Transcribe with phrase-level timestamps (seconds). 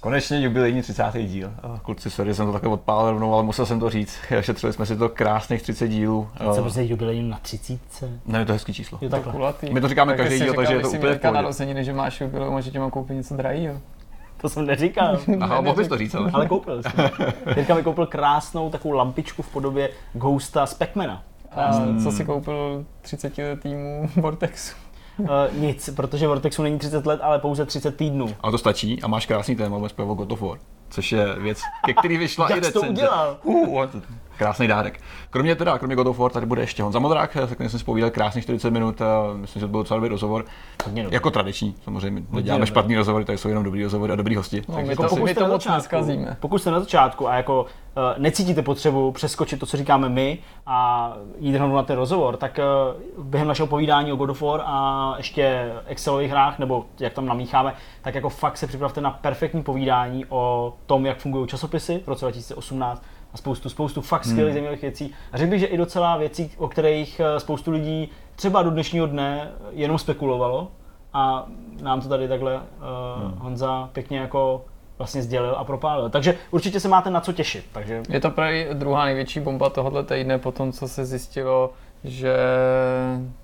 [0.00, 1.04] Konečně jubilejní 30.
[1.22, 1.52] díl.
[1.82, 4.16] Kluci, sorry, jsem to takhle odpálil rovnou, ale musel jsem to říct.
[4.40, 6.28] Šetřili jsme si to krásných 30 dílů.
[6.54, 7.78] Co prostě jubilejní na 30?
[8.26, 8.98] Ne, je to hezký číslo.
[9.00, 9.70] Je Tak kulatý.
[9.72, 11.34] My to říkáme Tak každý díl, říkal, takže je to úplně měl v pohodě.
[11.34, 13.74] narozeniny, že máš jubileu a že ti mám koupit něco drahýho.
[14.40, 15.18] To jsem neříkal.
[15.40, 16.30] Aha, mohl bys to říct, ale.
[16.32, 16.92] Ale koupil jsem.
[17.56, 21.18] Jirka mi koupil krásnou takovou lampičku v podobě Ghosta z Pac-Mana.
[21.52, 21.70] A
[22.02, 24.76] co si koupil 30 letýmu Vortexu?
[25.20, 25.28] Uh,
[25.60, 28.34] nic, protože Vortexu není 30 let, ale pouze 30 týdnů.
[28.40, 30.58] Ale to stačí a máš krásný téma, bez zpěvu God of War.
[30.90, 32.88] Což je věc, ke který vyšla i Jak to recenze.
[32.88, 33.36] udělal?
[33.42, 33.84] Uh,
[34.36, 35.00] krásný dárek.
[35.30, 37.84] Kromě teda, kromě God of War, tady bude ještě Honza Modrák, se kterým jsem si
[37.84, 39.02] povídal krásných 40 minut.
[39.02, 40.44] a Myslím, že to byl docela dobrý rozhovor.
[40.84, 41.14] Hodně dobrý.
[41.14, 42.22] Jako tradiční, samozřejmě.
[42.30, 44.62] Neděláme špatný rozhovory, tady jsou jenom dobrý rozhovory a dobrý hosti.
[44.68, 46.36] No, my to to, asi- my to moc neskazíme.
[46.40, 47.68] Pokud jste na začátku a jako uh,
[48.18, 52.60] necítíte potřebu přeskočit to, co říkáme my a jít rovnou na ten rozhovor, tak
[53.18, 57.26] uh, během našeho povídání o God of War a ještě Excelových hrách, nebo jak tam
[57.26, 62.08] namícháme, tak jako fakt se připravte na perfektní povídání o tom, jak fungují časopisy v
[62.08, 65.14] roce 2018 a spoustu, spoustu fakt skvělých zajímavých věcí.
[65.32, 69.06] A řekl bych, že i docela věcí, o kterých eh, spoustu lidí třeba do dnešního
[69.06, 70.68] dne jenom spekulovalo
[71.12, 71.46] a
[71.82, 72.62] nám to tady takhle uh,
[73.38, 74.64] Honza pěkně jako
[74.98, 76.10] vlastně sdělil a propálil.
[76.10, 77.64] Takže určitě se máte na co těšit.
[77.72, 81.72] Takže Je to právě druhá největší bomba tohohle týdne po tom, co se zjistilo,
[82.04, 82.36] že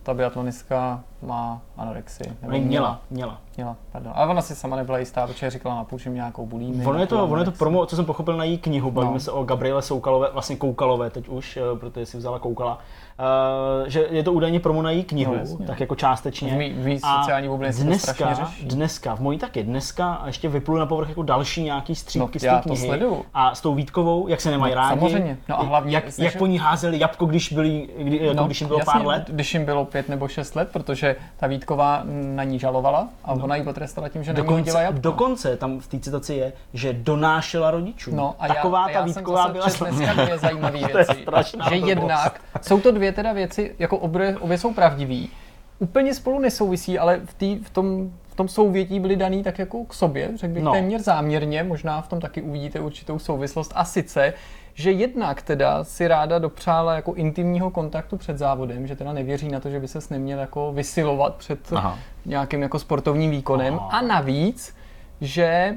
[0.03, 2.33] ta biatlonistka má anorexii.
[2.43, 3.41] Nebo ne, měla, měla.
[3.57, 4.13] Měla, pardon.
[4.17, 6.87] Ale ona si sama nebyla jistá, protože říkala na půl, že měla nějakou bulími.
[6.87, 9.21] Ono je, to, ono je to promo, co jsem pochopil na její knihu, bavíme No.
[9.21, 12.79] se o Gabriele Soukalové, vlastně Koukalové teď už, eh, protože si vzala Koukala,
[13.19, 15.67] eh, že je to údajně promo na její knihu, No, jasně.
[15.67, 16.51] tak jako částečně.
[16.51, 20.15] V mý- v mý A sociální bublině se to dneska, dneska, v mojí taky, dneska
[20.15, 22.87] a ještě vyplul na povrch jako další nějaký střípky No, z té knihy.
[22.87, 23.25] sleduju.
[23.35, 25.01] A s tou Vítkovou, jak se nemají No, rádi.
[25.01, 25.39] samozřejmě.
[25.49, 28.69] No a hlavně, jak, jak po ní házeli jabko, když, byli, kdy, jako když jim
[28.69, 29.25] bylo jasně, pár let.
[29.29, 32.03] Když jim bylo pět nebo šest let, protože ta Vítková
[32.35, 35.01] na ní žalovala a ona ji potrestala tím, že nehodila Dokonce, jabko.
[35.01, 38.17] dokonce tam v té citaci je, že donášela rodičům.
[38.17, 41.05] No a Taková já, a ta já Vítková jsem byla dneska dvě zajímavé To je
[41.05, 41.23] věci.
[41.23, 45.31] strašná že jednak, jsou to dvě teda věci, jako obě, obě jsou pravdivý,
[45.79, 49.85] úplně spolu nesouvisí, ale v, tý, v tom v tom souvětí byly daný tak jako
[49.85, 50.71] k sobě, řekl bych No.
[50.71, 50.75] no.
[50.75, 54.33] téměř záměrně, možná v tom taky uvidíte určitou souvislost a sice,
[54.75, 59.61] že jednak teda si ráda dopřála jako intimního kontaktu před závodem, že teda nevěří na
[59.61, 61.99] to, že by se neměl jako vysilovat před Aha.
[62.27, 63.89] nějakým jako sportovním výkonem Aha.
[63.99, 64.77] a navíc,
[65.21, 65.77] že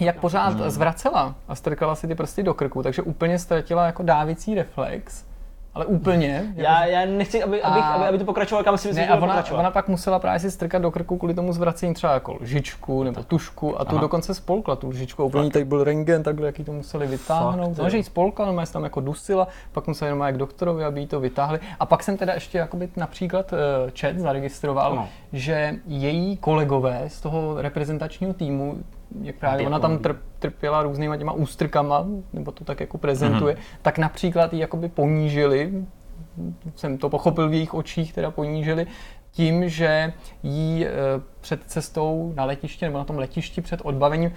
[0.00, 4.54] jak pořád zvracela a strkala si ty prsty do krku, takže úplně ztratila jako dávící
[4.54, 5.24] reflex,
[5.74, 6.52] ale úplně.
[6.56, 9.12] Já, já nechci, aby, A- abych, aby, aby to pokračovalo, kam si myslím, ne, že
[9.12, 9.60] a ona, pokračovat.
[9.60, 13.22] ona pak musela právě si strkat do krku kvůli tomu zvracení třeba jako lžičku nebo
[13.22, 14.00] tušku a tu Aha.
[14.00, 15.24] dokonce spolkla tu lžičku.
[15.24, 17.76] Úplně tady byl rengen, takhle, jaký to museli vytáhnout.
[17.76, 20.84] Fakt, No, že ji spolkla, no, se tam jako dusila, pak museli jenom k doktorovi,
[20.84, 21.58] aby jí to vytáhli.
[21.80, 23.58] A pak jsem teda ještě jakoby například uh,
[24.00, 25.08] chat zaregistroval, Ano.
[25.32, 28.78] že její kolegové z toho reprezentačního týmu,
[29.22, 33.98] jak právě ona tam trp, trpěla různýma těma ústrkama, nebo to tak jako prezentuje, tak
[33.98, 35.84] například ji jakoby ponížili,
[36.76, 38.86] jsem to pochopil v jejich očích, teda ponížili,
[39.30, 40.90] tím, že jí eh,
[41.40, 44.32] před cestou na letiště nebo na tom letišti před odbavením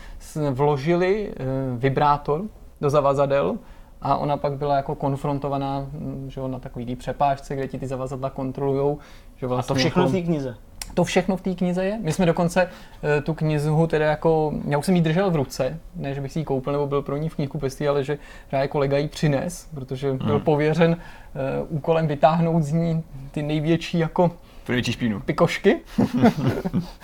[0.51, 1.45] vložili eh,
[1.77, 2.41] vibrátor
[2.81, 3.57] do zavazadel
[4.01, 5.87] a ona pak byla jako konfrontovaná
[6.27, 8.97] že jo, na takový přepážce, kde ti ty zavazadla kontrolujou.
[9.35, 10.57] Že A vlastně to všechno jako, v té knize.
[10.93, 11.99] To všechno v té knize je.
[12.03, 12.69] My jsme dokonce
[13.17, 16.31] eh, tu knihu teda jako, já už jsem ji držel v ruce, ne, že bych
[16.31, 18.17] si ji koupil nebo byl pro ní v knihkupectví, ale že
[18.49, 24.31] právě kolega ji přines, protože byl pověřen eh, úkolem vytáhnout z ní ty největší jako
[24.69, 25.19] největší špínu.
[25.19, 25.79] pikošky.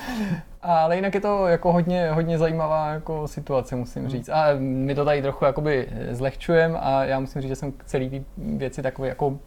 [0.64, 4.30] Ale jinak je to jako hodně, hodně zajímavá jako situace, musím říct.
[4.30, 8.10] A my to tady trochu jakoby zlehčujeme a já musím říct, že jsem k celý
[8.10, 9.40] té věci takový jako,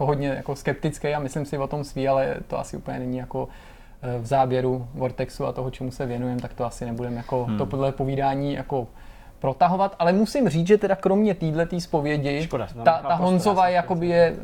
[0.00, 3.18] jako hodně jako skeptický a myslím si o tom svý, ale to asi úplně není
[3.18, 3.48] jako
[4.02, 7.58] eh, v záběru Vortexu a toho, čemu se věnujeme, tak to asi nebudeme jako hmm.
[7.58, 8.86] to podle povídání jako
[9.38, 14.36] protahovat, ale musím říct, že teda kromě této zpovědi, Škoda, ta, ta Honzova jakoby je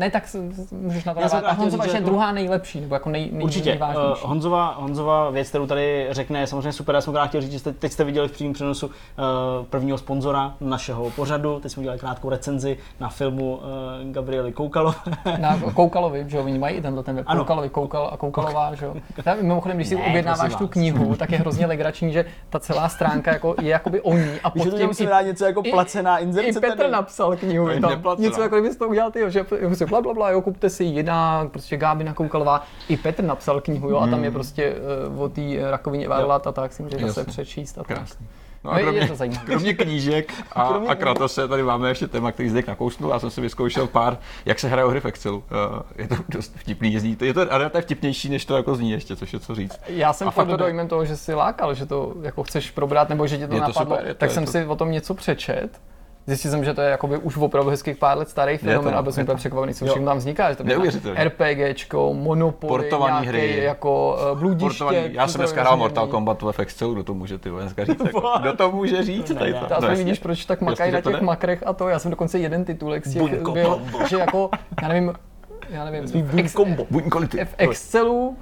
[0.00, 0.24] ne, tak
[0.72, 1.44] můžeš na to navázat.
[1.44, 3.70] Chtěl Honzova je druhá nejlepší, nebo jako nej, nej, Určitě.
[3.70, 4.22] nejvážnější.
[4.22, 6.94] Uh, Honzova, Honzova věc, kterou tady řekne, je samozřejmě super.
[6.94, 8.92] Já jsem krát chtěl říct, že jste, teď jste viděli v přímém přenosu uh,
[9.70, 11.60] prvního sponzora našeho pořadu.
[11.60, 14.94] Teď jsme udělali krátkou recenzi na filmu uh, Gabriely Koukalové.
[15.38, 17.40] Na Koukalovi, že jo, oni mají i tenhle ten web, Ano.
[17.40, 18.94] Koukalovi, Koukal a Koukalová, že jo.
[19.26, 22.88] Já, mimochodem, když si Ne, objednáváš tu knihu, tak je hrozně legrační, že ta celá
[22.88, 25.44] stránka jako, je jakoby o ní a Víš, že pod to tím musíme i, něco
[25.44, 26.60] jako i- placená i inzerce.
[26.60, 26.90] Petr tady.
[26.90, 29.44] napsal knihu, tam něco jako kdybyste to udělal ty, že
[29.90, 33.96] bla, bla, bla, jo, kupte si jiná, prostě Gábina Koukalová, i Petr napsal knihu, jo,
[33.98, 34.74] a tam je prostě
[35.12, 37.96] uh, o té rakovině varlat a tak si můžete zase přečíst a tak.
[37.96, 38.26] Krásný.
[38.64, 39.46] No No, a je- je kromě, to zajímavé.
[39.46, 43.10] kromě knížek a, a Kratose tady máme ještě téma, který zde nakousnul.
[43.10, 45.36] Já jsem si vyzkoušel pár, jak se hraje hry v Excelu.
[45.36, 45.44] Uh,
[45.98, 47.16] je to dost vtipný, jezdí.
[47.20, 49.80] Je to, ale to je vtipnější, než to jako zní ještě, což je co říct.
[49.88, 53.08] Já jsem pod fakt to dojmem toho, že si lákal, že to jako chceš probrat,
[53.08, 54.66] nebo že tě to Je to napadlo, super, je to- tak je jsem to- si
[54.66, 55.80] o tom něco přečet.
[56.26, 59.12] Zjistil jsem, že to je jakoby už opravdu hezkých pár let starý fenomen a byl
[59.12, 60.50] jsem úplně překvapený, co všechno tam vzniká.
[60.50, 61.24] Že to Neuvěřitelné.
[61.24, 63.62] RPGčko, Monopoly, Portovaný nějaký hry.
[63.64, 64.74] jako uh, bludiště.
[64.74, 65.14] Sportovaný.
[65.14, 65.76] Já jsem dneska hrál.
[65.76, 68.00] Mortal Kombat ve Excelu, kdo to může ty dneska říct?
[68.04, 69.34] Jako, kdo to může říct?
[69.34, 71.88] Tady to, no, aspoň vidíš, proč tak makají na těch makrech a to.
[71.88, 74.50] Já jsem dokonce jeden titulek z těch byl, že jako,
[74.82, 75.12] já nevím,
[75.70, 76.34] já nevím, v,
[77.44, 78.36] v Excelu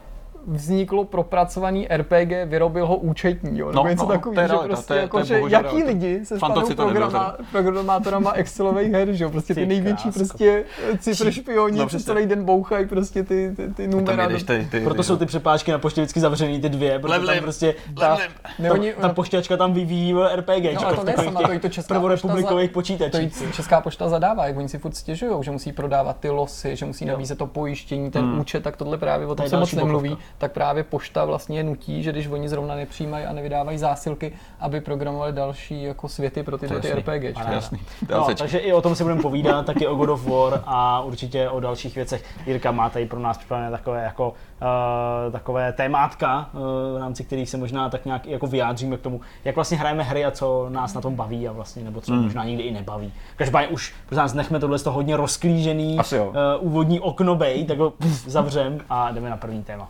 [0.52, 3.66] vzniklo propracovaný RPG, vyrobil ho účetní, jo?
[3.70, 5.24] nebo No, něco no, takový, to je že realita, prostě to je- jako, to je
[5.26, 5.88] že bohužel jaký realita.
[5.92, 10.18] lidi se Fantoci stanou programa, programátorama Excelových her, že jo, prostě ty Ty největší krásko.
[10.18, 10.64] prostě
[10.98, 12.04] cifr špioni, no, no, přesně.
[12.04, 14.22] celý den bouchají prostě ty, ty, ty numera.
[14.22, 17.34] jedeš ty, ty, Proto jsou ty přepážky na poště vždycky zavřený, ty dvě, protože Levlim.
[17.34, 18.18] tam prostě ta,
[18.62, 21.68] ta, oni- ta pošťačka tam vyvíjí RPG, No, a to ne sama, to i to
[21.68, 23.18] Česká prvorepublikových To.
[23.52, 27.04] Česká pošta zadává, jak oni si furt stěžují, že musí prodávat ty losy, že musí
[27.04, 30.16] nabízet to pojištění, ten účet, tak tohle právě o To tom se moc nemluví.
[30.38, 35.32] Tak právě pošta vlastně nutí, že když oni zrovna nepřijímají a nevydávají zásilky, aby programovali
[35.32, 36.92] další jako světy pro tyhle ty.
[36.92, 37.04] RPG.
[37.04, 37.78] To je jasný.
[38.06, 40.62] To je No, takže i o tom si budeme povídat, taky o God of War
[40.66, 42.24] a určitě o dalších věcech.
[42.46, 46.60] Jirka má tady pro nás připravené takové jako uh, takové témátka, uh,
[46.94, 50.24] v rámci kterých se možná tak nějak jako vyjádříme k tomu, jak vlastně hrajeme hry
[50.24, 52.22] a co nás na tom baví a vlastně, nebo co Hmm.
[52.22, 53.12] možná nikdy i nebaví.
[53.36, 57.92] Každopádně už prosím nás nechme tohle toho hodně rozklížený uh, úvodní okno bej, tak ho
[58.26, 59.88] zavřem a jdeme na první téma.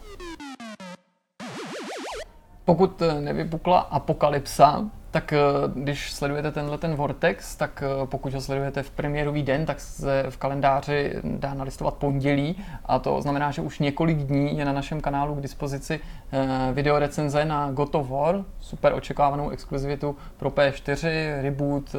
[2.68, 5.38] Pokud eh, nevypukla apokalypsa, tak eh,
[5.74, 10.24] když sledujete tenhle ten Vortex, tak eh, pokud ho sledujete v premiérový den, tak se
[10.30, 15.00] v kalendáři dá nalistovat pondělí a to znamená, že už několik dní je na našem
[15.00, 16.00] kanálu k dispozici
[16.32, 21.08] eh, videorecenze na God of War, super očekávanou exkluzivitu pro P4,
[21.42, 21.96] reboot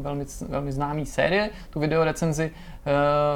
[0.00, 1.50] velmi, velmi známý série.
[1.70, 2.50] Tu videorecenzi,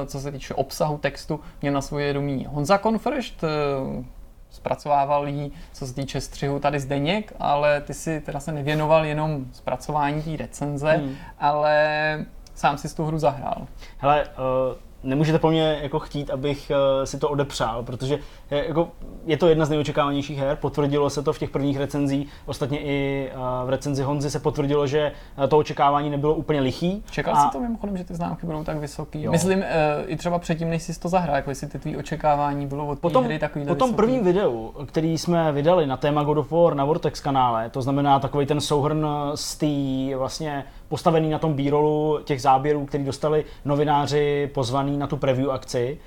[0.06, 4.19] co se týče obsahu textu, měl na svoje vědomí Honza Confršt, eh,
[4.50, 9.44] zpracovával jí, co se týče střihu tady Zdeněk, ale ty si teda se nevěnoval jenom
[9.52, 11.14] zpracování té recenze, Hmm.
[11.38, 13.66] ale sám si tu hru zahrál.
[13.98, 18.18] Hele, uh, nemůžete po mně jako chtít, abych uh, si to odepřál, protože
[18.50, 18.88] je, jako,
[19.26, 23.30] je to jedna z nejočekávanějších her, potvrdilo se to v těch prvních recenzích, ostatně i
[23.34, 25.12] uh, v recenzi Honzy se potvrdilo, že
[25.48, 27.04] to očekávání nebylo úplně lichý.
[27.10, 29.22] Čekal a jsi to mimochodem, že ty známky budou tak vysoký?
[29.22, 29.32] Jo.
[29.32, 29.64] Myslím,
[30.06, 33.00] i třeba předtím, než jsi to zahrál, jako jestli ty tvý očekávání bylo od té
[33.00, 36.50] Po tom, hry takový po tom prvním videu, který jsme vydali na téma God of
[36.50, 41.54] War na Vortex kanále, to znamená takový ten souhrn z té vlastně postavený na tom
[41.54, 45.98] b-rollu těch záběrů, který dostali novináři pozvaný na tu preview akci,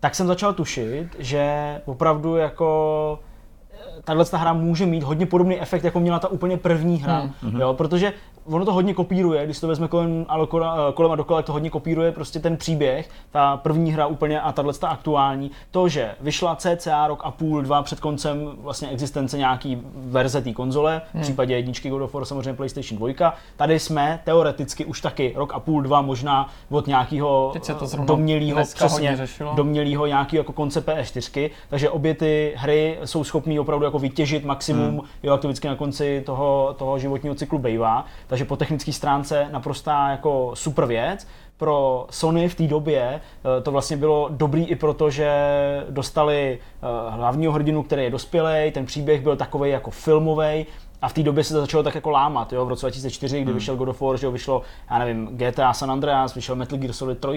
[0.00, 1.44] tak jsem začal tušit, že
[1.84, 3.18] opravdu jako
[4.04, 7.30] tahle ta hra může mít hodně podobný efekt, jako měla ta úplně první hra.
[7.42, 7.60] Hmm.
[7.60, 8.12] Jo, protože
[8.50, 11.70] ono to hodně kopíruje, když to vezme kolem, ale kola- kolem a dokola, to hodně
[11.70, 15.50] kopíruje prostě ten příběh, ta první hra úplně a tahle ta aktuální.
[15.70, 20.52] To, že vyšla cca rok a půl, dva před koncem vlastně existence nějaký verze té
[20.52, 23.34] konzole, v případě jedničky God of War samozřejmě PlayStation 2.
[23.56, 27.52] Tady jsme teoreticky už taky rok a půl, dva možná od nějakého
[28.04, 29.18] domělého, přesně,
[29.54, 34.88] domělého nějakého jako konce PS4, takže obě ty hry jsou schopné opravdu jako vytěžit maximum,
[34.88, 35.00] hmm.
[35.22, 38.06] jo, jak to vždycky na konci toho, toho životního cyklu bývá.
[38.26, 41.26] Takže po technické stránce naprostá jako super věc.
[41.56, 43.20] Pro Sony v té době
[43.58, 45.30] eh, to vlastně bylo dobrý i proto, že
[45.90, 50.66] dostali eh, hlavního hrdinu, který je dospělý, ten příběh byl takový jako filmový,
[51.02, 53.44] a v té době se to začalo tak jako lámat, jo, v roce 2004, kdy
[53.44, 53.54] Hmm.
[53.54, 56.92] vyšel God of War, že jo, vyšlo, já nevím, GTA San Andreas, vyšel Metal Gear
[56.92, 57.28] Solid 3,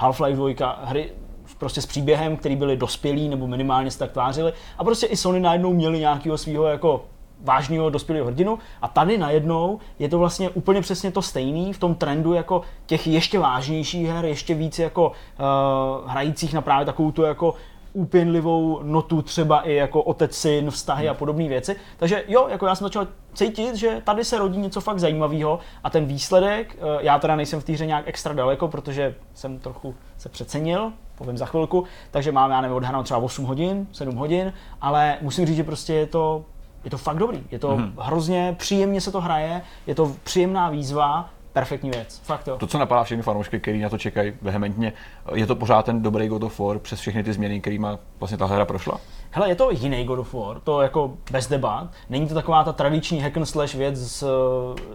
[0.00, 1.12] Half-Life 2, hry
[1.58, 5.40] prostě s příběhem, který byli dospělí nebo minimálně se tak tvářili a prostě i Sony
[5.40, 7.04] najednou měli nějakého svého jako
[7.44, 11.94] vážného dospělého hrdinu a tady najednou je to vlastně úplně přesně to stejný v tom
[11.94, 17.22] trendu jako těch ještě vážnějších her, ještě víc jako uh, hrajících na právě takovou tu
[17.22, 17.54] jako
[17.92, 21.76] úpěnlivou notu třeba i jako otec, syn, vztahy a podobné věci.
[21.96, 25.90] Takže jo, jako já jsem začal cítit, že tady se rodí něco fakt zajímavého a
[25.90, 29.94] ten výsledek, eh, já teda nejsem v té hře nějak extra daleko, protože jsem trochu
[30.18, 34.52] se přecenil, povím za chvilku, takže mám, já nevím, odhráno třeba 8 hodin, 7 hodin,
[34.80, 36.44] ale musím říct, že prostě je to,
[36.88, 37.42] je to fakt dobrý.
[37.50, 37.82] Je to Mhm.
[37.84, 37.94] hmm.
[37.98, 42.20] hrozně příjemně se to hraje, je to příjemná výzva, perfektní věc.
[42.24, 42.56] Fakt jo.
[42.56, 44.92] To, co napadá všechny fanoušky, kteří na to čekají vehementně,
[45.34, 47.86] je to pořád ten dobrý God of War přes všechny ty změny, kterými
[48.18, 49.00] vlastně ta hra prošla?
[49.30, 51.88] Hele, je to jiný God of War, to jako bez debat.
[52.10, 54.24] Není to taková ta tradiční hack and slash věc z,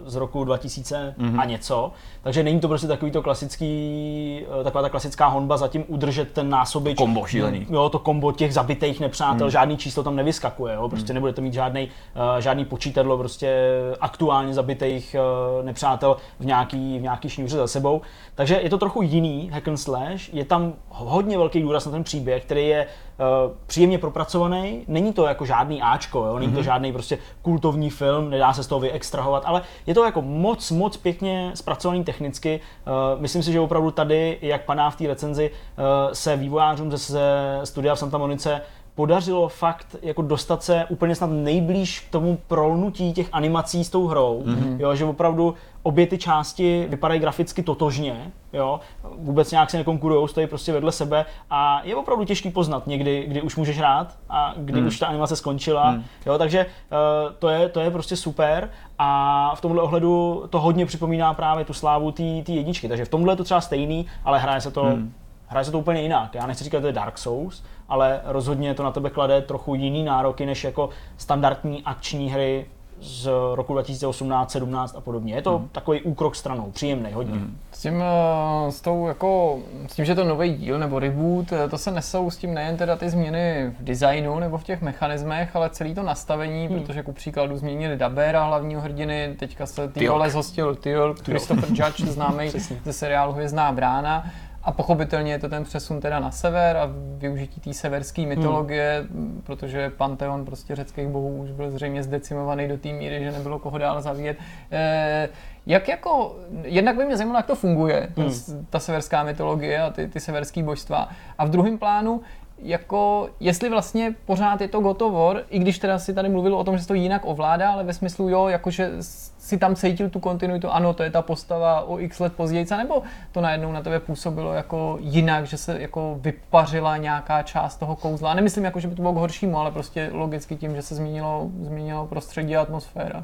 [0.05, 1.39] z roku 2000 mm-hmm.
[1.39, 1.91] a něco.
[2.23, 6.49] Takže není to prostě takový to klasický, eh, taková ta klasická honba zatím udržet ten
[6.49, 6.97] násobič.
[6.97, 7.67] Kombo šílený.
[7.69, 9.51] Jo, to kombo těch zabitých nepřátel, mm.
[9.51, 11.15] žádný číslo tam nevyskakuje, jo, prostě mm.
[11.15, 15.15] nebudete mít žádný, uh, žádný počítadlo prostě aktuálně zabitých
[15.59, 18.01] uh, nepřátel v nějaký, v nějaký šňůře za sebou.
[18.35, 22.03] Takže je to trochu jiný hack and slash, je tam hodně velký důraz na ten
[22.03, 24.83] příběh, který je uh, příjemně propracovaný.
[24.87, 26.39] Není to jako žádný Ačko, jo?
[26.39, 26.55] není mm-hmm.
[26.55, 26.63] to mhm.
[26.63, 30.97] žádný prostě kultovní film, nedá se z toho vyextrahovat, ale je to jako moc, moc
[30.97, 32.59] pěkně zpracovaný technicky.
[32.87, 37.21] Uh, myslím si, že opravdu tady, jak padá v té recenzi, uh, se vývojářům ze
[37.63, 38.61] studia v Santa Monice
[38.95, 44.07] podařilo fakt jako dostat se úplně snad nejblíž k tomu prolnutí těch animací s tou
[44.07, 44.79] hrou, mm-hmm.
[44.79, 48.79] jo, že opravdu obě ty části vypadají graficky totožně, jo,
[49.17, 53.41] vůbec nějak se nekonkurujou, stojí prostě vedle sebe a je opravdu těžký poznat někdy, kdy
[53.41, 54.87] už můžeš hrát a kdy mm.
[54.87, 56.03] už ta animace skončila, mm.
[56.25, 58.69] jo, takže uh, to, je, to je prostě super
[58.99, 63.33] a v tomhle ohledu to hodně připomíná právě tu slávu té jedničky, takže v tomhle
[63.33, 65.13] je to třeba stejný, ale hraje se to mm
[65.53, 66.35] hraje se to úplně jinak.
[66.35, 69.75] Já nechci říkat, že to je Dark Souls, ale rozhodně to na tebe klade trochu
[69.75, 72.65] jiný nároky než jako standardní akční hry
[73.03, 75.35] z roku 2018, 17 a podobně.
[75.35, 75.69] Je to mm.
[75.71, 77.33] takový úkrok stranou, příjemný, hodně.
[77.33, 77.57] Mm.
[77.71, 81.69] S tím, eh, s, tou jako, s tím, že to nový díl nebo reboot, eh,
[81.69, 85.55] to se nesou s tím nejen teda ty změny v designu nebo v těch mechanismech,
[85.55, 86.79] ale celý to nastavení, mm.
[86.79, 92.05] protože ku příkladu změnili Dabera, hlavního hrdiny, teďka se ty role zhostil Tyl, Christopher Judge,
[92.11, 92.49] známý
[92.83, 94.25] ze seriálu Hvězdná brána.
[94.65, 99.41] A pochopitelně je to ten přesun teda na sever a využití té severské mytologie, hmm.
[99.45, 103.77] protože panteon prostě řeckých bohů už byl zřejmě zdecimovaný do té míry, že nebylo koho
[103.77, 104.37] dál zavíjet.
[104.71, 105.29] E,
[105.65, 108.31] jak jako, jednak by mě zajímalo, jak to funguje, hmm.
[108.69, 111.09] ta severská mytologie a ty, ty severské božstva.
[111.37, 112.21] A v druhém plánu,
[112.57, 116.77] jako, jestli vlastně pořád je to gotovor, i když teda si tady mluvil o tom,
[116.77, 118.91] že se to jinak ovládá, ale ve smyslu jo, jakože
[119.37, 123.03] si tam cítil tu kontinuitu, ano, to je ta postava o x let později, nebo
[123.31, 128.31] to najednou na tebe působilo jako jinak, že se jako vypařila nějaká část toho kouzla.
[128.31, 130.95] A nemyslím jako, že by to bylo k horšímu, ale prostě logicky tím, že se
[130.95, 133.23] změnilo, změnilo prostředí a atmosféra.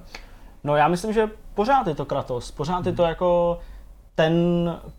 [0.63, 3.59] No já myslím, že pořád je to Kratos, pořád je to jako
[4.15, 4.35] ten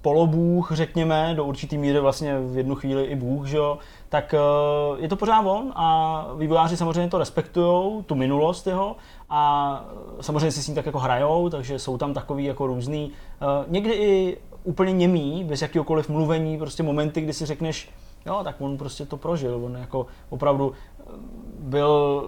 [0.02, 3.78] polobůh, řekněme, do určitý míry vlastně v jednu chvíli i bůh, že jo,
[4.10, 8.96] tak uh, je to pořád on a vývojáři samozřejmě to respektují, tu minulost jeho
[9.30, 9.84] a
[10.20, 13.12] samozřejmě si s ním tak jako hrajou, takže jsou tam takový jako různý,
[13.42, 17.90] uh, někdy i úplně němý, bez jakýkoliv mluvení, prostě momenty, kdy si řekneš,
[18.26, 20.72] jo, tak on prostě to prožil, on jako opravdu
[21.58, 22.24] byl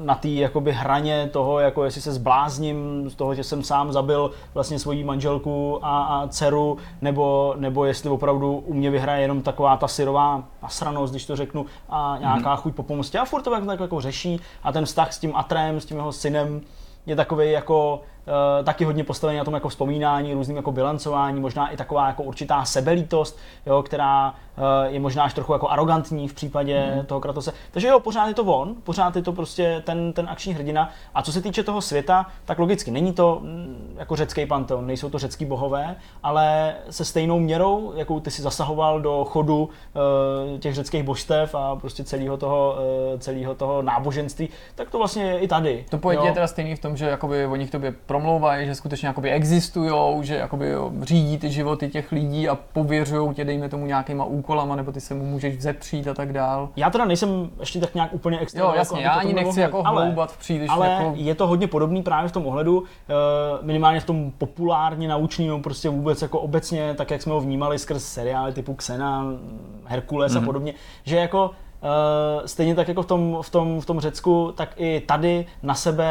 [0.00, 4.30] na té jakoby hraně toho, jako jestli se zblázním z toho, že jsem sám zabil
[4.54, 9.76] vlastně svoji manželku a, a dceru, nebo, nebo jestli opravdu u mě vyhraje jenom taková
[9.76, 12.60] ta syrová nasranost, když to řeknu, a nějaká mm-hmm.
[12.60, 13.18] chuť po pomoci.
[13.18, 16.12] A furt to tak jako řeší a ten vztah s tím Atrem, s tím jeho
[16.12, 16.60] synem,
[17.06, 18.02] je takový jako
[18.64, 22.64] taky hodně postavený na tom jako vzpomínání, různým jako bilancování, možná i taková jako určitá
[22.64, 27.06] sebelítost, jo, která uh, je možná až trochu jako arrogantní v případě mm.
[27.06, 27.52] toho Kratose.
[27.70, 30.90] Takže jo, pořád je to on, pořád je to prostě ten, ten akční hrdina.
[31.14, 35.10] A co se týče toho světa, tak logicky není to mm, jako řecký panteon, nejsou
[35.10, 39.68] to řecký bohové, ale se stejnou měrou, jakou ty si zasahoval do chodu
[40.52, 42.76] uh, těch řeckých božstev a prostě celého toho,
[43.12, 45.84] uh, celého toho náboženství, tak to vlastně je i tady.
[45.90, 49.08] To pojetí je teda stejný v tom, že jakoby oni k tobě promlouvají, že skutečně
[49.08, 54.24] jakoby existují, že jakoby řídí ty životy těch lidí a pověřují tě, dejme tomu, nějakýma
[54.24, 56.68] úkolama, nebo ty se mu můžeš vzepřít a tak dál.
[56.76, 58.60] Já teda nejsem ještě tak nějak úplně extra.
[58.60, 60.70] Jo, jako jasně, jako, já ani nechci jako hloubat v příliš.
[60.70, 61.12] Ale jako...
[61.16, 63.14] je to hodně podobný právě v tom ohledu, eh,
[63.62, 68.04] minimálně v tom populárně naučným, prostě vůbec jako obecně, tak jak jsme ho vnímali skrz
[68.04, 69.24] seriály typu Xena,
[69.84, 70.36] Herkules mm-hmm.
[70.36, 70.46] a mhm.
[70.46, 70.74] podobně,
[71.04, 71.50] že jako
[72.46, 76.10] stejně tak jako v tom, v, tom, v tom Řecku, tak i tady na sebe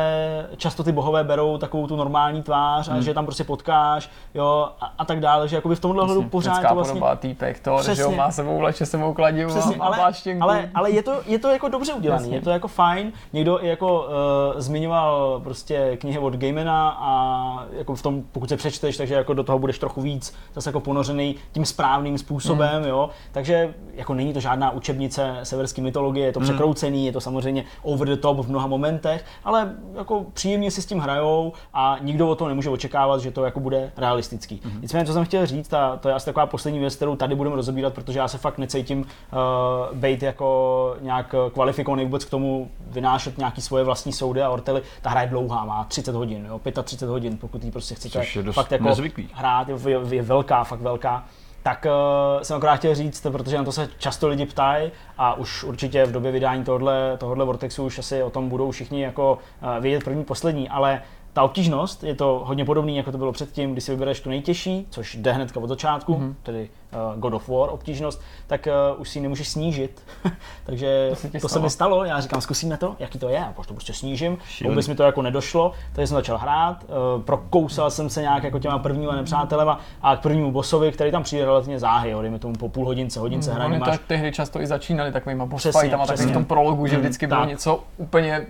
[0.57, 2.97] často ty bohové berou takovou tu normální tvář hmm.
[2.97, 6.23] a že tam prostě potkáš, jo, a, a tak dále, že jakoby v tomhle hledu
[6.23, 6.99] pořád to vlastně...
[6.99, 7.95] podobá týpek, to, Přesně.
[7.95, 11.39] že jo, má sebou vleče, sebou kladivu Přesně, a, ale, ale, ale, je, to, je
[11.39, 13.11] to jako dobře udělané, je to jako fajn.
[13.33, 18.57] Někdo i jako uh, zmiňoval prostě knihy od Gamena a jako v tom, pokud se
[18.57, 22.89] přečteš, takže jako do toho budeš trochu víc zase jako ponořený tím správným způsobem, hmm.
[22.89, 26.49] jo, takže jako není to žádná učebnice se severské mytologie, je to hmm.
[26.49, 30.85] překroucený, je to samozřejmě over the top v mnoha momentech, ale jako příjemně si s
[30.85, 34.55] tím hrajou a nikdo o to nemůže očekávat, že to jako bude realistický.
[34.55, 34.81] Mm-hmm.
[34.81, 37.55] Nicméně, co jsem chtěl říct, a to je asi taková poslední věc, kterou tady budeme
[37.55, 43.37] rozebírat, protože já se fakt necítím uh, být jako nějak kvalifikovaný vůbec k tomu vynášet
[43.37, 44.81] nějaký svoje vlastní soudy a ortely.
[45.01, 48.71] Ta hra je dlouhá, má 30 hodin, jo, 35 hodin, pokud ji prostě chcete fakt
[48.71, 49.29] jako nezvyklý.
[49.33, 51.23] hrát, je, je, je velká, fakt velká.
[51.63, 55.63] Tak uh, jsem akorát chtěl říct, protože na to se často lidi ptají a už
[55.63, 59.83] určitě v době vydání tohohle, tohohle Vortexu už asi o tom budou všichni jako uh,
[59.83, 61.01] vědět první, poslední, ale
[61.33, 64.88] ta obtížnost je to hodně podobný, jako to bylo předtím, když si vybereš tu nejtěžší,
[64.89, 66.33] což jde hnedka od začátku, mm-hmm.
[66.43, 66.69] tedy
[67.13, 70.03] uh, God of War obtížnost, tak uh, už si ji nemůžeš snížit.
[70.65, 73.74] Takže to, to se mi stalo, já říkám, zkusíme to, jaký to je, a to
[73.74, 74.38] prostě snížím.
[74.67, 78.59] Vůbec mi to jako nedošlo, takže jsem začal hrát, uh, prokousal jsem se nějak jako
[78.59, 82.53] těma prvníma nepřátelema a k prvnímu bossovi, který tam přijde relativně záhy, jo, dejme tomu
[82.53, 83.77] po půl hodince, hodince mm, hraní.
[83.77, 83.89] Máš...
[83.89, 87.27] Tak ty hry často i začínaly takovýma boss fightama, tak v tom prologu, že vždycky
[87.27, 87.50] bylo tak.
[87.50, 88.48] něco úplně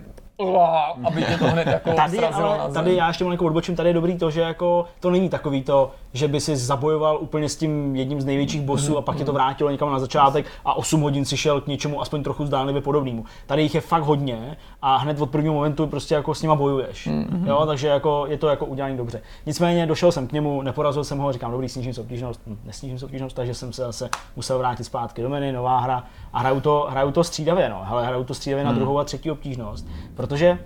[1.04, 4.18] aby tě to hned jako tady, ale, tady já ještě malinko odbočím, tady je dobrý
[4.18, 8.20] to, že jako to není takový to, že by si zabojoval úplně s tím jedním
[8.20, 11.36] z největších bossů a pak je to vrátilo někam na začátek a 8 hodin si
[11.36, 13.24] šel k něčemu aspoň trochu zdánlivě podobnému.
[13.46, 17.06] Tady jich je fakt hodně a hned od prvního momentu prostě jako s nima bojuješ.
[17.06, 17.46] Mm-hmm.
[17.46, 19.22] Jo, takže jako je to jako udělané dobře.
[19.46, 22.98] Nicméně došel jsem k němu, neporazil jsem ho, říkám, dobrý, snížím si obtížnost, hm, nesnížím
[22.98, 26.60] si obtížnost, takže jsem se zase musel vrátit zpátky do menu, nová hra a hraju
[26.60, 27.80] to, hraju to střídavě, no.
[27.84, 28.70] Hele, hraju to střídavě mm.
[28.70, 30.58] na druhou a třetí obtížnost, protože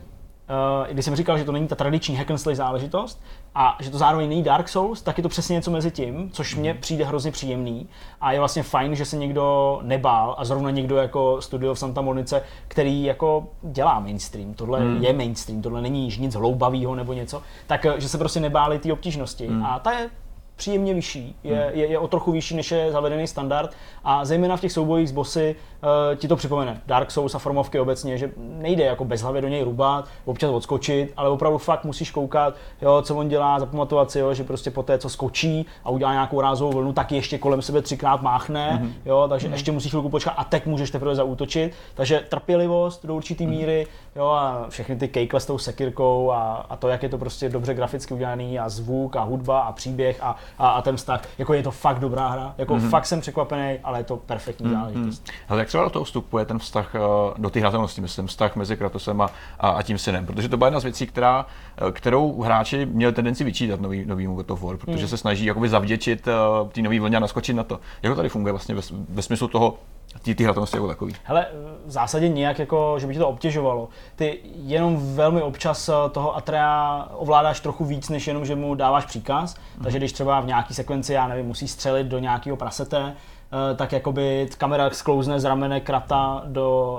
[0.51, 3.23] Uh, když jsem říkal, že to není ta tradiční hack and slay záležitost
[3.55, 6.55] a že to zároveň není Dark Souls, tak je to přesně něco mezi tím, což
[6.55, 7.89] mně přijde hrozně příjemný
[8.21, 12.01] a je vlastně fajn, že se někdo nebál a zrovna někdo jako studio v Santa
[12.01, 15.03] Monice, který jako dělá mainstream, tohle hmm.
[15.03, 18.93] je mainstream, tohle není nic hloubavého nebo něco, tak eh, že se prostě nebáli té
[18.93, 19.67] obtížnosti hmm.
[19.67, 20.11] a ta je
[20.57, 21.79] příjemně vyšší, je, hmm.
[21.79, 23.73] je, je o trochu vyšší, než je zavedený standard
[24.05, 26.81] a zejména v těch soubojích s bossy uh, ti to připomene.
[26.87, 31.29] Dark Souls a formovky obecně, že nejde jako bezhlavě do něj rubat, občas odskočit, ale
[31.29, 34.99] opravdu fakt musíš koukat, jo, co on dělá, zapamatovat si, jo, že prostě po té,
[34.99, 38.95] co skočí a udělá nějakou rázovou vlnu, tak ještě kolem sebe třikrát máchne, hmm.
[39.05, 39.55] jo, takže hmm.
[39.55, 41.73] ještě musíš chvilku počkat a teď můžeš teprve zaútočit.
[41.95, 43.53] Takže trpělivost do určité hmm.
[43.53, 47.19] míry, jo, a všechny ty kejkle s tou sekirkou a, a to, jak je to
[47.19, 51.21] prostě dobře graficky udělaný a zvuk a hudba a příběh a a, a ten vztah.
[51.39, 52.89] Jako je to fakt dobrá hra, jako mm-hmm.
[52.89, 54.73] fakt jsem překvapený, ale je to perfektní mm-hmm.
[54.73, 55.31] záležitost.
[55.49, 56.99] Ale jak třeba do toho vstupuje ten vztah eh,
[57.39, 60.67] do té hratelnosti, myslím, vztah mezi Kratosem a, a, a tím synem, protože to byla
[60.67, 61.47] jedna z věcí, která,
[61.89, 65.09] eh, kterou hráči měli tendenci vyčítat nový, novýmu God of War, protože mm.
[65.09, 67.81] se snaží jakoby zavděčit uh, té nový vlně a naskočit na to.
[68.03, 69.79] Jak to tady funguje vlastně ve, ve smyslu toho,
[70.23, 71.15] ty, ty hratelnosti jako takový?
[71.25, 71.47] Hele,
[71.87, 73.89] v zásadě nějak jako, že by ti to obtěžovalo.
[74.17, 79.57] Ty jenom velmi občas toho Atrea ovládáš trochu víc, než jenom, že mu dáváš příkaz.
[79.77, 79.83] Mm.
[79.83, 83.93] Takže když třeba v nějaký sekvenci, já nevím, musí střelit do nějakého prasete, eh, tak
[83.93, 86.99] jakoby kamera sklouzne z ramene krata do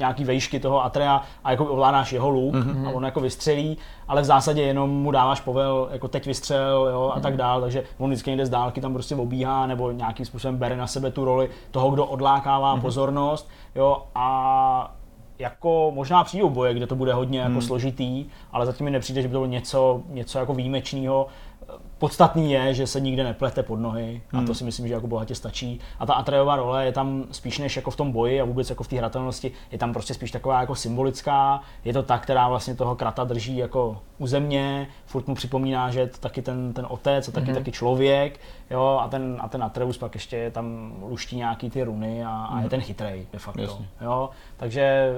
[0.00, 2.88] nějaký vejšky toho Atrea a jako ovládáš jeho luk mm-hmm.
[2.88, 3.78] a on jako vystřelí,
[4.08, 7.84] ale v zásadě jenom mu dáváš povel, jako teď vystřel jo, a tak dál, takže
[7.98, 11.24] on vždycky někde z dálky tam prostě obíhá nebo nějakým způsobem bere na sebe tu
[11.24, 12.80] roli toho, kdo odlákává mm-hmm.
[12.80, 14.94] pozornost jo, a
[15.40, 17.62] jako možná přijdou boje, kde to bude hodně jako hmm.
[17.62, 21.26] složitý, ale zatím mi nepřijde, že by to bylo něco, něco jako výjimečného.
[22.00, 24.54] Podstatný je, že se nikde neplete pod nohy a to hmm.
[24.54, 25.80] si myslím, že jako bohatě stačí.
[25.98, 28.84] A ta Atrejová role je tam spíš než jako v tom boji a vůbec jako
[28.84, 31.60] v té hratelnosti, je tam prostě spíš taková jako symbolická.
[31.84, 36.00] Je to ta, která vlastně toho krata drží jako u země, furt mu připomíná, že
[36.00, 37.54] je to taky ten, ten otec a taky mm-hmm.
[37.54, 42.24] taky člověk, jo, a ten, a ten Atreus pak ještě tam luští nějaký ty runy
[42.24, 42.70] a, a je mhm.
[42.70, 44.30] ten chytrej de facto, jo.
[44.56, 45.14] Takže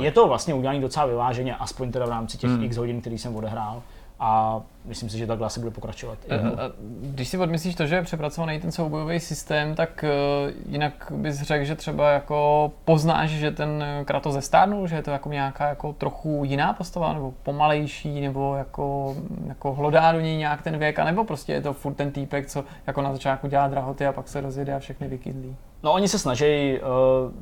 [0.00, 2.64] je to vlastně udělané docela vyváženě, aspoň teda v rámci těch mm.
[2.64, 3.82] x hodin, který jsem odehrál
[4.20, 6.18] a myslím si, že takhle asi bude pokračovat.
[6.30, 6.70] A, a
[7.02, 11.64] když si odmyslíš to, že je přepracovaný ten soubojový systém, tak uh, jinak bys řekl,
[11.64, 16.42] že třeba jako poznáš, že ten Kratos zestárnul, že je to jako nějaká jako trochu
[16.44, 19.16] jiná postava, nebo pomalejší, nebo jako,
[19.48, 22.64] jako hlodá do něj nějak ten věk, nebo prostě je to furt ten týpek, co
[22.86, 25.56] jako na začátku dělá drahoty a pak se rozjede a všechny vykydlí.
[25.82, 27.32] No oni se snaží uh,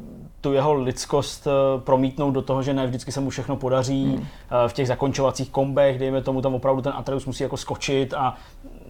[0.40, 4.05] tu jeho lidskost uh, promítnout do toho, že ne vždycky se mu všechno podaří.
[4.05, 4.14] Hmm.
[4.14, 4.27] Uh,
[4.66, 8.35] v těch zakončovacích kombech, dejme tomu, tam opravdu ten Atreus musí jako skočit a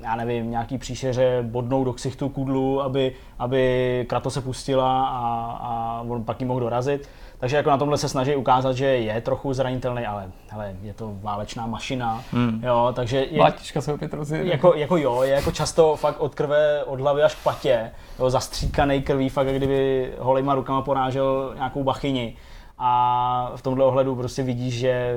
[0.02, 6.02] já nevím, nějaký příšeře bodnou do ksichtu kudlu, aby, aby Krato se pustila a, a
[6.08, 7.08] on pak ji mohl dorazit.
[7.40, 11.12] Takže jako na tomhle se snaží ukázat, že je trochu zranitelný, ale hele, je to
[11.20, 12.62] válečná mašina, hmm.
[12.64, 14.50] jo, takže je, Vlátička se opět rozjede.
[14.50, 18.30] Jako, jako jo, je jako často fakt od krve, od hlavy až k patě, jo,
[18.30, 22.36] zastříkaný krví, fakt jak kdyby holejma rukama porážel nějakou bachyni.
[22.78, 25.14] A v tomhle ohledu prostě vidíš, že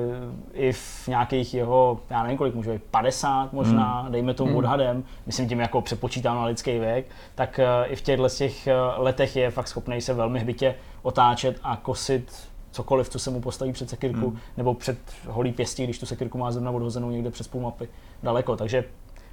[0.52, 4.12] i v nějakých jeho, já nevím kolik může být, 50 možná, hmm.
[4.12, 4.58] dejme tomu hmm.
[4.58, 8.74] odhadem, myslím tím jako přepočítám na lidský věk, tak eh, i v těchto těch eh,
[8.96, 13.72] letech je fakt schopný se velmi hbitě otáčet a kosit cokoliv, co se mu postaví
[13.72, 14.38] před sekirku, hmm.
[14.56, 14.98] nebo před
[15.28, 17.88] holí pěstí, když tu sekirku má zrovna odhozenou někde přes půl mapy
[18.22, 18.56] daleko.
[18.56, 18.84] Takže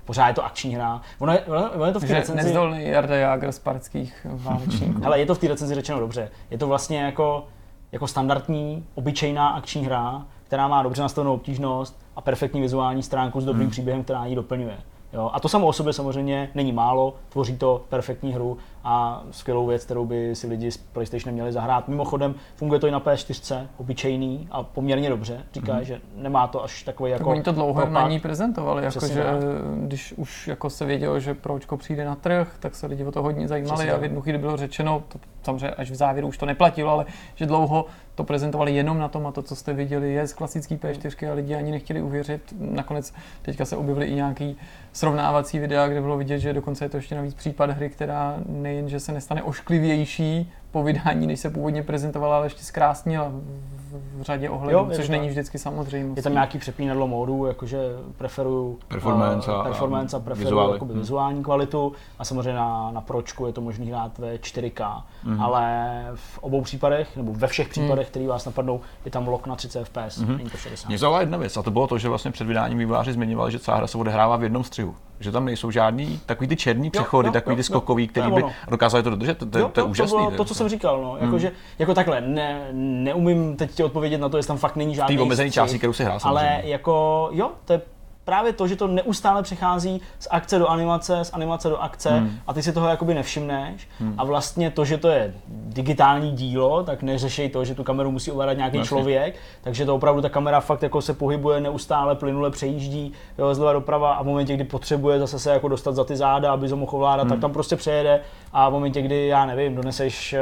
[0.06, 1.02] pořád je to akční hra.
[1.20, 1.40] Ono je,
[1.76, 2.44] ono je to v té recenzi...
[2.44, 5.00] Nezdolný Jarda Jager z parských válečníků.
[5.04, 6.32] Hele, je to v té recenzi řečeno dobře.
[6.52, 7.48] Je to vlastně jako,
[7.92, 13.46] jako standardní, obyčejná akční hra, která má dobře nastavenou obtížnost a perfektní vizuální stránku s
[13.46, 13.72] dobrým hmm.
[13.72, 14.78] příběhem, která ji doplňuje.
[15.14, 15.30] Jo?
[15.34, 19.86] A to samo o sobě samozřejmě není málo, tvoří to perfektní hru a skvělou věc,
[19.86, 21.88] kterou by si lidi z PlayStation měli zahrát.
[21.88, 25.44] Mimochodem, funguje to i na PS4, obyčejný a poměrně dobře.
[25.54, 25.82] Říká, mm-hmm.
[25.82, 27.24] že nemá to až takový jako...
[27.24, 27.94] Tak oni to dlouho propad.
[27.94, 29.40] na ní prezentovali, jakože tak.
[29.76, 33.22] když už jako se vědělo, že Pročko přijde na trh, tak se lidi o to
[33.22, 35.20] hodně zajímali Přesně a v jednu chvíli bylo řečeno, to,
[35.50, 37.86] samozřejmě až v závěru už to neplatilo, ale že dlouho
[38.16, 41.34] to prezentovali jenom na tom a to, co jste viděli, je z klasický P4 a
[41.34, 42.54] lidi ani nechtěli uvěřit.
[42.60, 44.58] Nakonec teďka se objevily i nějaký
[44.94, 48.90] srovnávací videa, kde bylo vidět, že dokonce je to ještě navíc případ hry, která nejen,
[48.90, 54.22] že se nestane ošklivější po vydání, než se původně prezentovala, ale ještě zkrásnila v, v
[54.22, 55.10] řadě ohledů, Jo, to což tak.
[55.10, 56.18] není vždycky samozřejmost.
[56.18, 57.78] Je tam nějaký přepínadlo módů, jakože
[58.18, 60.74] preferuju Performance eh, a- performance a preferuju vizuály.
[60.74, 65.42] jakoby vizuální kvalitu a samozřejmě na, na pročku je to možný hrát ve 4K, Mhm.
[65.42, 69.56] ale v obou případech, nebo ve všech případech, který vás napadnou, je tam lock na
[69.56, 70.88] 30 FPS, není to 60.
[70.88, 73.60] Mě zaujala jedna věc, a to bylo to, že vlastně před vydáním vývojáři zmiňovali, že
[73.60, 74.96] celá hra se odehrává v jednom střihu.
[75.20, 77.64] Že tam nejsou žádný takový ty černý přechody, jo, takový jo, ty jo.
[77.64, 79.38] skokový, To který by dokázali to dodržet.
[79.38, 80.18] To, to, to, to je úžasný.
[80.18, 80.38] bylo že?
[80.38, 81.18] to, co jsem říkal, no.
[81.18, 84.96] Jako, že, jako takhle, ne, neumím teď ti odpovědět na to, jestli tam fakt není
[84.96, 87.82] žádný Té omezený části, kterou si hrál Ale jako, jo, to je
[88.30, 92.32] právě to, že to neustále přechází z akce do animace, z animace do akce Hmm.
[92.48, 93.88] a ty si toho jakoby nevšimneš.
[94.18, 98.32] A vlastně to, že to je digitální dílo, tak neřešej to, že tu kameru musí
[98.32, 98.88] ovládat nějaký Jasně.
[98.88, 103.74] člověk, takže to opravdu ta kamera fakt jako se pohybuje neustále, plynule přejíždí jo, zleva
[103.74, 106.76] doprava a v momentě, kdy potřebuje zase se jako dostat za ty záda, aby to
[106.76, 108.22] mohl ovládat, tak tam prostě přejede
[108.54, 110.40] a v momentě, kdy, já nevím, doneseš eh,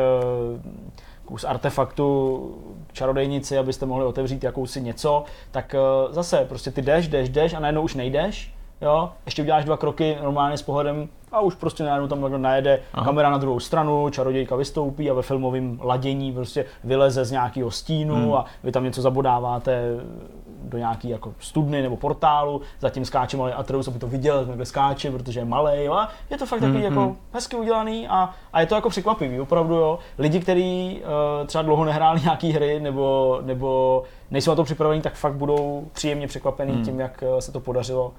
[1.25, 2.07] kus artefaktu
[2.97, 7.59] čarodejnici, abyste mohli otevřít jakousi něco, tak eh, zase prostě ty jdeš, jdeš, jdeš a
[7.59, 12.07] najednou už nejdeš, jo, ještě uděláš dva kroky normálně s pohledem a už prostě najednou
[12.07, 12.79] tam takhle najede.
[12.93, 13.05] Aha.
[13.05, 18.15] kamera na druhou stranu, čarodějka vystoupí a ve filmovém ladění prostě vyleze z nějakého stínu
[18.15, 18.33] Hmm.
[18.33, 19.81] a vy tam něco zabodáváte
[20.69, 24.65] do nějaký jako studny nebo portálu, zatím skáče malý Atreus, aby to viděl, jak takhle
[24.65, 27.17] skáče, protože je malý, a je to fakt takový Hmm, jako hmm.
[27.33, 29.99] hezky udělaný a, a je to jako překvapivý, opravdu jo.
[30.17, 31.01] Lidi, kteří
[31.41, 35.87] uh, třeba dlouho nehráli nějaký hry nebo, nebo nejsou na to připravení, tak fakt budou
[35.93, 36.85] příjemně překvapení Hmm.
[36.85, 38.13] tím, jak eh, se to podařilo,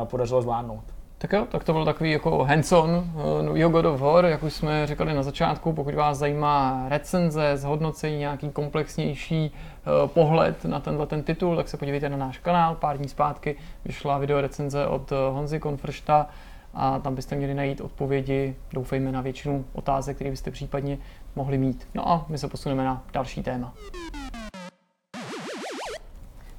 [0.00, 0.84] uh, podařilo zvládnout.
[1.22, 4.52] Tak jo, tak to byl takový jako hands-on eh, novýho God of War, jak už
[4.52, 11.06] jsme říkali na začátku, pokud vás zajímá recenze, zhodnocení, nějaký komplexnější eh, pohled na tenhle
[11.06, 12.74] ten titul, tak se podívejte na náš kanál.
[12.74, 16.26] Pár dní zpátky vyšla video recenze od eh, Honzy Konfršta
[16.74, 20.98] a tam byste měli najít odpovědi, doufejme, na většinu otázek, které byste případně
[21.36, 21.88] mohli mít.
[21.94, 23.74] No a my se posuneme na další téma.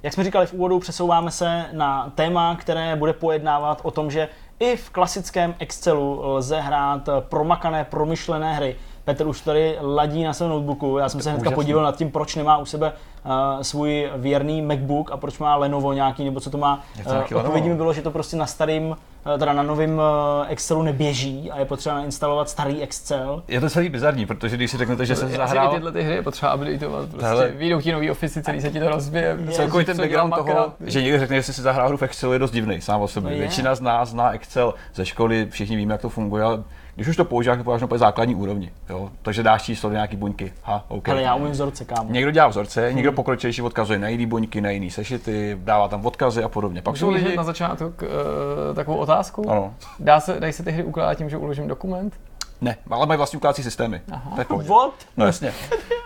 [0.04, 4.30] Jak jsme říkali v úvodu, přesouváme se na téma, které bude pojednávat o tom, že
[4.64, 8.76] i v klasickém Excelu lze hrát promakané, promyšlené hry.
[9.06, 10.98] Petr už tady ladí na svém notebooku.
[10.98, 11.56] Já jsem se hnedka úžasný.
[11.56, 12.94] podíval nad tím, proč nemá u sebe
[13.26, 16.84] uh, svůj věrný MacBook a proč má Lenovo nějaký, nebo co to má.
[17.06, 18.96] Uh, odpovědí mi bylo, že to prostě na starým, uh,
[19.40, 20.02] teda na novém uh,
[20.48, 23.44] Excelu neběží a je potřeba nainstalovat starý Excel.
[23.48, 26.16] Je to celý bizarní, protože když si řeknete, že se Asi zahrál tyhle ty hry
[26.16, 27.48] je potřeba updateovat, prostě Hele.
[27.48, 29.38] výjdou ti nový Office, celý se ti to rozbije.
[29.52, 32.40] celkový co ten background toho, že někdo řekne, že si zahrál hru v Excelu, je
[32.40, 33.32] dost divný sám o sobě.
[33.32, 33.38] No.
[33.38, 36.64] Většina z nás zná Excel ze školy, všichni víme, jak to funguje, ale
[36.96, 38.72] když už to používáš, to používáš na úplně základní úrovni.
[38.90, 39.12] Jo?
[39.22, 40.54] Takže dáš číslo do nějaký buňky.
[40.64, 41.10] Ha, OK.
[41.10, 42.12] Ale já umím vzorce, kámo.
[42.12, 46.44] Někdo dělá vzorce, někdo pokročilejší odkazuje na jiný buňky, na jiný sešity, dává tam odkazy
[46.44, 46.82] a podobně.
[46.82, 47.26] Pak jsou Můžu lidi...
[47.26, 47.38] lidi...
[47.38, 48.08] na začátek uh,
[48.76, 49.50] takovou otázku?
[49.50, 49.74] Ano.
[50.00, 52.14] Dá se, dají se ty hry ukládat tím, že uložím dokument?
[52.62, 54.02] Ne, ale mají vlastní ukládací systémy.
[54.12, 54.46] Aha.
[54.50, 54.94] What?
[55.18, 55.54] No jasně.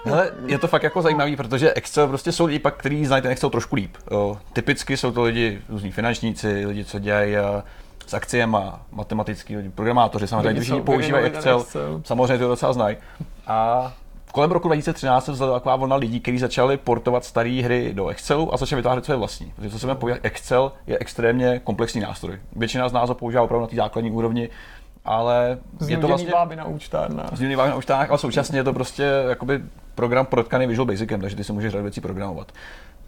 [0.05, 3.31] Hele, je to fakt jako zajímavý, protože Excel prostě jsou lidi pak, kteří znají ten
[3.31, 3.97] Excel trošku líp.
[4.11, 4.37] Jo.
[4.53, 7.63] Typicky jsou to lidi, různí finančníci, lidi, co dělají eh,
[8.07, 12.01] s akciema, matematický programátoři, samozřejmě, co používají Excel, Excel.
[12.03, 12.97] samozřejmě to docela znají.
[13.47, 13.93] A
[14.31, 18.53] kolem roku 2013 se vzala taková vlna lidí, kteří začali portovat staré hry do Excelu
[18.53, 19.53] a začali vytvářet své vlastní.
[19.55, 22.39] Protože co se budeme povídat, Excel je extrémně komplexní nástroj.
[22.55, 24.49] Většina z nás ho používá opravdu na té základní úrovni,
[25.05, 27.37] ale je to vlastně báby na účtárnách.
[27.37, 29.61] z na účtách, ale současně je to prostě jakoby
[29.95, 32.51] program protkaný Visual Basicem, takže ty si můžeš řadu věcí programovat.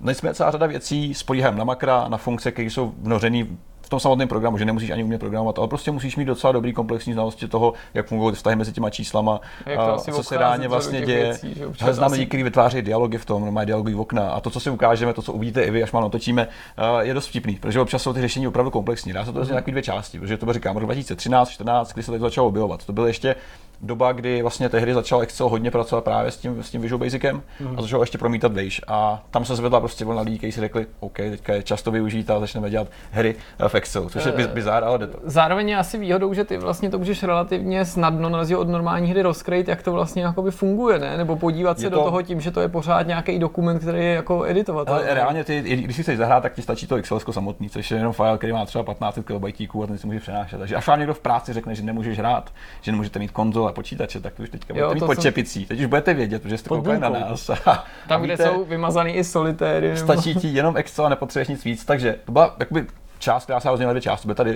[0.02, 3.46] Nicméně celá řada věcí spolíhají na makra, na funkce, které jsou vnořené
[3.90, 6.74] v tom samotném programu, že nemusíš ani umět programovat, ale prostě musíš mít docela dobrý
[6.74, 9.40] komplexní znalosti toho, jak fungují vztahy mezi těma číslama,
[9.78, 11.24] a asi co se reálně vlastně děje.
[11.24, 14.40] věcí, že občas Hele, znám asi- kteří vytváří dialogy v tom, mají dialogový okna a
[14.40, 16.48] to, co si ukážeme, to, co uvidíte i vy, až mám natočíme,
[16.78, 19.14] eh, je dost vtipný, protože občas jsou ty řešení opravdu komplexní.
[19.14, 22.04] Dá se to rozdělit na takové dvě části, protože to říkám, rok 2013, 14, kdy
[22.04, 22.86] se to začalo objevovat.
[22.86, 23.36] To byl ještě
[23.82, 27.42] doba, kdy vlastně tehdy začal Excel hodně pracovat právě s tím, s tím Visual Basicem
[27.60, 27.76] mm.
[27.78, 28.82] a začal ještě promítat Vejš.
[28.88, 32.30] A tam se zvedla prostě vlna lidí, kteří si řekli, OK, teďka je často využít
[32.30, 33.36] a začneme dělat hry
[33.68, 35.18] v Excelu, což je biz- bizár, ale jde to.
[35.24, 39.10] Zároveň je asi výhodou, že ty vlastně to můžeš relativně snadno na rozdíl od normální
[39.12, 41.18] hry rozkrýt, jak to vlastně jakoby funguje, ne?
[41.18, 44.00] Nebo podívat se Je do to- toho tím, že to je pořád nějaký dokument, který
[44.00, 44.90] je jako editovat.
[44.90, 47.98] Ale reálně ty, když si chceš zahrát, tak ti stačí to Excel samotný, což je
[47.98, 49.44] jenom file, který má třeba 15 KB
[49.84, 50.58] a ten si může přenášet.
[50.58, 53.74] Takže až vám někdo v práci řekne, že nemůžeš hrát, že nemůžete mít konzole a
[53.74, 55.66] počítače, tak to už teďka Jo, budete mít pod jsem- čepicí.
[55.66, 57.50] Teď už budete vědět, protože jste koukali na nás.
[57.50, 59.98] A Tam, kde víte, jsou vymazaný i solitéry.
[59.98, 61.86] Stačí ti jenom Excel a nepotřebuješ nic víc.
[61.86, 62.86] Takže to byla jakoby
[63.20, 64.28] část, která se rozdělila dvě části.
[64.28, 64.52] Byly tady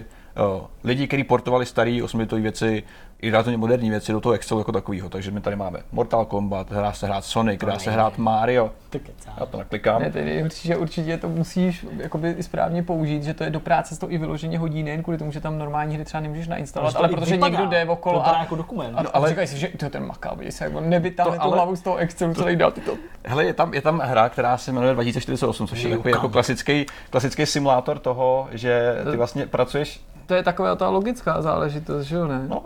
[0.55, 2.83] uh, lidi, kteří portovali staré 8 věci
[3.23, 5.09] i relativně moderní věci do toho Excelu jako takového.
[5.09, 8.71] Takže my tady máme Mortal Kombat, dá se hrát Sonic, dá se hrát Mario.
[8.89, 8.99] To.
[9.39, 10.01] Já to naklikám.
[10.01, 14.11] Ne, tedy určitě, určitě to musíš jakoby správně použít, že to je do práce, to
[14.11, 17.15] i vyloženě hodí, nejen kvůli tomu, že tam normální hry třeba nemůžeš nainstalovat, ale to
[17.15, 17.49] protože vypadá.
[17.49, 18.95] někdo jde To okolo vypadá a, jako dokument.
[18.95, 21.31] a, No, a ale- říkají si, že to je ten maká, vidíš se, jako nevytáhne
[21.31, 22.91] To tu ale- hlavu z toho Excelu, celý dá ty to.
[23.25, 26.85] Hele, je tam, je tam hra, která se jmenuje 2048, což je takový jako klasický,
[27.09, 32.27] klasický simulátor toho, že ty vlastně pracuješ To je taková ta logická záležitost, že jo,
[32.27, 32.45] ne?
[32.47, 32.63] No.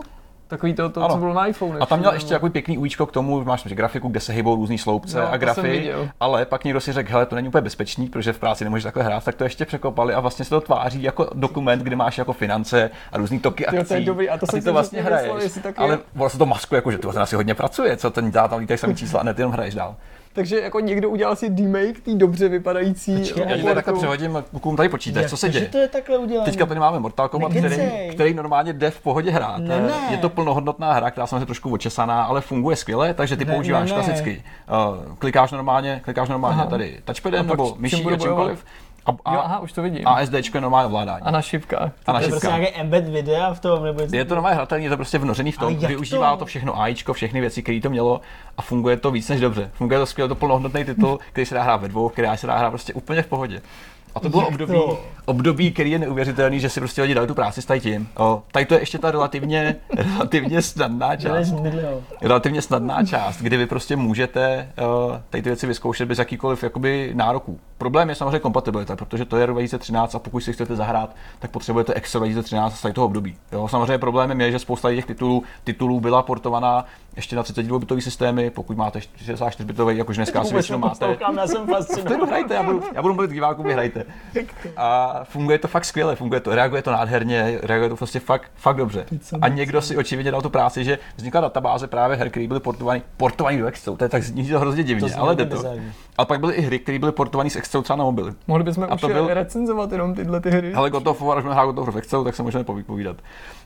[0.48, 1.14] Takový to, to Ano.
[1.14, 1.78] co bylo na iPhone.
[1.80, 4.56] A tam měl ještě takový pěkný účko k tomu, máš prostě grafiku, kde se hybou
[4.56, 8.06] různý sloupce No, a grafy, ale pak někdo si řekl, hele, to není úplně bezpečný,
[8.08, 11.02] protože v práci nemůžeš takhle hrát, tak to ještě překopali a vlastně se to tváří
[11.02, 14.04] jako dokument, kde máš jako finance a různý toky to je akcí.
[14.04, 15.98] dobrý, a to ty jsem to vlastně myslel, taky ale je.
[16.14, 18.96] vlastně to maskuje, jako, že to asi hodně pracuje, co ten dá tam lítají samý
[18.96, 19.96] čísla a ne, ty jenom hraješ dál.
[20.38, 24.88] Takže jako někdo udělal si remake té dobře vypadající Počkej, Já takhle přehodím, kukům tady
[24.88, 25.64] počítač, co se děje.
[25.64, 26.50] Že to je takhle udělané.
[26.50, 28.10] Teďka tady máme Mortal Kombat, který, Nekecej.
[28.14, 29.58] který normálně jde v pohodě hrát.
[29.58, 29.92] Ne, ne.
[30.10, 33.90] Je to plnohodnotná hra, která samozřejmě trošku očesaná, ale funguje skvěle, takže ty Ne, používáš
[33.90, 34.04] ne, ne.
[34.04, 34.42] klasicky.
[35.08, 36.70] Uh, klikáš normálně, klikáš normálně Aha.
[36.70, 38.64] tady touchpadem nebo myší a čímkoliv.
[39.08, 40.08] A, a, Jo, aha, už to vidím.
[40.08, 41.22] ASDčko je normálně ovládání.
[41.22, 41.92] A na šipkách.
[42.06, 44.02] A na to je prostě nějaký embed videa v tom, nebo.
[44.12, 46.36] Je to normálně hratelný, je to prostě vnořený v tom, využívá to?
[46.36, 48.20] to všechno AIčko, všechny věci, které to mělo
[48.56, 49.70] a funguje to víc než dobře.
[49.74, 52.56] Funguje to skvěle, to plnohodnotný titul, který se dá hrát ve dvou, který se dá
[52.58, 53.60] hrát prostě úplně v pohodě.
[54.18, 54.74] A to bylo období,
[55.24, 58.08] období, který je neuvěřitelný, že si prostě lidi dali tu práci s tady tím.
[58.16, 61.54] O, tady to je ještě ta relativně, relativně snadná část.
[62.22, 67.10] Relativně snadná část, kdy vy prostě můžete uh, tady ty věci vyzkoušet bez jakýkoliv jakoby
[67.14, 67.60] nároků.
[67.78, 71.50] Problém je samozřejmě kompatibilita, protože to je rok 2013 a pokud si chcete zahrát, tak
[71.50, 73.36] potřebujete Excel 2013 z toho období.
[73.52, 76.84] Jo, samozřejmě problémem je, že spousta těch titulů, titulů byla portovaná
[77.18, 81.16] ještě na 32 bitový systémy, pokud máte 64 bitový, jakož dneska asi většinou máte.
[81.36, 82.26] já jsem fascinovaný.
[82.26, 84.04] hrajte, já budu, já budu mluvit k divákům, vy hrajte.
[84.76, 88.76] A funguje to fakt skvěle, funguje to, reaguje to nádherně, reaguje to prostě fakt, fakt
[88.76, 89.06] dobře.
[89.40, 93.02] A někdo si očividně dal tu práci, že vznikla databáze právě her, které byly portované
[93.16, 93.96] portovaný do Excelu.
[93.96, 95.64] To je tak zní to hrozně divně, To ale jde to.
[96.18, 98.32] Ale pak byly i hry, které byly portované z Excelu třeba na mobily.
[98.46, 100.74] Mohli bychom A už to byl- recenzovat jenom tyhle ty hry.
[100.74, 103.16] Ale God of War, až hrát God of War v Excelu, tak se můžeme povídat.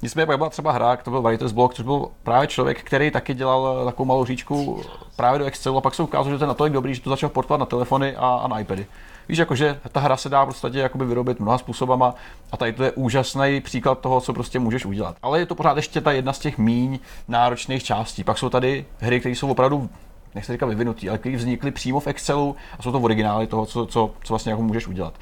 [0.02, 3.34] Nicméně pak byla třeba hra, to byl Writer's Block, což byl právě člověk, který taky
[3.42, 4.80] dělal takovou malou říčku
[5.16, 7.30] právě do Excelu a pak se ukázalo, že to je natolik dobrý, že to začal
[7.30, 8.86] portovat na telefony a, a na iPady.
[9.28, 12.14] Víš, jakože ta hra se dá prostě jakoby vyrobit mnoha způsobama
[12.52, 15.16] a tady to je úžasný příklad toho, co prostě můžeš udělat.
[15.22, 18.24] Ale je to pořád ještě ta jedna z těch míň náročných částí.
[18.24, 19.88] Pak jsou tady hry, které jsou opravdu
[20.34, 23.86] nechci říkat vyvinutý, ale které vznikly přímo v Excelu a jsou to originály toho, co,
[23.86, 25.14] co, co vlastně jako můžeš udělat.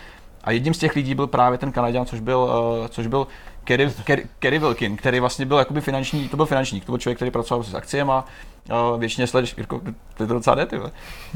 [0.45, 2.39] A jedním z těch lidí byl právě ten Kanaděn, což byl,
[2.81, 3.27] uh, což byl
[3.65, 7.19] Kerry, Kerry, Kerry Wilkin, který vlastně byl jakoby finanční, to byl finančník, to byl člověk,
[7.19, 9.81] který pracoval s akciemi, uh, většině sleduješ, Jirko,
[10.17, 10.81] to je to docela ty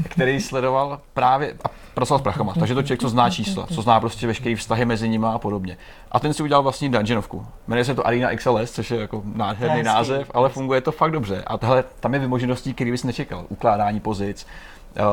[0.09, 3.99] který sledoval právě a pracoval s prachama, takže to člověk, co zná čísla, co zná
[3.99, 5.77] prostě veškeré vztahy mezi nimi a podobně.
[6.11, 7.47] A ten si udělal vlastní dungeonovku.
[7.67, 9.85] Jmenuje se to Arena XLS, což je jako nádherný Hezký.
[9.85, 11.43] název, ale funguje to fakt dobře.
[11.47, 13.45] A tohle, tam je vymožeností, který bys nečekal.
[13.49, 14.47] Ukládání pozic,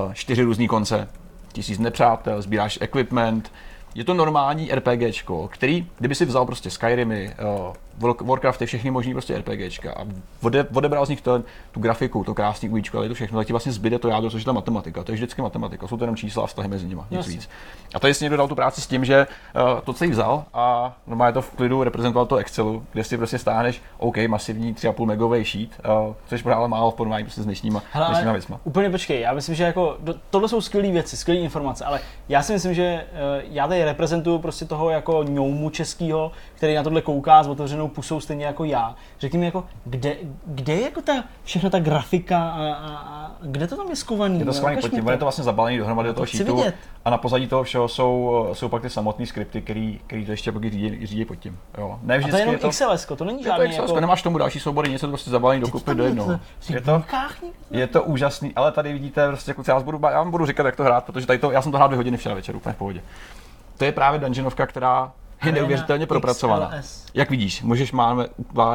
[0.05, 1.09] uh, čtyři různý konce,
[1.53, 3.53] tisíc nepřátel, sbíráš equipment,
[3.95, 7.35] je to normální RPGčko, který, kdyby si vzal prostě Skyrimy,
[8.01, 10.05] uh, Warcrafty, všechny možný prostě RPGčka a
[10.43, 13.53] ode, odebral z nich to, tu grafiku, to krásný ujíčko, ale to všechno, tak ti
[13.53, 15.05] vlastně zbyde to jádro, což je ta matematika.
[15.05, 17.33] To je vždycky matematika, jsou to jenom čísla a vztahy mezi nimi, nic Jasně.
[17.33, 17.49] víc.
[17.95, 20.97] A tady si někdo dal tu práci s tím, že uh, to celý vzal a
[21.07, 25.45] normálně to v klidu reprezentoval to Excelu, kde si prostě stáhneš OK, masivní 3,5 megový
[25.45, 25.71] sheet,
[26.09, 28.61] uh, což je málo v porovnání prostě s dnešníma, Hele, dnešníma věcma.
[28.65, 32.43] úplně počkej, já myslím, že jako, do, tohle jsou skvělé věci, skvělé informace, ale já
[32.43, 33.07] si myslím, že eh,
[33.51, 38.21] já tady reprezentuju prostě toho jako ňoumu českýho, který na tohle kouká s otevřenou pusou
[38.21, 38.95] stejně jako já.
[39.21, 41.13] Řekni mi jako, kde, kde je jako ta,
[41.45, 44.39] všechno ta grafika a, a, a kde to tam je skovaný?
[44.39, 46.57] Je to No, ukaž pod tím, je to vlastně zabalený dohromady do toho chci sheetu
[46.57, 46.75] vidět.
[47.05, 50.53] a na pozadí toho všeho jsou, jsou pak ty samotné skripty, který, který to ještě
[50.53, 51.59] pak řídí, řídí pod tím.
[51.79, 51.99] Jo.
[52.03, 54.01] Ne A to je jenom je to, XLS, to není je to žádný jako...
[54.01, 56.41] nemáš tomu další soubory, něco to prostě zabalený dokupy do je jednoho.
[56.69, 57.03] Je to,
[57.71, 60.77] je to úžasný, ale tady vidíte, prostě kluci, já, budu, já vám budu říkat, jak
[60.77, 62.77] to hrát, protože tady to, já jsem to hrál dvě hodiny včera večer, úplně v
[62.77, 63.03] pohodě.
[63.79, 65.13] To je právě dungeonovka, která
[65.45, 66.71] je neuvěřitelně propracovaná.
[66.81, 67.07] XLS.
[67.15, 67.93] Jak vidíš, můžeš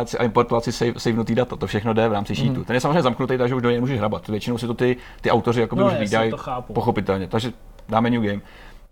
[0.06, 2.54] si a importovat si save, savenutý data, to všechno jde v rámci sheetu.
[2.54, 2.64] Mhm.
[2.64, 4.28] Ten je samozřejmě zamknutý, takže už do něj můžeš hrabat.
[4.28, 6.32] Většinou si to ty, ty autoři jakoby No už vydají
[6.74, 7.28] pochopitelně.
[7.28, 7.52] Takže
[7.90, 8.42] dáme new game.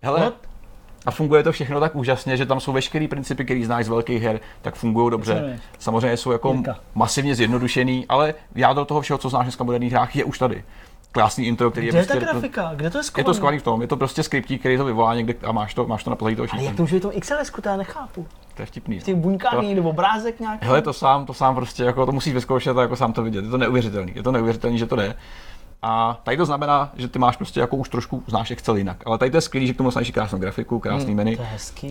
[0.02, 0.34] Hele, What?
[1.06, 4.24] a funguje to všechno tak úžasně, že tam jsou veškeré principy, které znáš z velkých
[4.24, 5.60] her, tak fungují dobře.
[5.80, 6.76] Samozřejmě jsou jako Jirka.
[6.96, 10.64] masivně zjednodušený, ale jádro toho všeho, co znáš dneska v moderních hrách, je už tady.
[11.16, 12.72] Krásný intro, který Kde je je ta prostě grafika?
[12.76, 13.22] Kde to je skovaný?
[13.22, 15.74] je to skvělý v tom, je to prostě skriptík, který to vyvolá někde a máš
[15.74, 17.70] to, máš to na pozadí toho Ale jak to může být v tom XLS, to
[17.70, 18.28] já nechápu.
[18.56, 19.00] To je vtipný.
[19.00, 20.66] V těch buňkách To- nebo obrázek nějaký?
[20.66, 23.46] Hele, to sám, to sám prostě, jako to musíš vyzkoušet a jako sám to vidět.
[23.46, 24.12] Je to neuvěřitelný.
[24.16, 25.16] Je to neuvěřitelný, že to jde.
[25.88, 28.98] A tady to znamená, že ty máš prostě jako už trošku znáš Excel jinak.
[29.06, 31.32] Ale tady to je skvělý, že k tomu dostaneš krásnou grafiku, krásný Hmm, menu.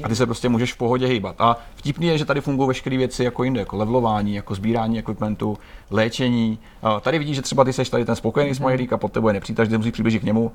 [0.05, 1.37] A ty se prostě můžeš v pohodě hýbat.
[1.39, 5.59] A vtipný je, že tady fungují veškeré věci jako jinde, jako levelování, jako sbírání equipmentu,
[5.91, 6.59] léčení.
[6.83, 8.57] A tady vidíš, že třeba ty seš tady ten spokojený Mhm.
[8.57, 10.53] smajlík a pod tebou je nepřítel, že musíš přiblížit k němu.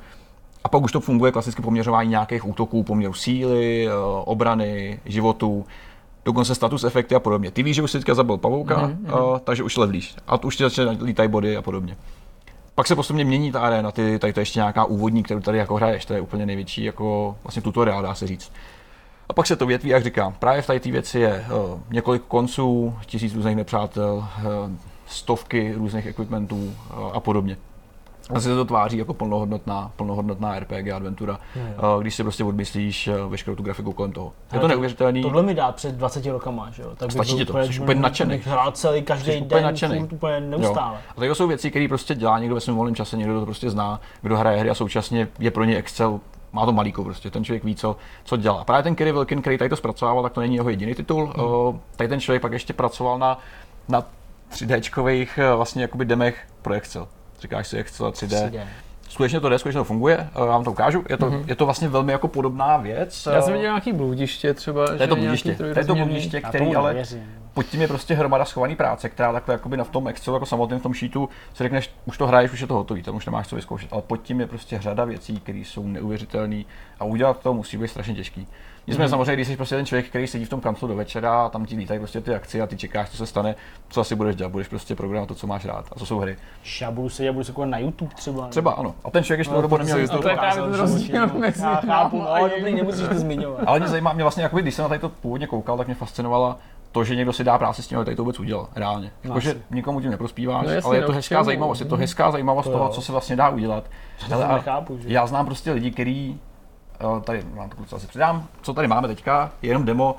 [0.64, 3.92] A pak už to funguje klasicky poměřování nějakých útoků, poměru síly, eh,
[4.26, 5.66] obrany, životů,
[6.26, 7.52] dokonce status efekty a podobně.
[7.52, 9.40] Ty víš, že už jsi teďka zabil pavouka, mm-hmm.
[9.44, 10.16] takže už levlíš.
[10.28, 11.98] A už ti začne lítají body a podobně.
[12.80, 15.58] Pak se postupně mění ta arena, ty, tady to je ještě nějaká úvodní, kterou tady
[15.58, 18.52] jako hraješ, to je úplně největší jako vlastně tutoriál, dá se říct.
[19.30, 22.22] A pak se to větví, jak říkám, právě v tady té věci je uh, několik
[22.22, 24.72] konců, tisíc různých nepřátel, uh,
[25.08, 26.74] stovky různých equipmentů uh,
[27.14, 27.58] a podobně.
[28.36, 31.40] A se to tváří jako plnohodnotná, plnohodnotná RPG adventura,
[31.96, 34.26] uh, když si prostě odmyslíš uh, veškerou tu grafiku kolem toho.
[34.26, 35.22] Je Ale to neuvěřitelný.
[35.22, 36.90] Tohle mi dá před 20 rokama, že jo?
[36.96, 38.30] Tak Stačí ti to, jsi úplně nadšený.
[38.30, 40.00] bych hrál celý každý Jsi úplně den, nadšený.
[40.00, 40.42] furt úplně Jo.
[40.42, 40.98] neustále.
[41.18, 43.70] A to jsou věci, které prostě dělá někdo ve svém volném čase, někdo to prostě
[43.70, 46.20] zná, kdo hraje hry a současně je pro ně Excel
[46.54, 48.64] má to malíko prostě, ten člověk ví, co, co dělá.
[48.64, 51.26] Právě ten Kerry Wilkin, který tady to zpracovával, tak to není jeho jediný titul.
[51.26, 51.46] Hmm.
[51.46, 53.40] O, tady ten člověk pak ještě pracoval na,
[53.88, 54.04] na
[54.52, 57.08] 3Dčkových eh, vlastně jakoby demech pro Excel.
[57.42, 58.50] Říkáš si Excel a 3D.
[58.50, 58.62] 3D.
[59.10, 61.04] Skutečně to jde, skutečně to funguje, eh, já vám to ukážu.
[61.10, 61.44] Je to, mm-hmm.
[61.48, 63.28] je to vlastně velmi jako podobná věc.
[63.34, 65.86] Já jsem eh, viděl nějaký bludiště třeba, to je to že nějaký bludiště, to je
[65.86, 67.24] to bludiště, který ale nevěřím.
[67.60, 70.46] Pod tím je prostě hromada schovaný práce, která takhle jakoby na v tom Excelu jako
[70.46, 73.26] samotném v tom sheetu si řekneš, už to hraješ, už je to hotový, tam už
[73.26, 76.64] nemáš co vyzkoušet, ale pod tím je prostě řada věcí, které jsou neuvěřitelné
[77.00, 78.48] a udělat to musí být strašně těžký.
[78.88, 79.10] Nicméně Mhm.
[79.10, 81.66] samozřejmě, když jsi prostě ten člověk, který sedí v tom kanclu do večera a tam
[81.66, 83.56] ti lítají prostě ty akci a ty čekáš, co se stane,
[83.90, 85.86] co asi budeš dělat, budeš prostě programovat to, co máš rád.
[85.92, 86.38] A to jsou hry.
[86.82, 88.48] Já budu sedět, budu se na YouTube třeba.
[88.48, 88.96] Třeba ano.
[89.04, 90.22] A ten člověk ještě No, dobu to neměl YouTube.
[90.22, 93.62] to je právě ten rozdíl mezi Já chápu, ale dobrý, nemusíš to zmiňovat.
[93.66, 95.96] Ale mě zajímá, mě vlastně, jakoby, když jsem na tady to původně koukal, tak mě
[95.96, 96.58] fascinovala
[96.92, 99.12] to, že někdo si dá práci s tím, tady to vůbec udělal, reálně.
[99.24, 102.32] No, Jakože nikomu tím neprospíváš, No ale je to no, hezká zajímavost, je to hezká
[102.32, 102.90] zajímavost To toho, jo.
[102.90, 103.84] co se vlastně dá udělat.
[104.30, 105.10] To a nechápu, že?
[105.10, 106.40] já znám prostě lidi, který
[107.00, 110.16] eh, tady vám to kluci asi předám, co tady máme teďka, je jenom demo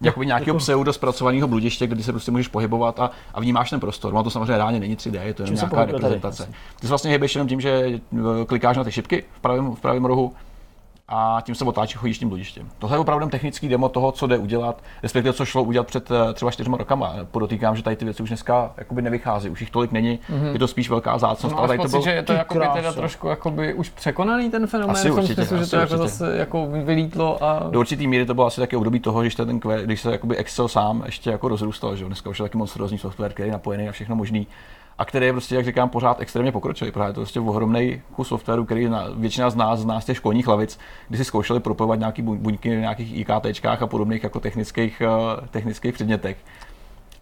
[0.00, 4.14] jakoby nějakého pseudo zpracovaného bludiště, kde se prostě můžeš pohybovat a, a vnímáš ten prostor.
[4.14, 6.14] Ono to samozřejmě reálně není 3D, je to jenom nějaká pohybuje tady?
[6.14, 6.52] reprezentace.
[6.80, 7.70] Ty se vlastně hybeš jenom tím, že
[8.14, 10.32] eh, klikáš na ty šipky v pravém, v pravém rohu
[11.08, 12.68] a tím se otáčí, chodíš tím bludištěm.
[12.78, 16.32] Tohle je opravdu technický demo toho, co jde udělat, respektive co šlo udělat před eh,
[16.34, 17.14] třeba čtyřma rokama.
[17.30, 20.52] Podotýkám, že tady ty věci už dneska jakoby nevychází, už jich tolik není, mm-hmm.
[20.52, 22.02] je to spíš velká zácnost, No, ale tady to pocit, byl...
[22.02, 25.44] že je to jakoby teda trošku jakoby už překonaný ten fenomén Asi v tom určitě,
[25.44, 26.08] smyslu, že to jako určitě.
[26.08, 29.58] zase jako vylítlo a Do určitý míry to bylo asi také období toho, že ten,
[29.58, 32.98] kve- když se jakoby Excel sám ještě jako rozrůstal, že dneska už je taky monstrózní
[32.98, 34.46] software, který je napojený a všechno možný
[34.98, 36.92] a který je prostě, jak říkám, pořád extrémně pokročilý.
[36.92, 40.48] Právě je to prostě ohromný kus softwaru, který na, většina z nás z těch školních
[40.48, 40.78] lavic,
[41.08, 45.46] kdy si zkoušeli propojovat nějaký buň- buňky na nějakých IKTčkách a podobných jako technických, uh,
[45.46, 46.36] technických předmětech.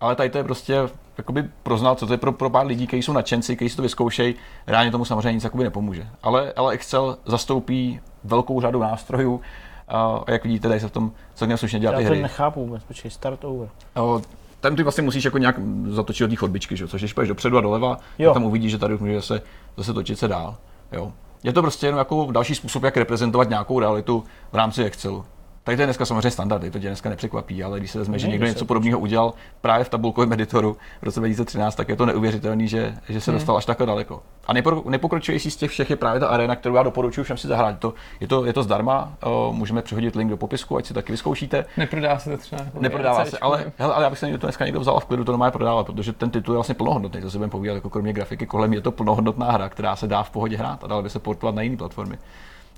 [0.01, 0.79] Ale tady to je prostě
[1.19, 3.83] jakoby proznal, co to je pro, pro pár lidí, kteří jsou nadšenci, kteří si to
[3.83, 4.35] vyzkoušejí,
[4.67, 6.07] reálně tomu samozřejmě nic jakoby nepomůže.
[6.23, 9.41] Ale, ale Excel zastoupí velkou řadu nástrojů
[9.89, 12.23] a jak vidíte, tady se v tom celkem slušně dělat Já to hry.
[12.23, 13.69] nechápu vůbec, počkej, start over.
[13.97, 14.23] O,
[14.65, 15.57] Tam ty vlastně musíš jako nějak
[15.89, 16.89] zatočit od té chodbičky, že?
[16.89, 18.31] což když půjdeš dopředu a doleva, Jo.
[18.31, 19.43] tak tam uvidíš, že tady už může zase,
[19.77, 20.57] zase točit se dál.
[20.93, 21.13] Jo.
[21.43, 25.25] Je to prostě jenom jako další způsob, jak reprezentovat nějakou realitu v rámci Excelu.
[25.65, 28.29] Tady to je dneska samozřejmě standard, to tě dneska nepřekvapí, ale když se vezme, že
[28.29, 32.69] někdo něco podobného udělal právě v tabulkovém editoru v roce 2013, tak je to neuvěřitelný,
[32.69, 34.23] že, že se dostal až takhle daleko.
[34.47, 34.53] A
[34.89, 37.79] nejpokročilejší z těch všech je právě ta arena, kterou já doporučuji všem si zahrát.
[37.79, 39.15] To, je, to, je to zdarma,
[39.51, 41.65] můžeme přihodit link do popisku, ať si taky vyzkoušíte.
[41.77, 42.63] neprodá se to třeba.
[42.65, 45.05] jako Neprodává se, ale, hele, ale já bych se to dneska někdo vzal a v
[45.05, 47.91] klidu to normálně prodával, protože ten titul je vlastně plnohodnotný, to si budeme povídat, jako
[47.91, 51.03] kromě grafiky kolem je to plnohodnotná hra, která se dá v pohodě hrát a dala
[51.03, 52.19] by se portovat na jiné platformy.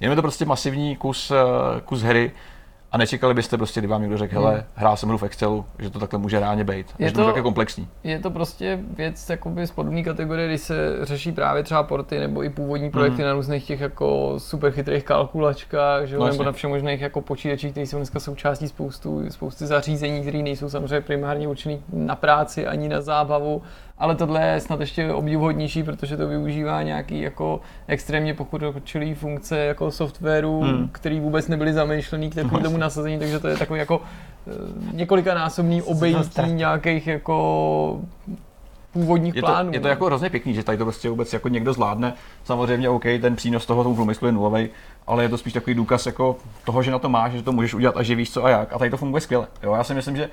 [0.01, 2.33] Jenom je to prostě masivní kus, eh, kus hry
[2.97, 5.91] a nečekali byste prostě, kdyby vám někdo řekl, hele, hrál jsem hru v Excelu, že
[5.91, 6.87] to takhle může reálně být.
[6.99, 7.89] Je Je to, to- také komplexní.
[8.05, 12.43] Je to prostě věc jakoby z podobné kategorie, když se řeší právě třeba porty nebo
[12.45, 16.45] i původní projekty na různých těch jako super chytrých kalkulačkách, že No nebo jasně.
[16.47, 21.49] na všemožných jako počítačích, které jsou dneska součástí spoustu, spousty zařízení, které nejsou samozřejmě primárně
[21.49, 23.63] určený na práci ani na zábavu,
[23.99, 29.91] ale tohle je snad ještě obdivuhodnější, protože to využívá nějaký jako extrémně pokročilý funkce jako
[29.91, 30.89] softwaru, hmm.
[30.93, 34.01] který vůbec nebyly zamýšlený k takovému tomu nasazení, takže to je takový jako
[34.47, 34.53] eh,
[34.93, 38.01] několikanásobný obejití nějakých jako
[38.97, 39.73] původních je to, plánů.
[39.73, 42.15] Je to jako hrozně pěkný, že tady to prostě vůbec jako někdo zvládne.
[42.45, 44.69] Samozřejmě, OK, ten přínos toho tomu průmyslu je nulový,
[45.07, 47.75] ale je to spíš takový důkaz jako toho, že na to máš, že to můžeš
[47.75, 48.73] udělat a že víš co a jak.
[48.73, 49.47] A tady to funguje skvěle.
[49.63, 50.31] Jo, já si myslím, že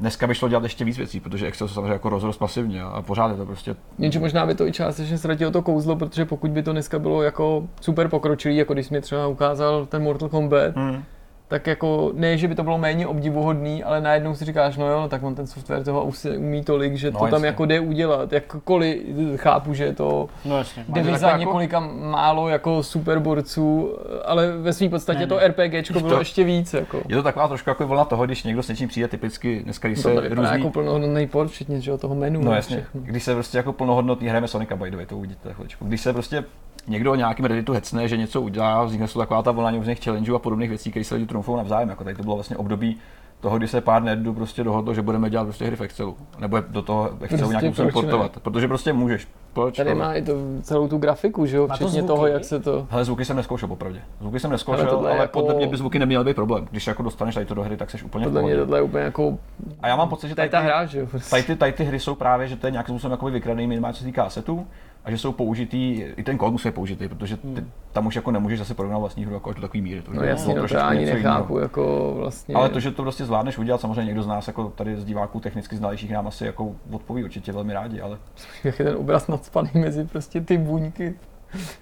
[0.00, 3.02] Dneska by šlo dělat ještě víc věcí, protože Excel se samozřejmě jako rozrost pasivně a
[3.02, 3.76] pořád je to prostě...
[3.98, 7.22] Jenže možná by to i částečně ztratilo to kouzlo, protože pokud by to dneska bylo
[7.22, 11.04] jako super pokročilý, jako když jsi mi třeba ukázal ten Mortal Kombat, hmm
[11.48, 15.00] tak jako ne, že by to bylo méně obdivuhodný, ale najednou si říkáš, no jo,
[15.00, 17.36] no tak on ten software toho už umí tolik, že no, to jasně.
[17.36, 18.32] tam jako jde udělat.
[18.32, 18.98] Jakkoliv
[19.36, 20.84] chápu, že je to no, jasně.
[20.88, 21.38] deviza jako...
[21.38, 25.48] několika málo jako superborců, ale ve své podstatě ne, to ne.
[25.48, 26.74] RPGčko bylo to, ještě víc.
[26.74, 27.02] Jako.
[27.08, 30.00] Je to taková trošku jako vlna toho, když někdo s něčím přijde typicky, dneska když
[30.00, 30.56] se to různý...
[30.56, 32.44] jako plnohodnotný port, včetně že, toho menu.
[32.44, 33.00] No jasně, všechno.
[33.04, 35.84] když se prostě jako plnohodnotný hrajeme Sonica by the way, to uvidíte chviličku.
[35.84, 36.44] Když se prostě
[36.86, 40.34] někdo o nějakém Redditu hecne, že něco udělá, vznikne se taková ta vlna různých challengeů
[40.34, 41.88] a podobných věcí, které se lidi trumfou navzájem.
[41.88, 42.96] Jako tady to bylo vlastně období
[43.40, 46.16] toho, kdy se pár nerdů prostě dohodlo, že budeme dělat prostě hry v Excelu.
[46.38, 48.40] Nebo do toho Excelu prostě nějakým způsobem portovat.
[48.42, 49.28] Protože prostě můžeš.
[49.52, 49.76] Proč?
[49.76, 50.32] Tady má i to,
[50.62, 51.68] celou tu grafiku, že jo?
[51.74, 52.86] Včetně to toho, jak se to...
[52.90, 54.00] Hele, zvuky jsem neskoušel, popravdě.
[54.20, 55.40] Zvuky jsem neskoušel, ale, ale jako...
[55.40, 56.66] podle mě by zvuky neměly být problém.
[56.70, 59.04] Když jako dostaneš tady to do hry, tak jsi úplně Podle mě tohle je úplně
[59.04, 59.38] jako...
[59.82, 61.06] A já mám pocit, že tady, tady, ta hra, že jo?
[61.30, 63.98] Tady, ty, tady ty hry jsou právě, že to je nějakým způsobem vykradený minimálně co
[63.98, 64.66] se týká setů
[65.04, 67.70] a že jsou použitý, i ten kód musí použitý, protože ty, hmm.
[67.92, 70.02] tam už jako nemůžeš zase porovnat vlastní hru jako až do takový míry.
[70.02, 72.54] To, no jasně, no, to já ani nechápu, jako vlastně.
[72.54, 75.40] Ale to, že to prostě zvládneš udělat, samozřejmě někdo z nás, jako tady z diváků
[75.40, 78.18] technicky znalejších nám asi jako odpoví určitě velmi rádi, ale...
[78.64, 81.14] Jak je ten obraz nadspaný mezi prostě ty buňky.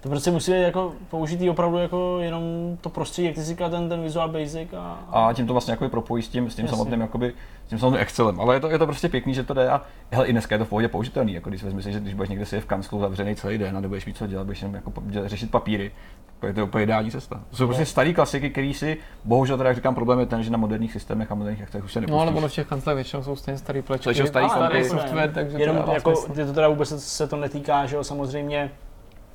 [0.01, 2.43] To prostě musí jako použít opravdu jako jenom
[2.81, 4.99] to prostředí, jak ty říkal, ten, ten Visual Basic a...
[5.11, 7.33] A tím to vlastně jako propojí s tím, s tím samotným jakoby,
[7.65, 8.39] s tím samotným Excelem.
[8.39, 10.59] Ale je to, je to prostě pěkný, že to jde a hele, i dneska je
[10.59, 12.99] to v pohodě použitelný, jako když vezmi si, že když budeš někde si v kanclu
[12.99, 14.91] zavřený celý den a nebudeš mít co dělat, budeš jen jako
[15.25, 15.91] řešit papíry,
[16.39, 17.41] to je to úplně ideální cesta.
[17.49, 20.51] To jsou prostě staré klasiky, které si, bohužel teda, jak říkám, problém je ten, že
[20.51, 22.15] na moderních systémech a moderních akcech už se nepustíš.
[22.15, 24.15] No ale ono v těch kanclech většinou jsou stejně starý plečky.
[24.15, 27.95] Jsou starý, starý software, takže Jenom to jako, to teda vůbec se to netýká, že
[27.95, 28.71] jo, samozřejmě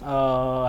[0.02, 0.08] uh,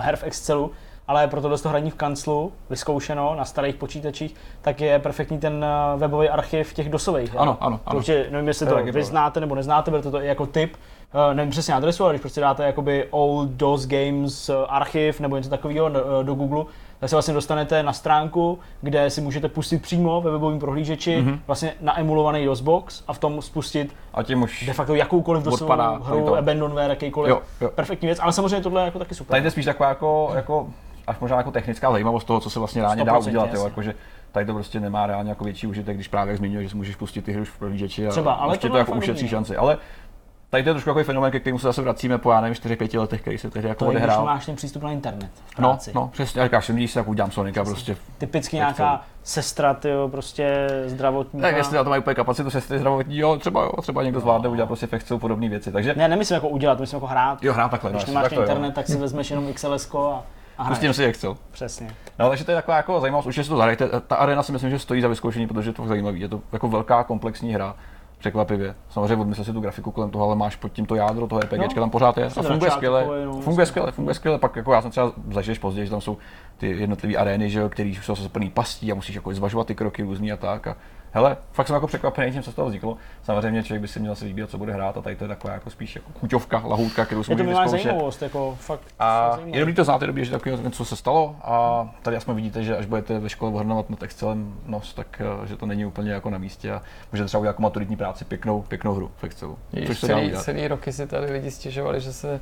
[0.00, 0.70] her v Excelu,
[1.10, 5.98] ale pro tohle hraní v kanclu, vyzkoušeno na starých počítačích, tak je perfektní ten eh,
[5.98, 7.36] webový archiv těch dosových.
[7.36, 7.98] Ano, ano, ano.
[7.98, 10.76] Protože nevím, jestli to vy znáte nebo neznáte, protože to je jako typ,
[11.14, 15.50] uh, nevím přesně adresu, ale když prostě dáte jakoby Old DOS Games archiv nebo něco
[15.50, 16.64] takového do, do Google,
[17.00, 21.38] tak se vlastně dostanete na stránku, kde si můžete pustit přímo ve webovém prohlížeči mm-hmm.
[21.46, 26.36] vlastně naemulovaný DOSBox a v tom spustit a tím už de facto jakoukoliv dosovou hru,
[26.36, 27.70] abandonware, jakýkoliv jo, jo.
[27.74, 29.30] perfektní věc, ale samozřejmě tohle je jako taky super.
[29.30, 30.68] Tady je spíš taková jako, jako
[31.06, 33.94] až možná jako technická zajímavost toho, co se vlastně reálně dá udělat, jo, jakože
[34.32, 37.22] tady to prostě nemá reálně jako větší užitek, když právě jak že si můžeš pustit
[37.22, 39.56] ty hry už v prohlížeči a Třeba, ale to, to jako ušetří šanci.
[39.56, 39.78] Ale
[40.50, 43.00] tady to je trošku takový fenomén, ke kterému se zase vracíme po, já nevím, 4-5
[43.00, 44.18] letech, který se tehdy jako to odehrál.
[44.18, 47.08] To máš ten přístup na internet v No, no, přesně, říkáš, si když se tak
[47.08, 47.96] udělám Sonika prostě.
[48.18, 49.02] Typicky nějaká to...
[49.22, 51.40] sestra, tyjo, prostě zdravotní.
[51.40, 54.48] Tak jestli na to mají úplně kapacitu sestry zdravotní, jo, třeba, jo, třeba někdo zvládne
[54.48, 55.72] udělat prostě Excelu podobné věci.
[55.72, 55.94] Takže...
[55.96, 57.42] Ne, nemyslím jako udělat, myslím jako hrát.
[57.42, 57.90] Jo, hrát takhle.
[57.90, 58.72] Když no, nemáš tak internet, jo.
[58.72, 59.90] tak si vezmeš jenom XLS
[60.58, 61.36] a Pustím si Excel.
[61.50, 61.94] Přesně.
[62.18, 63.88] No, takže to je taková jako zajímavost, už si to zahrajte.
[64.06, 66.20] Ta arena si myslím, že stojí za vyzkoušení, protože je to zajímavý.
[66.20, 67.74] Je to jako velká komplexní hra
[68.20, 68.74] překvapivě.
[68.88, 71.58] Samozřejmě odmyslel si tu grafiku kolem toho, ale máš pod tím to jádro, toho RPG,
[71.58, 73.06] no, tam pořád je a funguje skvěle.
[73.40, 74.38] Funguje skvěle, funguje skvěle.
[74.38, 76.18] Pak jako já jsem třeba zažil později, že tam jsou
[76.56, 80.02] ty jednotlivé arény, že, které jsou zase plný pastí a musíš jako zvažovat ty kroky
[80.02, 80.66] různý a tak.
[80.66, 80.76] A
[81.12, 82.96] hele, fakt jsem jako překvapený tím, co z toho vzniklo.
[83.22, 85.54] Samozřejmě člověk by si měl se vybírat, co bude hrát a tady to je taková
[85.54, 88.82] jako spíš jako chuťovka, lahůdka, kterou si můžeme zajímavost, jako fakt.
[88.98, 92.34] A je dobrý to znát, je dobrý, že takový co se stalo a tady aspoň
[92.34, 95.84] vidíte, že až budete ve škole ohrnovat na Excelem nos, tak eh, že to není
[95.84, 96.82] úplně jako na místě a
[97.12, 99.58] můžete třeba udělat jako maturitní práci pěknou, pěknou hru v Excelu.
[99.86, 102.40] Což celý, celý roky si tady lidi stěžovali, že se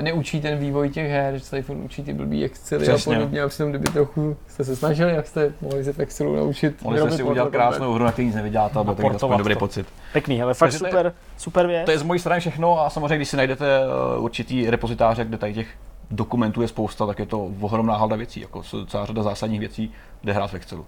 [0.00, 3.48] neučí ten vývoj těch her, že se tady učí ty blbý Excely a podobně a
[3.48, 6.82] přitom kdyby trochu jste se snažili, jak jste mohli se v Excelu naučit.
[6.82, 9.86] Mohli jste si udělat krásnou hru, na který nic nevyděláte, ale to aspoň dobrý pocit.
[10.12, 11.84] Pěkný, ale fakt super, je, super věc.
[11.84, 15.38] To je z mojí strany všechno a samozřejmě, když si najdete eh, určitý repozitáře, kde
[15.38, 15.68] tady těch
[16.10, 20.32] dokumentů je spousta, tak je to ohromná halda věcí, jako celá řada zásadních věcí, kde
[20.32, 20.86] hrát v Excelu.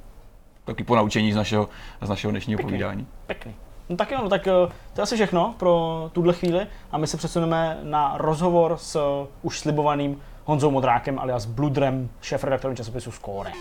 [0.65, 1.69] Taky po naučení z našeho,
[2.01, 2.73] z našeho dnešního Pěkný.
[2.73, 3.07] povídání.
[3.27, 3.55] Pěkný.
[3.89, 4.51] No tak jo, no tak eh,
[4.95, 9.01] to je asi všechno pro tuhle chvíli a my se přesuneme na rozhovor s
[9.43, 13.53] už slibovaným Honzou Modrákem alias Bludrem, šéf-redaktorem časopisu Score.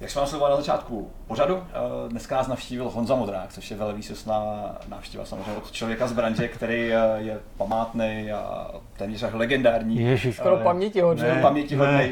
[0.00, 4.76] Jak jsme vás na začátku pořadu, eh, dneska nás navštívil Honza Modrák, což je velvýsostná
[4.88, 10.00] návštěva samozřejmě od člověka z branže, který eh, je památný a téměř až legendární.
[10.00, 11.24] Ježiš, skoro paměti hodný.
[11.42, 12.10] Paměti hodný.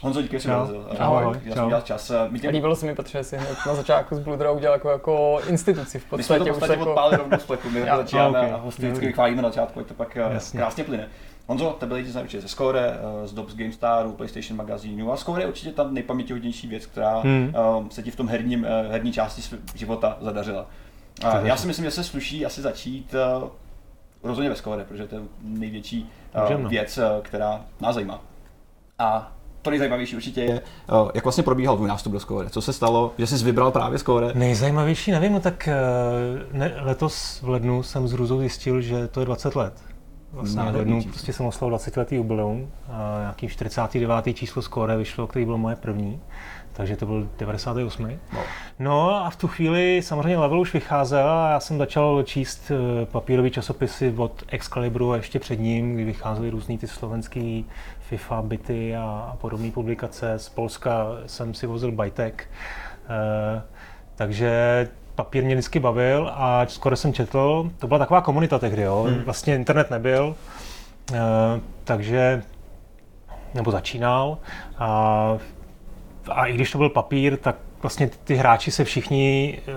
[0.00, 0.88] Honzo, díky, že jsi dorazil.
[0.98, 1.40] Ahoj.
[1.44, 2.12] Já jsem čas.
[2.28, 5.38] My tě Líbilo se mi, protože si hned na začátku z Bludra udělal jako, jako
[5.48, 6.50] instituci v My jsme to podstatě.
[6.50, 8.52] v už podstatě jako, odpálili rovnou z pleku, my začínáme ok.
[8.52, 10.60] a hosty vždycky chválíme na začátku, ať to pak eh, Jasně.
[10.60, 11.08] krásně plyne.
[11.46, 15.42] Honzo, tebe lidi znají určitě ze Score, eh, z Dobbs GameStaru, PlayStation magazínu a Score
[15.42, 17.52] je určitě ta nejpamětihodnější věc, která Hmm.
[17.54, 20.66] eh, se ti v tom herním, eh, herní části života zadařila.
[21.24, 23.14] A já si myslím, že se sluší asi začít
[24.22, 26.10] rozhodně ve Score, protože to je největší
[26.42, 26.68] Můžeme, no.
[26.68, 28.20] věc, která nás zajímá.
[28.98, 29.32] A
[29.62, 30.60] to nejzajímavější určitě je,
[31.14, 32.50] jak vlastně probíhal tvůj nástup do Score.
[32.50, 34.32] Co se stalo, že jsi vybral právě Score?
[34.34, 35.68] Nejzajímavější, nevím, no tak
[36.52, 39.74] ne, letos v lednu jsem s hrůzou zjistil, že to je 20 let.
[40.34, 44.34] Vlastně v lednu prostě jsem oslavil 20 letý jubileum a nějaký 49.
[44.34, 46.20] číslo Score vyšlo, který byl moje první,
[46.72, 48.18] takže to byl 98.
[48.32, 48.40] No.
[48.78, 53.06] No a v tu chvíli samozřejmě level už vycházel a já jsem začal číst eh,
[53.06, 57.66] papírové časopisy od Excalibru a ještě před ním, kdy vycházely různý ty slovenský
[58.00, 60.38] FIFA, byty a, a podobné publikace.
[60.38, 62.48] Z Polska jsem si vozil Bytek.
[63.08, 63.62] Eh,
[64.14, 67.70] takže papír mě vždycky bavil a skoro jsem četl.
[67.78, 69.02] To byla taková komunita tehdy, jo.
[69.08, 69.22] Hmm.
[69.22, 70.36] Vlastně internet nebyl,
[71.12, 71.16] eh,
[71.84, 72.42] takže
[73.54, 74.38] nebo začínal
[74.78, 75.38] a,
[76.30, 79.72] a i když to byl papír, tak vlastně ty hráči se všichni, eh,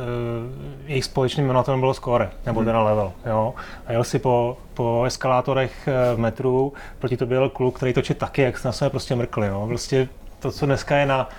[0.86, 3.54] jejich společným jmenovatelem bylo score, nebo teda level, jo.
[3.88, 8.16] A jel si po, po eskalátorech eh, v metru, proti to byl kluk, který točil
[8.16, 9.66] taky, jak na sebe prostě mrkli, jo.
[9.68, 10.10] Prostě
[10.40, 11.30] to, co dneska je na,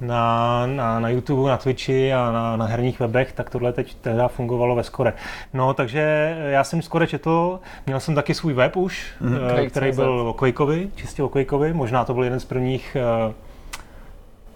[0.00, 4.28] na, na, na YouTube, na Twitchi a na, na herních webech, tak tohle teď teda
[4.28, 5.12] fungovalo ve Score.
[5.52, 9.70] No, takže já jsem Score četl, měl jsem taky svůj web už, mm, Quake.cz.
[9.70, 13.32] který byl o Quakeovi, čistě o Quakeovi, možná to byl jeden z prvních eh,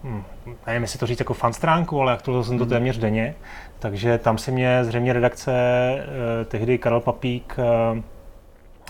[0.04, 0.22] hm,
[0.66, 3.34] nevím, jestli to říct jako fan stránku, ale aktualizoval jsem to téměř denně,
[3.78, 8.02] takže tam se mě zřejmě redakce eh, tehdy Karel Papík eh,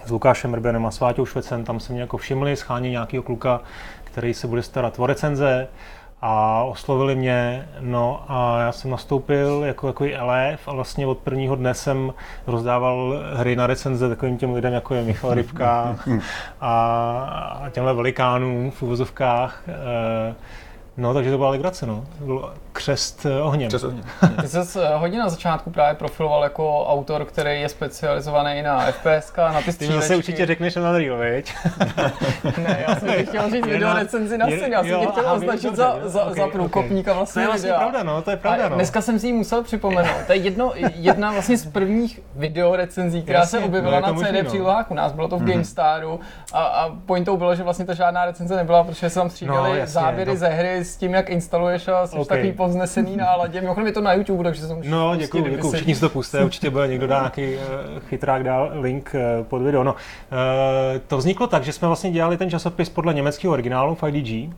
[0.05, 3.61] s Lukášem Rbenem a Sváťou Švecem, tam se mě jako všimli, schání nějakého kluka,
[4.05, 5.69] který se bude starat o recenze
[6.23, 11.57] a oslovili mě, no a já jsem nastoupil jako takový elef a vlastně od prvního
[11.57, 12.13] dne jsem
[12.47, 15.97] rozdával hry na recenze takovým těm lidem, jako je Michal Rybka
[16.61, 19.63] a, a těmhle velikánům v uvozovkách.
[19.69, 20.35] Eh,
[20.99, 22.05] No, takže to byla legrace, no.
[22.19, 23.69] To byl křest eh, ohněm.
[23.69, 23.89] Přesně.
[24.43, 29.59] Ty jsi hodně na začátku právě profiloval jako autor, který je specializovaný na FPS, na
[29.59, 30.01] ty Ty střílečky.
[30.03, 31.55] zase určitě řekneš na Unreal, viď?
[32.59, 35.01] Ne, já jsem ti chtěl říct Je video na- recenzi na scéně, já jsem jo,
[35.01, 37.79] tě chtěl aha, označit za, za, ok, za průkopníka To vlastně je vlastně videa.
[37.79, 38.75] pravda, no, to je A pravda, no.
[38.75, 40.17] dneska jsem si ji musel připomenout.
[40.27, 44.21] To je jedno, jedna vlastně z prvních videorecenzí, která Jasně, se objevila no, na to
[44.21, 44.45] CD no.
[44.49, 45.13] přílohách u nás.
[45.13, 46.21] Bylo to v GameStaru
[46.53, 49.75] a, a pointou bylo, že vlastně to žádná recenze nebyla, protože se tam střídaly No,
[49.77, 50.37] jasně, záběry no.
[50.37, 52.29] ze hry s tím, jak instaluješ a jsi Ok.
[52.29, 53.61] takový povznesený náladě.
[53.61, 55.73] Mimochodem je to na YouTube, takže se to můžeš No, děkuji, děkuji.
[55.73, 57.61] Všichni si to puste, určitě bude někdo dá nějaký uh,
[58.01, 59.85] chytrák, dá link uh, pod video.
[59.85, 59.99] No, uh,
[61.07, 64.55] to vzniklo tak, že jsme vlastně dělali ten časopis podle německého originálu v IDG.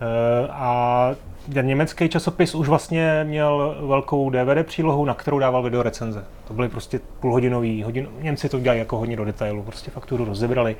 [0.00, 1.10] Uh, a
[1.52, 6.24] ten německý časopis už vlastně měl velkou DVD přílohu, na kterou dával video recenze.
[6.48, 10.76] To byly prostě půlhodinový, hodin, Němci to dělají jako hodně do detailu, prostě fakturu rozebrali.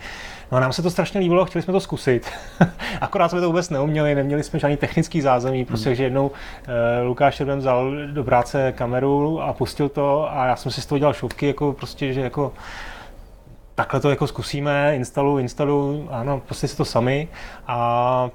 [0.52, 2.30] No a nám se to strašně líbilo, chtěli jsme to zkusit.
[3.00, 6.34] Akorát jsme to vůbec neuměli, neměli jsme žádný technický zázemí, prostě, že jednou uh,
[7.06, 10.98] Lukáš Šerbem vzal do práce kameru a pustil to a já jsem si z toho
[10.98, 12.52] dělal šupky, jako prostě, že jako
[13.74, 17.28] takhle to jako zkusíme, instalu, instalu, ano, prostě si to sami
[17.66, 18.30] a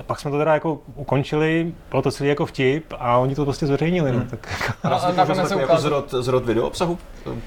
[0.00, 3.44] a pak jsme to teda jako ukončili, bylo to celý jako vtip a oni to
[3.44, 6.98] prostě zveřejnili, no, tak jako, A, a Vlastně nakonec se jako zrod, zrod video obsahu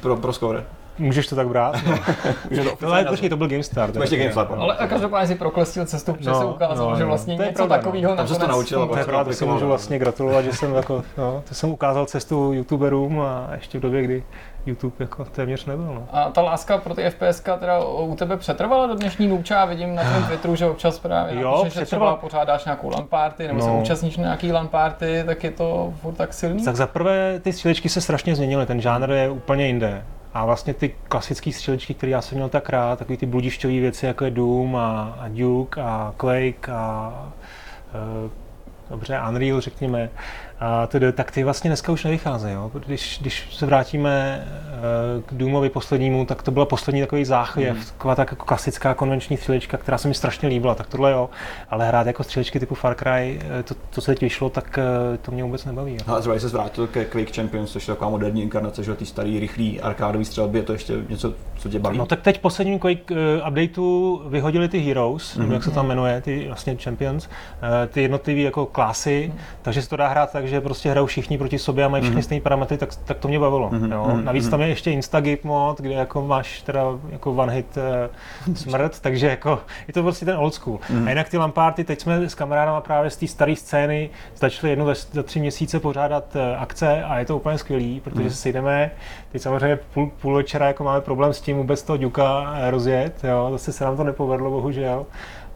[0.01, 0.63] pro, pro Score.
[0.97, 1.75] můžeš to tak brát.
[1.87, 1.97] No.
[2.81, 3.91] No, ale počkej, to byl GameStar.
[3.91, 4.63] To ještě GameStar, pardon.
[4.63, 7.07] Ale a každopádně si proklestil cestu, protože No, se ukázalo, no, že no.
[7.07, 7.81] vlastně To je něco pravda, no.
[7.83, 10.53] takového Tam ses to naučil a To je pravda, to si můžu vlastně gratulovat, že
[10.53, 14.23] jsem jako, no, to jsem ukázal cestu youtuberům a ještě v době, kdy
[14.65, 15.85] YouTube jako téměř nebyl.
[15.85, 16.07] No.
[16.11, 19.55] A ta láska pro ty FPS teda u tebe přetrvala do dnešní nůča?
[19.55, 23.07] Já vidím na tvém Twitteru, že občas právě Jo, napíšeš, že třeba pořádáš nějakou LAN
[23.07, 23.79] party, nebo se No.
[23.81, 26.65] účastníš na nějaký LAN party, tak je to furt tak silný?
[26.65, 30.05] Tak za prvé ty střílečky se strašně změnily, ten žánr je úplně jinde.
[30.33, 34.05] A vlastně ty klasické střílečky, které já jsem měl tak rád, takový ty bludišťové věci,
[34.05, 37.13] jako je Doom a, a Duke a Quake a
[37.93, 38.29] e,
[38.89, 40.09] dobře, Unreal, řekněme,
[40.59, 42.53] a tedy, tak ty vlastně dneska už nevycházejí.
[42.53, 42.71] Jo?
[42.85, 47.83] Když, když se vrátíme e, k Doomovi poslednímu, tak to byla poslední takový záchvěv, mm.
[47.83, 51.29] taková tak jako klasická konvenční střílečka, která se mi strašně líbila, tak tohle jo,
[51.69, 55.17] ale hrát jako střílečky typu Far Cry, e, to, to se teď vyšlo, tak e,
[55.17, 55.93] to mě vůbec nebaví.
[55.93, 55.99] Jo?
[56.07, 59.05] No a třeba se vrátil ke Quake Champions, což je taková moderní inkarnace, že ty
[59.05, 61.33] starý, rychlý arkádový střelby, je to ještě něco,
[61.63, 61.97] co tě baví?
[61.97, 65.51] No tak teď posledním Quake uh, updateu vyhodili ty Heroes, mm-hmm.
[65.51, 67.31] jak se tam jmenuje, ty vlastně Champions, uh,
[67.87, 71.59] ty jednotlivý jako klásy, takže se to dá hrát tak, že prostě hrajou všichni proti
[71.59, 73.71] sobě a mají všechny stejné parametry, tak, tak to mě bavilo.
[73.91, 74.19] Jo.
[74.23, 77.77] Navíc tam je ještě Instagip mod, kde jako máš teda jako one hit
[78.47, 80.79] uh, smrt, takže jako je to prostě ten old school.
[81.05, 84.85] A jinak ty Lamparty, teď jsme s kamarádama právě z té staré scény začali jednou
[84.85, 88.91] za, za tři měsíce pořádat uh, akce a je to úplně skvělý, protože se sejdeme,
[89.33, 93.23] teď samozřejmě půl, půl večera jako máme problém s tím vůbec toho Duka eh, rozjet,
[93.23, 95.05] jo, zase se nám to nepovedlo, bohužel.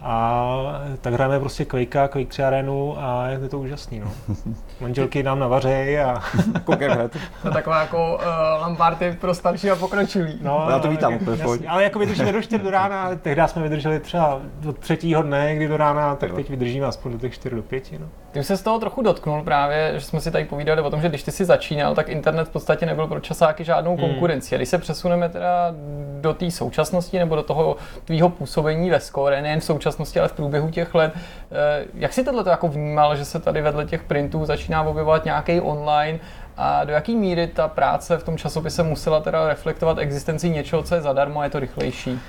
[0.02, 0.54] A
[1.02, 4.00] tak hrajeme prostě Quakea, Quake 3 arenu a je to úžasný.
[4.00, 4.12] No.
[4.82, 6.22] Manželky nám navařejí a...
[6.64, 7.12] Koukám hned.
[7.42, 10.40] To je taková jako uh, lamparty pro starší a pokročilý.
[10.42, 11.44] No, Já to vítám, tak- to je v jasný.
[11.44, 11.68] pohodě.
[11.68, 15.68] Ale jako vydržíme do 4 do rána, tehdy jsme vydrželi třeba do třetího dne, kdy
[15.68, 17.92] do rána, tak teď vydržíme aspoň do těch 4 do 5.
[18.00, 18.08] No.
[18.38, 21.02] Ty už se z toho trochu dotknul právě, že jsme si tady povídali o tom,
[21.02, 24.56] že když ty si začínal, tak internet v podstatě nebyl pro časáky žádnou konkurenci.
[24.56, 25.74] A když se přesuneme teda
[26.22, 27.76] do té současnosti nebo do toho
[28.06, 32.24] tvýho působení ve Score, nejen v současnosti, ale v průběhu těch let, eh, jak si
[32.24, 36.20] tohle jako vnímal, že se tady vedle těch printů začíná objevovat nějaký online
[36.58, 40.96] a do jaký míry ta práce v tom časopise musela teda reflektovat existenci něčeho, co
[40.96, 42.20] je zadarmo a je to rychlejší?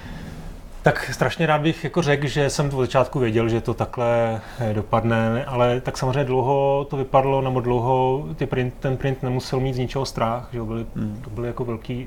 [0.88, 4.74] Tak strašně rád bych jako řekl, že jsem od začátku věděl, že to takhle eh,
[4.74, 9.72] dopadne, ale tak samozřejmě dlouho to vypadlo, nebo dlouho ty print, ten print nemusel mít
[9.72, 10.86] z ničeho strach, že byly,
[11.24, 12.04] to byly jako velké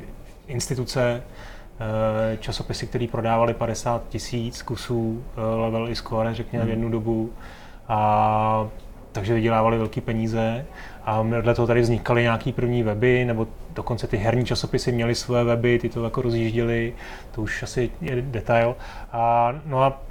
[0.47, 1.23] instituce,
[2.33, 7.33] eh, časopisy, které prodávaly 50 tisíc kusů eh, level i score, řekněme, v jednu dobu.
[7.87, 8.67] A
[9.11, 10.65] takže vydělávali velké peníze
[11.05, 15.43] a vedle toho tady vznikaly nějaký první weby, nebo dokonce ty herní časopisy měly své
[15.43, 16.93] weby, ty to jako rozjížděli,
[17.31, 18.75] to už asi je detail.
[19.11, 20.01] A, no a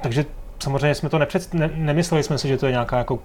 [0.00, 0.24] takže
[0.62, 3.18] samozřejmě jsme to nepřed, ne, nemysleli jsme si, že to je nějaká jako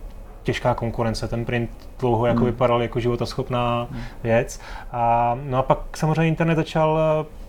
[0.44, 1.28] těžká konkurence.
[1.28, 3.88] Ten print dlouho jako vypadal jako životaschopná
[4.24, 4.60] věc.
[4.92, 7.00] A, no a pak samozřejmě internet začal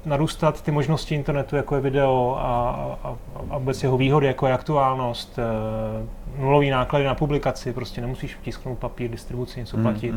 [0.05, 2.71] narůstat ty možnosti internetu, jako je video a,
[3.05, 3.17] a,
[3.51, 8.79] a vůbec jeho výhody, jako je aktuálnost, eh, nulový náklady na publikaci, prostě nemusíš tisknout
[8.79, 10.15] papír, distribuci, něco platit.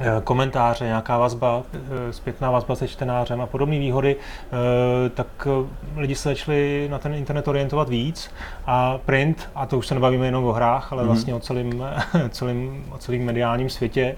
[0.00, 5.48] Eh, komentáře, nějaká vazba, eh, zpětná vazba se čtenářem a podobné výhody, eh, tak
[5.96, 8.30] lidi se začali na ten internet orientovat víc
[8.66, 11.84] a print, a to už se nebavíme jenom o hrách, ale vlastně o celém,
[12.30, 14.16] celém, o celém mediálním světě,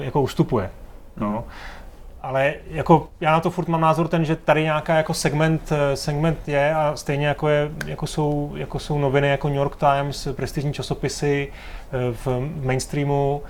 [0.00, 0.70] jako ustupuje.
[1.16, 1.44] No.
[2.26, 5.96] Ale jako já na to furt mám názor ten, že tady nějaká jako segment, eh,
[5.96, 10.28] segment je a stejně jako, je, jako, jsou, jako jsou noviny jako New York Times,
[10.32, 13.42] prestižní časopisy eh, v mainstreamu,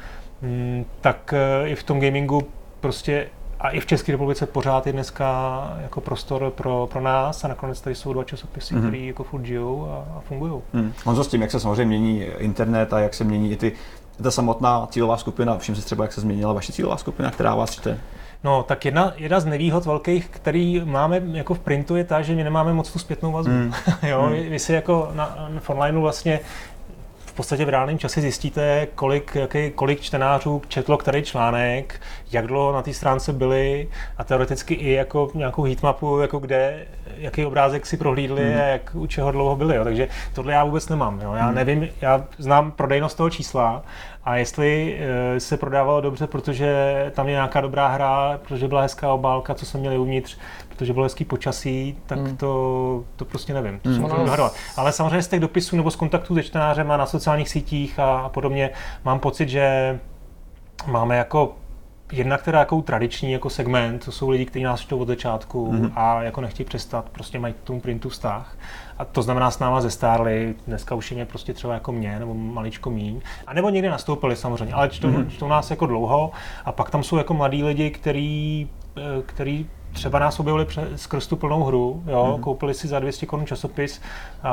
[0.43, 2.49] mm, tak eh, i v tom gamingu
[2.81, 3.27] prostě
[3.61, 7.81] a i v České republice pořád je dneska jako prostor pro, pro nás a nakonec
[7.81, 8.89] tady jsou dva časopisy, mm-hmm.
[8.89, 10.63] které jako furt žijou a, a fungují.
[10.73, 10.93] Hmm.
[11.05, 13.73] Honzo, s tím, jak se samozřejmě mění internet a jak se mění i ty,
[14.23, 17.71] ta samotná cílová skupina, všim si třeba, jak se změnila vaše cílová skupina, která vás
[17.71, 18.01] čte.
[18.47, 22.35] No, tak jedna, jedna z nevýhod velkých, který máme jako v printu, je ta, že
[22.35, 23.53] my nemáme moc tu zpětnou vazbu.
[23.53, 23.73] Mm.
[24.09, 26.41] jo, vy, vy si jako na, v onlineu vlastně
[27.17, 32.01] v podstatě v reálném čase zjistíte, kolik, jaký, kolik čtenářů četlo který článek,
[32.33, 33.89] jak dlouho na té stránce byli
[34.19, 36.87] a teoreticky i jako nějakou heatmapu, jako kde,
[37.17, 38.61] jaký obrázek si prohlídli Hmm.
[38.61, 39.77] a jak u čeho dlouho byli.
[39.77, 39.85] Jo.
[39.85, 41.21] Takže tohle já vůbec nemám.
[41.21, 41.33] Jo.
[41.35, 43.83] Já nevím, já znám prodejnost toho čísla
[44.27, 44.99] a jestli
[45.37, 46.75] eh, se prodávalo dobře, protože
[47.15, 51.03] tam je nějaká dobrá hra, protože byla hezká obálka, co jsme měli uvnitř, protože bylo
[51.05, 53.81] hezký počasí, tak to, to prostě nevím.
[53.81, 54.05] To Hmm.
[54.05, 54.55] odhadovat.
[54.77, 58.19] Ale samozřejmě z těch dopisů nebo z kontaktů se čtenářem a na sociálních sítích a,
[58.19, 58.71] a podobně
[59.05, 59.99] mám pocit, že
[60.87, 61.57] máme jako
[62.13, 65.93] jedna, která jako tradiční jako segment, to jsou lidi, kteří nás čtou od začátku Mhm.
[65.97, 68.57] a jako nechtějí přestat, prostě mají k tomu printu vztah.
[68.99, 72.35] A to znamená s náma zestárli, dneska už je mě prostě třeba jako mě, nebo
[72.35, 73.21] maličko míň.
[73.47, 75.31] A nebo někdy nastoupili samozřejmě, ale čtou, Mhm.
[75.31, 76.31] čtou nás jako dlouho.
[76.65, 81.27] A pak tam jsou jako mladí lidi, který, eh, který třeba nás objevili pře- skrz
[81.27, 82.43] tu plnou hru, jo, Mhm.
[82.43, 84.01] koupili si za 200 korun časopis
[84.43, 84.51] a,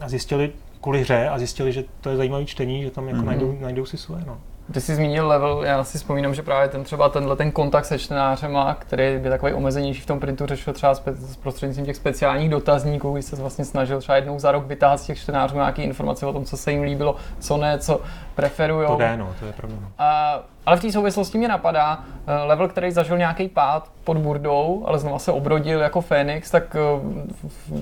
[0.00, 3.26] a zjistili kvůli hře a zjistili, že to je zajímavé čtení, že tam jako Mhm.
[3.26, 4.22] najdou, najdou si svoje.
[4.26, 4.38] No.
[4.72, 7.98] Ty jsi zmínil level, já si vzpomínám, že právě ten třeba tenhle ten kontakt se
[7.98, 12.50] čtenářema, který je takový omezenější v tom printu, řešil třeba spe, s prostřednictvím těch speciálních
[12.50, 16.26] dotazníků, kdy se vlastně snažil třeba jednou za rok vytáhat z těch čtenářů nějaké informace
[16.26, 18.00] o tom, co se jim líbilo, co ne, co
[18.34, 18.86] preferují.
[18.86, 19.76] To jde, no, to je pravda.
[19.80, 19.88] No.
[19.98, 24.82] A, ale v té souvislosti mě napadá, eh, level, který zažil nějaký pád pod burdou,
[24.86, 26.78] ale znova se obrodil jako Fénix, tak eh,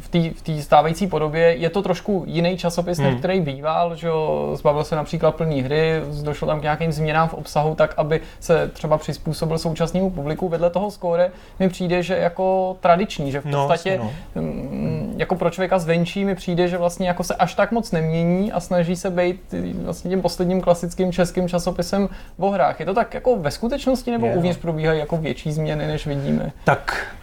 [0.00, 0.18] v- té
[0.54, 3.18] v stávající podobě je to trošku jiný časopis, než Hmm.
[3.18, 7.34] který býval, že jo, zbavil se například plný hry, došlo tam k nějakým změnám v
[7.34, 10.48] obsahu, tak aby se třeba přizpůsobil současnému publiku.
[10.48, 14.10] Vedle toho skóre mi přijde, že jako tradiční, že v No, podstatě no.
[14.42, 18.52] mm, jako pro člověka zvenčí mi přijde, že vlastně jako se až tak moc nemění
[18.52, 22.08] a snaží se být vlastně tím posledním klasickým českým časopisem
[22.38, 22.75] o hrách.
[22.80, 24.38] Je to tak jako ve skutečnosti nebo Je, no.
[24.38, 26.52] uvnitř probíhají jako větší změny, než vidíme?
[26.64, 27.14] Tak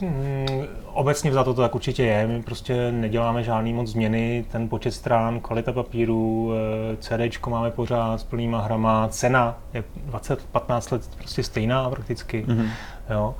[0.00, 0.46] mm,
[0.92, 2.26] obecně vzato to tak určitě je.
[2.26, 4.44] My prostě neděláme žádný moc změny.
[4.52, 6.52] Ten počet strán, kvalita papíru,
[6.92, 12.44] eh, CD máme pořád s plnýma hrama, cena je 20-15 let prostě stejná prakticky.
[12.48, 12.68] Mm-hmm.
[13.10, 13.34] Jo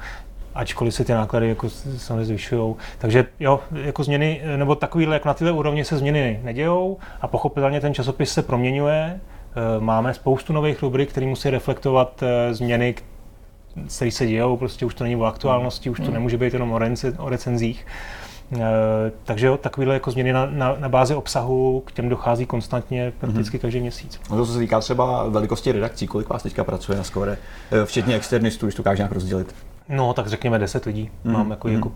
[0.55, 2.75] ačkoliv se ty náklady jako samozřejmě zvyšují.
[2.99, 7.81] Takže jo, jako změny, nebo takovýhle, jak na tyhle úrovni se změny nedějou a pochopitelně
[7.81, 9.21] ten časopis se proměňuje.
[9.57, 12.95] Eh, máme spoustu nových rubrik, které musí reflektovat eh, změny,
[13.97, 16.15] které se dějou, prostě už to není o aktuálnosti, už to hmm.
[16.15, 16.73] nemůže být jenom
[17.19, 17.87] o, recenzích.
[18.53, 18.61] Uh,
[19.25, 23.59] takže jo, takovéhle jako změny na, na, na bázi obsahu k těm dochází konstantně prakticky
[23.59, 23.61] mm-hmm.
[23.61, 24.21] každý měsíc.
[24.31, 27.39] No to se týká třeba velikosti redakcí, kolik vás teďka pracuje na Score,
[27.85, 29.55] včetně externistů, když to dokáže nějak rozdělit?
[29.89, 31.11] No, tak řekněme 10 lidí.
[31.25, 31.33] Mm-hmm.
[31.33, 31.75] Mám jako, mm-hmm.
[31.75, 31.93] jako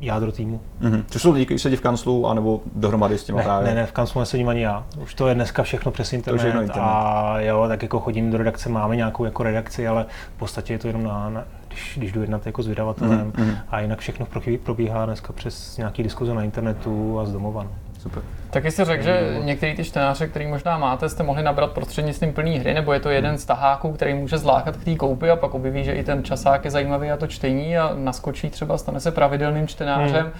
[0.00, 0.60] jádro týmu.
[0.80, 1.04] Mm-hmm.
[1.10, 3.68] Což jsou lidi, kteří sedí v kanclu, anebo dohromady s těma ne, právě?
[3.68, 4.86] Ne, ne, v kanclu nesedím ani já.
[5.02, 6.38] Už to je dneska všechno přes internet.
[6.38, 6.76] To internet.
[6.80, 10.78] A jo, tak jako chodím do redakce, máme nějakou jako redakci, ale v podstatě je
[10.78, 13.56] to jenom na, na když, když jdu jednat jako s vydavatelem mm-hmm.
[13.68, 14.26] a jinak všechno
[14.62, 17.62] probíhá dneska přes nějaký diskuze na internetu a z domova.
[17.62, 17.70] No.
[18.02, 18.22] Super.
[18.50, 22.58] Tak jsi řekl, že některý ty čtenáře, který možná máte, jste mohli nabrat prostřednictvím plný
[22.58, 25.54] hry, nebo je to jeden z taháků, který může zlákat k té koupi a pak
[25.54, 29.10] objeví, že i ten časák je zajímavý a to čtení a naskočí třeba, stane se
[29.10, 30.22] pravidelným čtenářem.
[30.22, 30.32] Hmm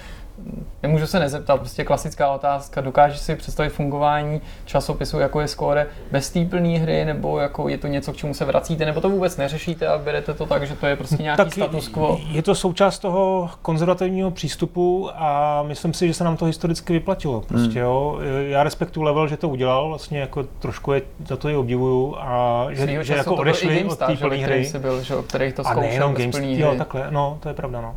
[0.82, 6.30] nemůžu se nezeptat, prostě klasická otázka, dokážeš si představit fungování časopisu, jako je Score, bez
[6.30, 9.36] té plné hry, nebo jako je to něco, k čemu se vracíte, nebo to vůbec
[9.36, 12.20] neřešíte a berete to tak, že to je prostě nějaký tak status quo?
[12.30, 17.40] Je to součást toho konzervativního přístupu a myslím si, že se nám to historicky vyplatilo.
[17.40, 17.88] Prostě, hmm.
[17.88, 18.18] jo.
[18.48, 22.66] Já respektuju level, že to udělal, vlastně jako trošku je, za to je obdivuju a
[22.70, 24.72] že, že jako odešli od té plné hry.
[24.78, 27.96] Byl, že, o kterých to a nejenom Games, jo, takhle, no, to je pravda, no.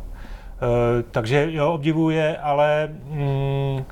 [0.62, 3.84] Uh, takže jo, obdivuje, ale mm,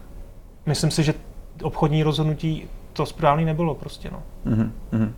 [0.67, 1.15] myslím si, že
[1.63, 4.23] obchodní rozhodnutí to správný nebylo prostě, no.
[4.47, 5.11] Mm-hmm.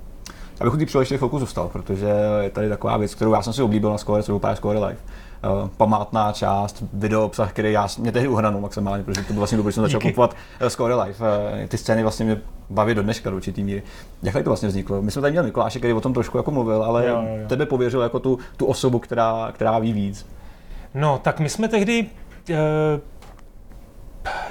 [0.60, 2.06] Abych u té příležitosti chvilku zůstal, protože
[2.42, 4.96] je tady taková věc, kterou já jsem si oblíbil na Score, co je Score Live.
[5.62, 9.56] Uh, památná část, video obsah, který já mě tehdy uhranu maximálně, protože to bylo vlastně
[9.56, 11.14] dobrý, jsem začal kupovat uh, Score Live.
[11.18, 12.40] Uh, ty scény vlastně mě
[12.70, 13.82] baví do dneška do určitý míry.
[14.22, 15.02] Jak to vlastně vzniklo?
[15.02, 17.48] My jsme tady měli Mikuláše, který o tom trošku jako mluvil, ale jo, jo, jo.
[17.48, 20.26] tebe pověřil jako tu, tu osobu, která, která ví víc.
[20.96, 22.06] No, tak my jsme tehdy
[22.50, 22.56] uh,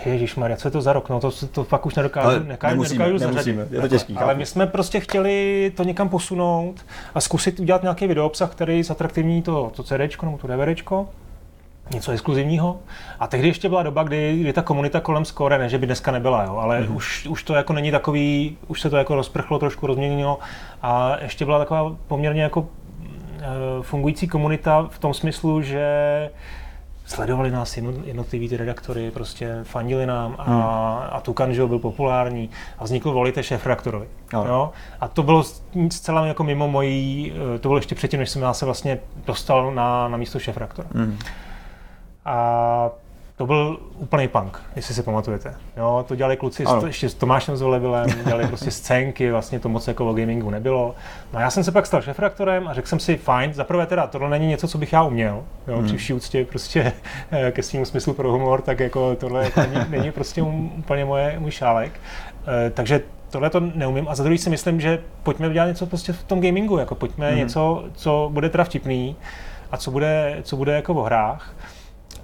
[0.05, 1.09] Ježíš Maria, co je to za rok?
[1.09, 3.75] No to, to fakt už nedokážu, ale nekážu, nemusíme, nedokážu nemusíme, zařadit.
[3.75, 4.13] je to těžký.
[4.13, 6.85] Ale my jsme prostě chtěli to někam posunout
[7.15, 11.09] a zkusit udělat nějaký video obsah, který zatraktivní to, to CD nebo to DVDčko
[11.93, 12.79] něco exkluzivního.
[13.19, 16.11] A tehdy ještě byla doba, kdy, kdy ta komunita kolem Score, ne, že by dneska
[16.11, 16.95] nebyla, jo, ale mm-hmm.
[16.95, 20.39] už, už to jako není takový, už se to jako rozprchlo, trošku rozměnilo
[20.81, 22.84] a ještě byla taková poměrně jako Eh,
[23.81, 25.85] fungující komunita v tom smyslu, že
[27.05, 30.61] sledovali nás jednotliví ty redaktory, prostě fandili nám a, hmm.
[31.11, 34.07] a Tukan, že byl populární a vznikl Volite šéf redaktorovi.
[34.33, 34.45] No.
[34.45, 34.71] Jo?
[34.99, 35.43] A to bylo
[35.91, 39.71] zcela jako mimo mojí, eh, to bylo ještě předtím, než jsem já se vlastně dostal
[39.73, 40.87] na, na místo šéf redaktora.
[40.93, 41.17] Hmm.
[42.25, 42.89] A
[43.37, 45.55] to byl úplný punk, jestli si pamatujete.
[45.77, 49.87] Jo, to dělali kluci s, ještě s Tomášem Zolevilem, dělali prostě scénky, vlastně to moc
[49.87, 50.95] jako o gamingu nebylo.
[51.33, 54.07] No a já jsem se pak stal šefraktorem a řekl jsem si, fajn, zaprvé teda
[54.07, 55.85] tohle není něco, co bych já uměl, jo, hmm.
[55.85, 56.93] při vší úctě prostě
[57.31, 60.41] eh, ke svým smyslu pro humor, tak jako tohle není, není prostě
[60.77, 61.91] úplně moje, můj šálek.
[62.47, 66.13] E, takže tohle to neumím a za druhý si myslím, že pojďme udělat něco prostě
[66.13, 67.37] v tom gamingu, jako pojďme hmm.
[67.37, 69.15] něco, co bude teda vtipný
[69.71, 71.55] a co bude, co bude jako o hrách.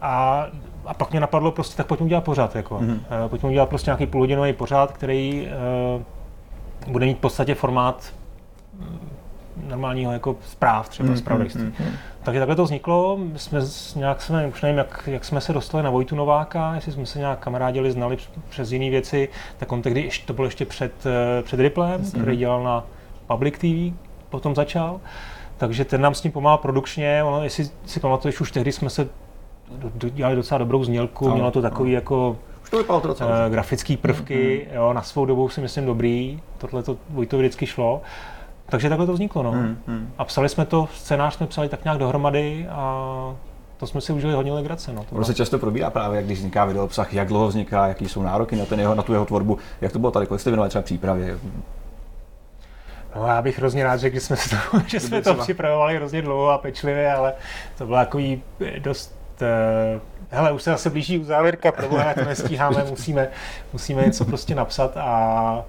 [0.02, 0.46] A
[0.86, 2.78] a pak mě napadlo prostě, tak pojďme udělat pořád, jako.
[2.78, 3.28] Mm-hmm.
[3.28, 5.48] pojďme udělat prostě nějaký půlhodinový pořád, který
[5.96, 8.14] uh, bude mít v podstatě formát
[8.80, 9.10] mm,
[9.68, 11.64] normálního jako zpráv, třeba mm, zpravodajství.
[11.64, 11.92] Mm, mm,
[12.24, 13.60] Takže takhle to vzniklo, my jsme
[13.96, 17.20] nějak jsme, už nevím, jak, jak jsme se dostali na Vojtu Nováka, jestli jsme se
[17.20, 18.18] nějak kamarádili, znali
[18.50, 22.12] přes jiné věci, tak on tehdy, to bylo ještě před, eh, před Riplem, mm.
[22.12, 22.84] který dělal na
[23.28, 23.98] Public TV,
[24.30, 25.00] potom začal.
[25.58, 29.10] Takže ten nám s ním pomáhal produkčně, ono, jestli si pamatuješ, už tehdy jsme se
[29.94, 31.96] dělali docela dobrou znělku, no, mělo to takový no.
[31.96, 32.38] jako
[32.72, 33.46] to to docela.
[33.46, 37.66] Uh, grafický prvky, mm, jo, na svou dobu si myslím dobrý, tohle to Vojtovi vždycky
[37.66, 38.02] šlo.
[38.66, 39.52] Takže takhle to vzniklo, no.
[39.52, 40.14] Mm, mm.
[40.18, 43.36] A psali jsme to, scénář jsme psali tak nějak dohromady a
[43.78, 44.94] to jsme si užili hodně legrace.
[44.94, 48.10] No, to se často probírá právě, jak když vzniká video obsah, jak dlouho vzniká, jaký
[48.10, 49.58] jsou nároky na, ten jeho, na tu jeho tvorbu.
[49.82, 51.38] Jak to bylo tady, kolik jste věnovali třeba přípravě?
[53.16, 56.50] No, já bych hrozně rád řekl, že jsme, to, že jsme to připravovali hrozně dlouho
[56.50, 57.34] a pečlivě, ale
[57.78, 58.44] to bylo takový
[58.80, 59.21] dost uh,
[60.30, 63.28] hele, už se zase blíží u závěrka, problém, to nestíháme, musíme,
[63.74, 65.64] musíme něco prostě napsat a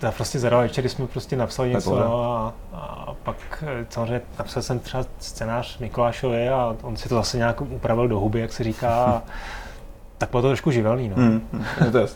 [0.00, 4.20] to prostě za dva večery jsme prostě napsali něco no, a, a, pak eh, samozřejmě
[4.38, 8.52] napsal jsem třeba scénář Mikulášovi a on si to zase nějak upravil do huby, jak
[8.52, 9.04] se říká.
[9.04, 9.22] A,
[10.18, 11.08] tak bylo to trošku živelný.
[11.08, 11.16] No.
[11.16, 12.06] Mm, mm, to je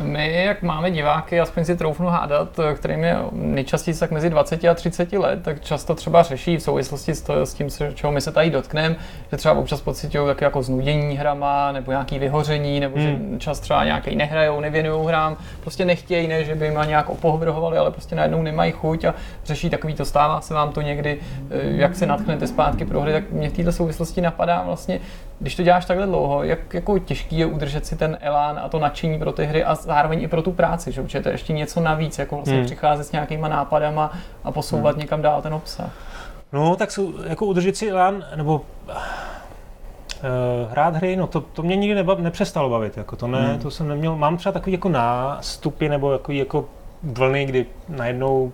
[0.00, 4.74] My, jak máme diváky, aspoň si troufnu hádat, kterým je nejčastěji tak mezi 20 a
[4.74, 8.32] 30 let, tak často třeba řeší v souvislosti s, to, s tím, čeho my se
[8.32, 8.96] tady dotkneme,
[9.30, 13.32] že třeba občas pocitují tak jako znudění hrama, nebo nějaký vyhoření, nebo hmm.
[13.32, 17.78] že čas třeba nějaký nehrajou, nevěnují hrám, prostě nechtějí, ne, že by jim nějak opovrhovali,
[17.78, 19.14] ale prostě najednou nemají chuť a
[19.44, 21.20] řeší takový to, stává se vám to někdy,
[21.50, 25.00] eh, jak se natchnete zpátky pro hry, tak mě v této souvislosti napadá vlastně,
[25.42, 28.78] když to děláš takhle dlouho, jak jako těžký je udržet si ten elán a to
[28.78, 31.80] nadšení pro ty hry a zároveň i pro tu práci, že to je ještě něco
[31.80, 32.64] navíc, jako vlastně hmm.
[32.64, 34.12] přicházet s nějakýma nápadama
[34.44, 35.00] a posouvat hmm.
[35.00, 35.90] někam dál ten obsah.
[36.52, 38.94] No, tak jsou, jako udržet si elán, nebo uh,
[40.70, 43.58] hrát hry, no to, to mě nikdy nebav, nepřestalo bavit, jako to ne, hmm.
[43.58, 46.64] to jsem neměl, mám třeba takový jako nástupy nebo jako, jako
[47.02, 48.52] vlny, kdy najednou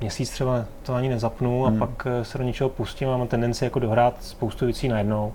[0.00, 1.82] měsíc třeba to ani nezapnu hmm.
[1.82, 5.32] a pak eh, se do něčeho pustím a mám tendenci jako dohrát spoustu věcí najednou.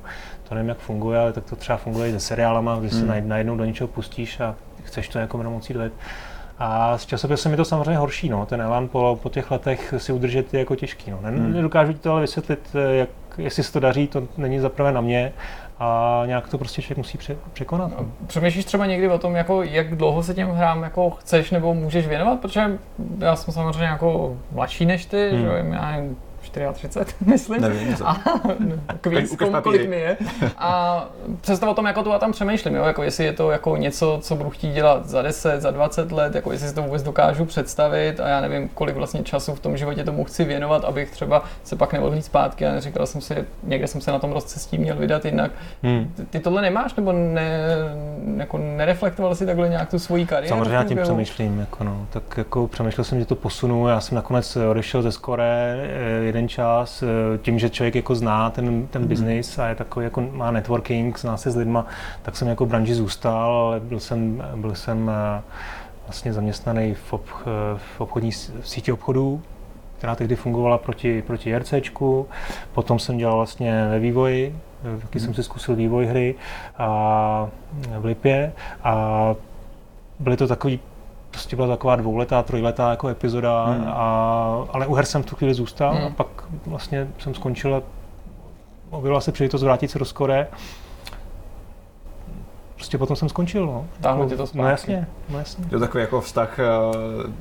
[0.49, 2.99] To nevím, jak funguje, ale tak to třeba funguje i se seriálama, kdy hmm.
[2.99, 5.93] se najednou do něčeho pustíš a chceš to jako mocí dojet.
[6.59, 8.45] A s časopisem je to samozřejmě horší, no.
[8.45, 11.11] ten elan po, po těch letech si udržet je jako těžký.
[11.11, 11.17] No.
[11.23, 11.53] Hmm.
[11.53, 15.01] Nedokážu ti to ale vysvětlit, eh, jak, jestli se to daří, to není zaprvé na
[15.01, 15.33] mě
[15.79, 17.91] a nějak to prostě člověk musí pře- překonat.
[17.99, 18.05] No.
[18.27, 22.07] Přemýšlíš třeba někdy o tom, jako, jak dlouho se těm hrám jako chceš nebo můžeš
[22.07, 22.79] věnovat, protože
[23.19, 25.41] já jsem samozřejmě jako mladší než ty, hmm.
[25.41, 26.01] že já
[26.73, 27.61] 34, myslím.
[27.61, 28.17] Nevím, a,
[29.01, 30.17] kvíz, komu, kolik mi je.
[30.57, 31.05] A
[31.41, 32.83] přesto o tom jako tu a tam přemýšlím, jo?
[32.83, 36.35] Jako jestli je to jako něco, co budu chtít dělat za 10, za 20 let,
[36.35, 39.77] jako jestli si to vůbec dokážu představit a já nevím, kolik vlastně času v tom
[39.77, 43.87] životě tomu chci věnovat, abych třeba se pak nemohl zpátky a neříkal jsem si, někde
[43.87, 45.51] jsem se na tom rozcestí měl vydat jinak.
[45.83, 46.13] Hmm.
[46.29, 47.61] Ty, tohle nemáš nebo ne,
[48.37, 50.55] jako nereflektoval si takhle nějak tu svoji kariéru?
[50.55, 52.07] Samozřejmě já tím přemýšlím, jako no.
[52.09, 55.89] tak jako přemýšlel jsem, že to posunu, já jsem nakonec odešel ze Skore,
[56.21, 59.09] jeden čas, eh, tím, že člověk jako zná ten, ten mhm.
[59.09, 61.85] biznis a je takový, jako má networking, zná se s lidma,
[62.21, 65.41] tak jsem jako v branži zůstal, ale byl jsem, byl jsem eh,
[66.07, 67.45] vlastně zaměstnaný v, ob, eh,
[67.97, 69.41] v obchodní v síti obchodů,
[69.97, 72.27] která tehdy fungovala proti, proti JRCčku.
[72.73, 74.55] Potom jsem dělal vlastně ve vývoji,
[75.01, 75.25] taky hmm.
[75.25, 76.35] jsem si zkusil vývoj hry
[76.77, 77.49] a
[77.97, 78.51] v Lipě
[78.83, 79.35] a
[80.19, 80.79] byly to takový
[81.39, 83.87] prostě byla taková dvouletá, trojletá jako epizoda, hmm.
[83.87, 86.05] a, ale u her jsem v tu chvíli zůstal hmm.
[86.05, 86.27] a pak
[86.65, 87.81] vlastně jsem skončil a
[88.89, 90.47] objevila se příležitost vrátit se do Skore.
[92.75, 93.87] Prostě potom jsem skončil, no.
[94.01, 94.61] Táhlo tě to zpátky.
[94.61, 95.65] No jasně, no jasně.
[95.65, 96.63] Je to takový jako vztah, eh,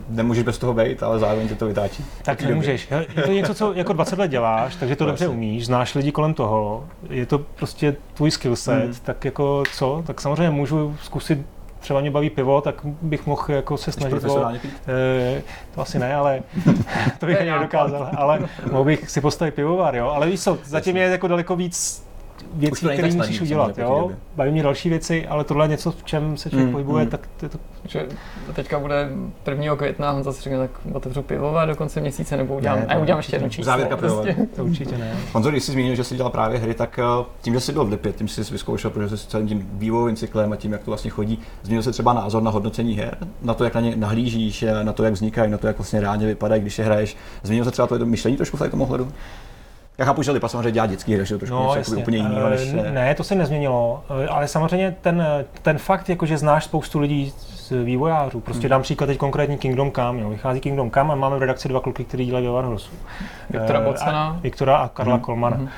[0.08, 2.04] nemůžeš bez toho být, ale zároveň tě to vytáčí.
[2.22, 2.88] Tak nemůžeš.
[3.16, 6.34] Je to něco, co jako 20 let děláš, takže to dobře umíš, znáš lidi kolem
[6.34, 8.94] toho, je to prostě tvůj skillset, hmm.
[9.02, 10.02] tak jako co?
[10.06, 11.46] Tak samozřejmě můžu zkusit
[11.80, 14.50] třeba mě baví pivo, tak bych mohl jako se snažit o,
[14.88, 15.42] e,
[15.74, 16.42] to asi ne, ale
[17.18, 18.38] to bych ani nedokázal, ale
[18.70, 22.07] mohl bych si postavit pivovar, jo, ale víš co, zatím je jako daleko víc
[22.52, 23.78] věcí, které musíš udělat.
[23.78, 24.10] Jo?
[24.36, 27.10] Baví mě další věci, ale tohle je něco, v čem se člověk mm, pohybuje, mm.
[27.10, 27.58] tak to je to...
[27.88, 28.06] Že
[28.52, 29.08] teďka bude
[29.50, 29.76] 1.
[29.76, 33.18] května, on zase řekne, tak otevřu pivovar do konce měsíce, nebo udělám, ne, to, udělám
[33.18, 33.64] ještě jedno číslo.
[33.64, 34.36] Závěrka prostě.
[34.56, 35.16] To určitě ne.
[35.32, 37.84] Honzo, když jsi zmínil, že jsi dělal právě hry, tak eh, tím, že jsi byl
[37.84, 40.90] v Lipě, tím jsi vyzkoušel, protože jsi celým tím vývojovým cyklem a tím, jak to
[40.90, 44.64] vlastně chodí, změnil se třeba názor na hodnocení her, na to, jak na ně nahlížíš,
[44.82, 47.16] na to, jak vznikají, na to, jak vlastně reálně vypadají, když je hraješ.
[47.42, 49.12] Změnil se třeba to myšlení trošku v tom ohledu?
[49.98, 52.50] Já chápu, že Lipa samozřejmě dělá dětský hry, že trošku no, něco úplně jiného.
[52.50, 52.72] Než...
[52.72, 55.26] Ne, to se nezměnilo, ale samozřejmě ten,
[55.62, 58.70] ten fakt, jako, že znáš spoustu lidí z vývojářů, prostě hmm.
[58.70, 60.30] dám příklad teď konkrétní Kingdom Come, jo.
[60.30, 62.90] vychází Kingdom Come a máme v redakci dva kluky, kteří dělají ve Warhorsu.
[63.50, 64.38] Viktora Bocana.
[64.42, 65.22] Viktora a Karla hmm.
[65.24, 65.56] Kolmana.
[65.56, 65.66] Hmm.
[65.66, 65.70] Uh,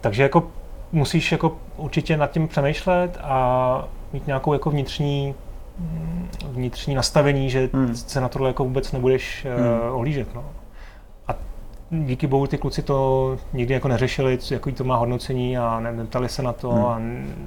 [0.00, 0.46] takže jako
[0.92, 5.34] musíš jako určitě nad tím přemýšlet a mít nějakou jako vnitřní
[6.50, 7.96] vnitřní nastavení, že hmm.
[7.96, 9.46] se na tohle jako vůbec nebudeš
[9.90, 10.34] uh, ohlížet.
[10.34, 10.44] No
[11.90, 16.42] díky bohu ty kluci to nikdy jako neřešili, jaký to má hodnocení a neptali se
[16.42, 16.84] na to hmm.
[16.84, 16.98] a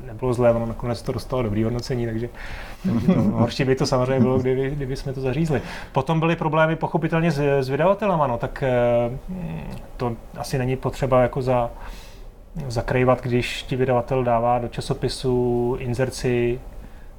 [0.07, 2.29] nebylo zlé, ono nakonec to dostalo dobrý hodnocení, takže,
[2.83, 5.61] takže to, horší by to samozřejmě bylo, kdyby, kdyby jsme to zařízli.
[5.91, 9.17] Potom byly problémy pochopitelně s, s vydavatelama, no, tak eh,
[9.97, 11.69] to asi není potřeba jako za,
[12.67, 16.59] zakrývat, když ti vydavatel dává do časopisu inzerci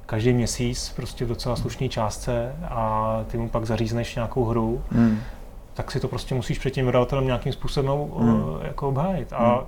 [0.05, 4.81] každý měsíc prostě v docela slušné částce a ty mu pak zařízneš nějakou hru.
[4.91, 5.19] Hmm
[5.73, 8.43] tak si to prostě musíš před tím vydavatelem nějakým způsobem hmm.
[8.63, 9.33] jako obhájit.
[9.33, 9.65] A hmm.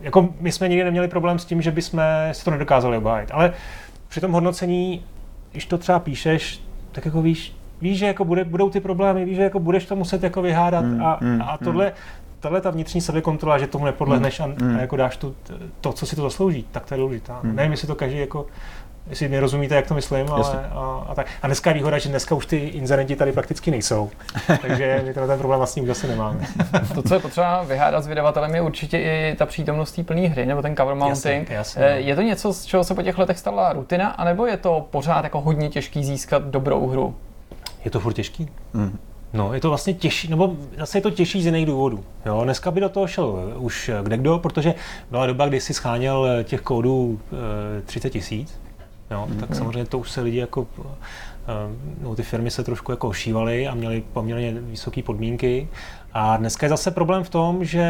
[0.00, 2.02] jako my jsme nikdy neměli problém s tím, že bychom
[2.32, 3.30] si to nedokázali obhájit.
[3.32, 3.52] Ale
[4.08, 5.04] při tom hodnocení,
[5.52, 6.60] když to třeba píšeš,
[6.92, 9.96] tak jako víš, víš, že jako bude, budou ty problémy, víš, že jako budeš to
[9.96, 11.04] muset jako vyhádat hmm.
[11.04, 11.42] a, hmm.
[11.42, 11.94] a tohle, hmm.
[12.40, 14.74] tohle ta vnitřní sebekontrola, že tomu nepodlehneš hmm.
[14.74, 15.34] a, a, jako dáš tu,
[15.80, 17.40] to, co si to zaslouží, tak to je důležitá.
[17.42, 17.56] Hmm.
[17.56, 18.46] Nevím, jestli to každý jako
[19.06, 21.26] jestli mi rozumíte, jak to myslím, ale, a, a, tak.
[21.42, 24.10] a dneska je výhoda, že dneska už ty inzerenti tady prakticky nejsou,
[24.62, 26.46] takže my ten problém vlastně už asi nemáme.
[26.94, 30.46] to, co je potřeba vyhádat s vydavatelem, je určitě i ta přítomnost té plné hry,
[30.46, 31.50] nebo ten cover mounting.
[31.50, 31.88] Jasně, jasně, no.
[31.88, 35.24] Je to něco, z čeho se po těch letech stala rutina, anebo je to pořád
[35.24, 37.14] jako hodně těžký získat dobrou hru?
[37.84, 38.48] Je to furt těžký.
[38.72, 38.98] Mm.
[39.32, 42.04] No, je to vlastně těžší, nebo zase je to těžší z jiných důvodů.
[42.26, 44.74] Jo, dneska by do toho šel už kde kdo, protože
[45.10, 47.20] byla doba, kdy si scháněl těch kódů
[47.78, 48.60] e, 30 tisíc,
[49.10, 50.84] jo, tak samozřejmě to už se lidi jako, e,
[52.02, 55.68] no, ty firmy se trošku jako ošívaly a měly poměrně vysoké podmínky.
[56.12, 57.84] A dneska je zase problém v tom, že,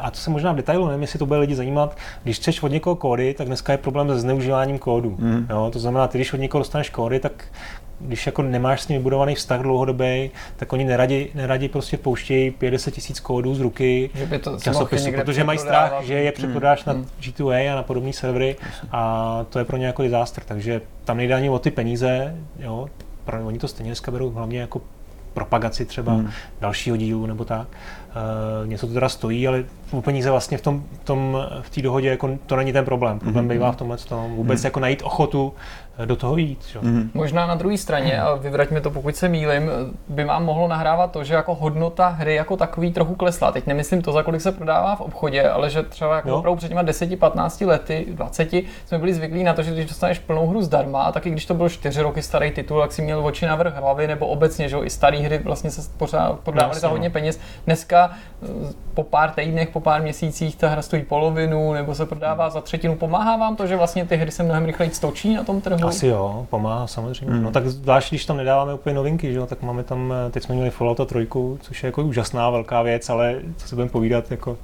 [0.00, 2.68] a to se možná v detailu, nevím, jestli to bude lidi zajímat, když chceš od
[2.72, 5.16] někoho kódy, tak dneska je problém se zneužíváním kódu.
[5.18, 5.46] Mm.
[5.50, 7.44] Jo, to znamená, ty když od někoho dostaneš kódy, tak
[8.06, 12.90] když jako nemáš s ním vybudovaný vztah dlouhodobý, tak oni neradi, neradi prostě pouštějí 50
[12.90, 17.00] tisíc kódů z ruky že by to časopisu, protože mají strach, že je přeprodáš hmm.
[17.00, 18.56] na G2A a na podobné servery
[18.92, 22.88] a to je pro ně jako disaster, takže tam nejde ani o ty peníze, jo,
[23.24, 24.80] pro, oni to stejně dneska berou hlavně jako
[25.34, 26.30] propagaci třeba hmm.
[26.60, 27.68] dalšího dílu nebo tak.
[27.68, 29.64] Uh, něco to teda stojí, ale
[30.00, 33.18] peníze vlastně v tom, tom v té dohodě jako to není ten problém.
[33.18, 33.48] Problém hmm.
[33.48, 34.32] bývá v tomhle tom.
[34.36, 34.66] Vůbec hmm.
[34.66, 35.52] jako najít ochotu
[36.04, 36.64] do toho jít.
[36.72, 36.78] Že?
[36.82, 37.10] Mm.
[37.14, 39.70] Možná na druhé straně, a vyvraťme to, pokud se mýlim,
[40.08, 43.52] by vám mohlo nahrávat to, že jako hodnota hry jako takový trochu klesla.
[43.52, 46.68] Teď nemyslím to, za kolik se prodává v obchodě, ale že třeba jako opravdu před
[46.68, 48.52] těma 10-15 lety, 20,
[48.86, 51.54] jsme byli zvyklí na to, že když dostaneš plnou hru zdarma, tak i když to
[51.54, 54.76] byl 4 roky starý titul, tak si měl oči na vrch hlavy, nebo obecně, že
[54.76, 57.12] i staré hry vlastně se pořád prodávaly za hodně no.
[57.12, 57.40] peněz.
[57.66, 58.10] Dneska
[58.42, 58.46] eh,
[58.94, 62.96] po pár týdnech, po pár měsících ta hra stojí polovinu, nebo se prodává za třetinu.
[62.96, 65.81] Pomáhá vám to, že vlastně ty hry se mnohem rychleji stočí na tom trhu?
[65.82, 65.88] No.
[65.88, 67.34] Asi jo, pomáhá samozřejmě.
[67.34, 67.42] Mm.
[67.42, 70.42] No tak zvlášť, když tam nedáváme úplně novinky, že jo, tak máme tam, eh, teď
[70.42, 71.28] jsme měli Fallout 3,
[71.60, 74.56] což je jako úžasná velká věc, ale co si budeme povídat, jako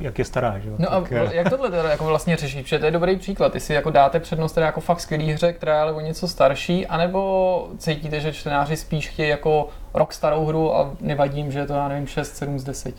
[0.00, 0.74] jak je stará, že jo?
[0.78, 2.62] No tak, a eh, jak tohle teda jako vlastně řešit?
[2.62, 3.54] Protože to je dobrý příklad.
[3.54, 6.86] Jestli jako dáte přednost teda jako fakt skvělý hře, která je ale o něco starší,
[6.86, 11.72] anebo cítíte, že čtenáři spíš chtějí jako rok starou hru a nevadím, že je to,
[11.72, 12.94] já nevím, 6, 7 z 10?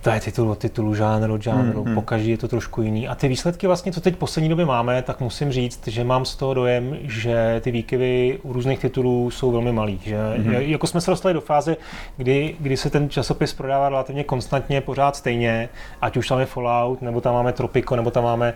[0.00, 2.02] To je titul od titulu, žánr od žánru, mm, mm.
[2.02, 3.08] každý je to trošku jiný.
[3.08, 6.36] A ty výsledky vlastně, co teď poslední době máme, tak musím říct, že mám z
[6.36, 10.00] toho dojem, že ty výkyvy u různých titulů jsou velmi malý.
[10.04, 10.52] Že, mm.
[10.52, 11.76] Jako jsme se dostali do fáze,
[12.16, 15.68] kdy, kdy se ten časopis prodává relativně konstantně, pořád stejně,
[16.00, 18.54] ať už tam je Fallout, nebo tam máme Tropico, nebo tam máme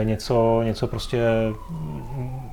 [0.00, 1.18] eh, něco, něco prostě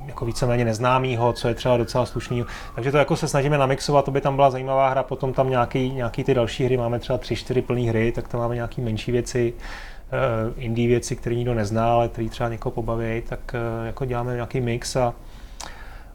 [0.08, 2.44] jako víceméně neznámýho, co je třeba docela slušný.
[2.74, 6.24] Takže to jako se snažíme namixovat, aby tam byla zajímavá hra, potom tam nějaký, nějaký
[6.24, 9.52] ty další hry, máme třeba tři, čtyři plné hry, tak tam máme nějaké menší věci,
[9.52, 14.34] uh, indie věci, které nikdo nezná, ale které třeba někoho pobaví, tak uh, jako děláme
[14.34, 15.14] nějaký mix a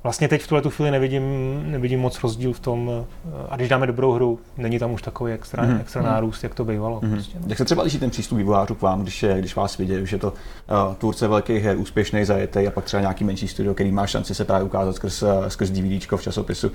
[0.03, 1.23] vlastně teď v tuhle tu chvíli nevidím,
[1.71, 5.33] nevidím moc rozdíl v tom, eh, a když dáme dobrou hru, není tam už takový
[5.33, 5.79] extra, mm-hmm.
[5.79, 6.99] extra nárůst, jak to bývalo.
[6.99, 7.13] Mm-hmm.
[7.13, 7.37] Prostě.
[7.47, 10.17] Jak se třeba liší ten přístup vývojářů k vám, když, je, když vás vidějí, že
[10.17, 14.07] to uh, tvůrce velkých her, úspěšný, zajetý a pak třeba nějaký menší studio, který má
[14.07, 16.67] šanci se právě ukázat skrz, skrz DVD v časopisu.
[16.67, 16.73] Uh,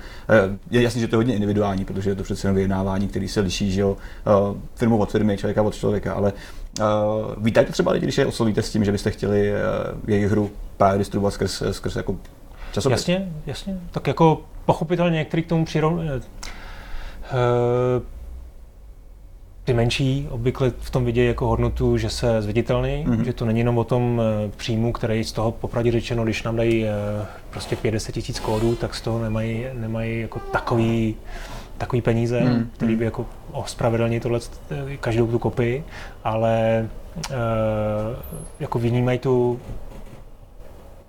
[0.71, 3.39] je jasný, že to je hodně individuální, protože je to přece jen vyjednávání, který se
[3.39, 6.33] liší, že jo, uh, firmu od firmy, člověka od člověka, ale
[6.79, 9.57] Uh, vítáte třeba lidi, když je oslovíte s tím, že byste chtěli uh,
[10.07, 12.17] jejich hru právě distribuovat skrz, skrz jako
[12.81, 12.97] časopis.
[12.99, 13.79] Jasně, jasně.
[13.91, 15.99] Tak jako pochopitelně některý k tomu přirou...
[15.99, 16.19] Eh,
[19.63, 23.21] ty menší obvykle v tom vidějí jako hodnotu, že se zviditelný, mm-hmm.
[23.21, 26.55] že to není jenom o tom eh, příjmu, který z toho popravdě řečeno, když nám
[26.55, 26.91] dají eh,
[27.49, 31.15] prostě 50 tisíc kódů, tak z toho nemají, nemají jako takový,
[31.77, 32.65] takový peníze, mm-hmm.
[32.73, 34.39] který by jako ospravedlnili tohle,
[34.99, 35.83] každou tu kopii,
[36.23, 36.87] ale
[38.59, 39.59] jako vnímají tu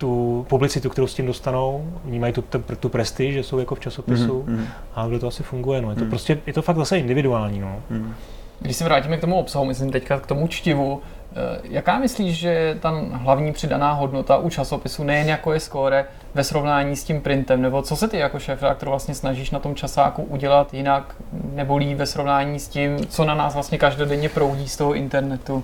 [0.01, 2.45] tu publicitu, kterou s tím dostanou, vnímají tu,
[2.81, 4.65] tu prestiž, že jsou jako v časopisu mm-hmm.
[4.95, 5.83] a kde to asi funguje.
[5.83, 5.91] No.
[5.91, 6.11] Je to mm.
[6.11, 7.61] prostě, je to fakt zase individuální.
[7.61, 7.83] No.
[7.91, 8.15] Mm.
[8.61, 11.01] Když se vrátíme k tomu obsahu, myslím teďka k tomu čtivu,
[11.33, 16.05] eh, jaká myslíš, že je ta hlavní přidaná hodnota u časopisu, nejen jako je skóre
[16.35, 19.59] ve srovnání s tím printem, nebo co se ty jako šéf redaktor vlastně snažíš na
[19.59, 21.15] tom časáku udělat jinak,
[21.53, 25.55] nebolí ve srovnání s tím, co na nás vlastně každodenně proudí z toho internetu?
[25.55, 25.63] Uh,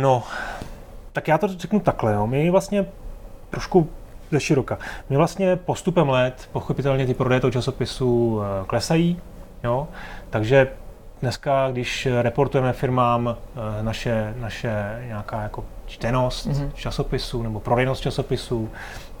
[0.00, 0.22] no,
[1.12, 2.12] tak já to řeknu takhle.
[2.12, 2.26] Jo.
[2.26, 2.86] My vlastně
[3.50, 3.88] trošku
[4.30, 4.78] ze široka.
[5.10, 9.20] My vlastně postupem let, pochopitelně ty prodeje toho časopisu eh, klesají,
[9.64, 9.88] jo?
[10.30, 10.68] takže
[11.20, 16.70] dneska, když reportujeme firmám eh, naše, naše nějaká jako čtenost mm-hmm.
[16.74, 18.70] časopisu nebo prodejnost časopisu,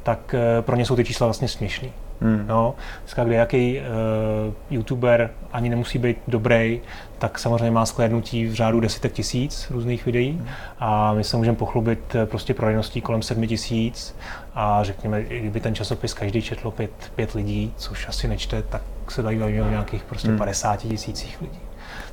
[0.02, 1.92] tak eh, pro ně jsou ty čísla vlastně směšný.
[2.20, 2.44] Hmm.
[2.48, 6.80] No, dneska, kde jaký uh, youtuber ani nemusí být dobrý,
[7.18, 10.46] tak samozřejmě má sklédnutí v řádu desítek tisíc různých videí hmm.
[10.78, 14.16] a my se můžeme pochlubit eh, prostě prodejností kolem sedmi tisíc
[14.54, 19.22] a řekněme, kdyby ten časopis každý četlo pět, pět lidí, což asi nečte, tak se
[19.22, 20.38] dají bavit o nějakých prostě hmm.
[20.38, 21.58] 50 tisících lidí.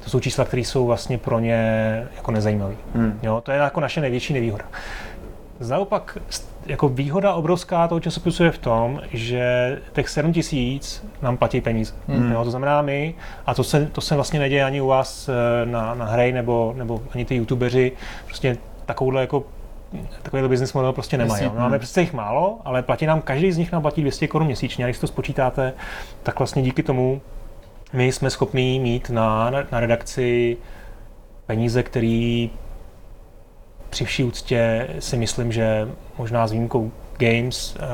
[0.04, 2.76] To jsou čísla, které jsou vlastně pro ně jako nezajímavé.
[2.96, 3.20] Hmm.
[3.24, 4.66] Jo, to je jako naše největší nevýhoda.
[5.60, 6.18] Naopak,
[6.66, 11.94] jako výhoda obrovská toho časopisu je v tom, že těch 7 tisíc nám platí peníze.
[12.08, 12.32] Mm.
[12.32, 15.66] Jo, to znamená my, a to se, to se vlastně neděje ani u vás eh,
[15.66, 17.92] na, na hry, nebo, nebo ani ty youtubeři,
[18.26, 19.44] prostě takovouhle jako
[20.24, 21.46] takovýhle business model prostě nemají.
[21.46, 24.48] No, máme přece jich málo, ale platí nám, každý z nich nám platí 200 korun
[24.48, 24.86] měsíčně.
[24.86, 25.74] A když to spočítáte,
[26.24, 27.22] tak vlastně díky tomu
[27.94, 30.58] my jsme schopní mít na, na redakci
[31.46, 32.50] peníze, který
[33.90, 37.86] při vší úctě si myslím, že možná s výjimkou Games uh,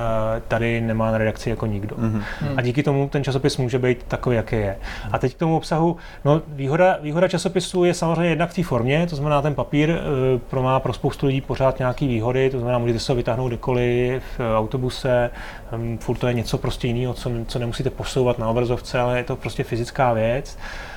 [0.47, 1.95] tady nemá na redakci jako nikdo.
[1.95, 2.23] Mm-hmm.
[2.57, 4.77] A díky tomu ten časopis může být takový, jaký je.
[5.11, 9.07] A teď k tomu obsahu, no výhoda, výhoda časopisu je samozřejmě jednak v té formě,
[9.07, 12.77] to znamená ten papír uh, pro má pro spoustu lidí pořád nějaké výhody, to znamená
[12.77, 15.29] můžete se ho vytáhnout kdekoliv v autobuse,
[15.75, 19.23] um, furt to je něco prostě jiného, co, co nemusíte posouvat na obrazovce, ale je
[19.23, 20.57] to prostě fyzická věc.
[20.57, 20.92] Uh,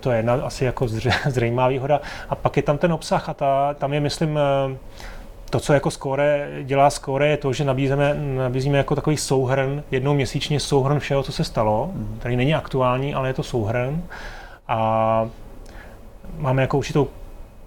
[0.00, 0.88] to je jedna asi jako
[1.26, 2.00] zřejmá výhoda.
[2.28, 4.76] A pak je tam ten obsah a ta, tam je, myslím, uh,
[5.50, 10.14] to, co jako Score dělá Score, je to, že nabízíme, nabízíme jako takový souhrn, jednou
[10.14, 12.16] měsíčně souhrn všeho, co se stalo, mm.
[12.18, 14.02] který není aktuální, ale je to souhrn.
[14.68, 15.28] A
[16.38, 17.08] máme jako určitou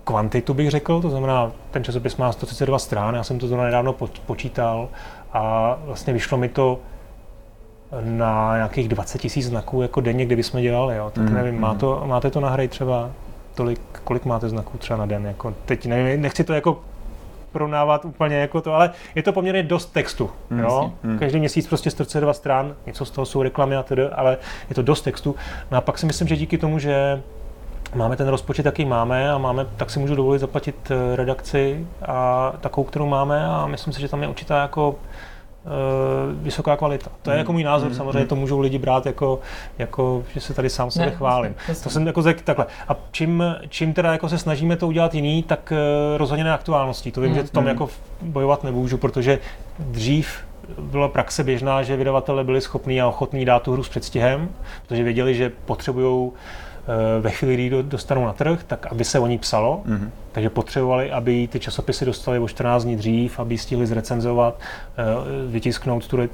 [0.03, 3.95] kvantitu, bych řekl, to znamená, ten časopis má 132 strán, já jsem to zrovna nedávno
[4.25, 4.89] počítal
[5.33, 6.79] a vlastně vyšlo mi to
[8.01, 11.11] na nějakých 20 tisíc znaků jako denně, kdyby jsme dělali, jo.
[11.15, 13.09] tak mm, nevím, má to, máte to na hry třeba
[13.55, 16.79] tolik, kolik máte znaků třeba na den, jako teď nevím, nechci to jako
[17.51, 20.29] porovnávat úplně jako to, ale je to poměrně dost textu.
[20.49, 20.91] Mm, jo?
[21.03, 21.19] Mm.
[21.19, 24.37] Každý měsíc prostě 132 stran, něco z toho jsou reklamy a tedy, ale
[24.69, 25.35] je to dost textu.
[25.71, 27.21] No a pak si myslím, že díky tomu, že
[27.95, 32.51] máme ten rozpočet, jaký máme a máme, tak si můžu dovolit zaplatit eh, redakci a
[32.61, 34.95] takovou, kterou máme a myslím si, že tam je určitá jako
[36.33, 37.11] vysoká kvalita.
[37.21, 39.39] To je jako můj názor, mm, samozřejmě to můžou lidi brát jako,
[39.77, 41.55] jako že se tady sám sebe ne, chválím.
[41.67, 41.83] Jasný.
[41.83, 42.65] To jsem jako řekl takhle.
[42.87, 47.11] A čím, čím teda jako se snažíme to udělat jiný, tak uh, rozhodně na aktuálností.
[47.11, 47.67] To vím, mm, že v tom mm.
[47.67, 47.89] jako
[48.21, 49.39] bojovat nemůžu, protože
[49.79, 50.37] dřív
[50.79, 54.49] byla praxe běžná, že vydavatelé byli schopní a ochotní dát tu hru s předstihem,
[54.87, 56.31] protože věděli, že potřebují
[56.89, 59.81] Eh, ve chvíli, kdy dostanou na trh, tak aby se o ní psalo.
[59.85, 60.09] Mm-hmm.
[60.31, 64.59] Takže potřebovali, aby ty časopisy dostali o 14 dní dřív, aby stihli zrecenzovat,
[64.97, 65.03] eh,
[65.47, 66.27] vytisknout tu, eh,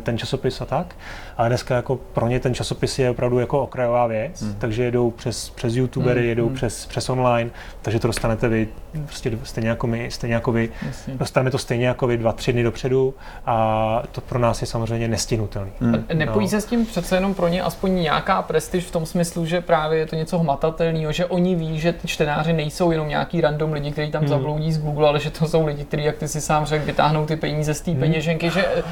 [0.00, 0.96] ten časopis a tak.
[1.36, 4.54] Ale dneska jako pro ně ten časopis je opravdu jako okrajová věc, mm.
[4.58, 6.26] takže jedou přes, přes youtubery, mm.
[6.26, 6.54] jedou mm.
[6.54, 7.50] Přes, přes online,
[7.82, 8.68] takže to dostanete vy
[9.04, 10.70] prostě stejně jako my, stejně jako vy.
[10.86, 11.14] Jasně.
[11.14, 13.14] Dostaneme to stejně jako vy dva, tři dny dopředu
[13.46, 15.70] a to pro nás je samozřejmě nestinutelný.
[15.80, 16.04] Mm.
[16.12, 16.50] Nepojí no.
[16.50, 19.98] se s tím přece jenom pro ně aspoň nějaká prestiž v tom smyslu, že právě
[19.98, 23.90] je to něco hmatatelného, že oni ví, že ty čtenáři nejsou jenom nějaký random lidi,
[23.90, 24.28] kteří tam mm.
[24.28, 27.26] zabloudí z Google, ale že to jsou lidi, kteří, jak ty si sám řekl, vytáhnou
[27.26, 27.98] ty peníze z té mm.
[27.98, 28.82] peněženky, že eh,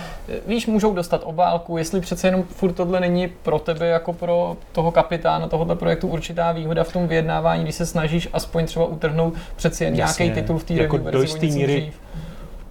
[0.46, 4.90] víš, můžou dostat obálku, jestli přece jenom furt tohle není pro tebe jako pro toho
[4.90, 9.84] kapitána tohoto projektu určitá výhoda v tom vyjednávání, když se snažíš aspoň třeba utrhnout přeci
[9.84, 11.92] jen nějaký titul v té jako do jisté míry,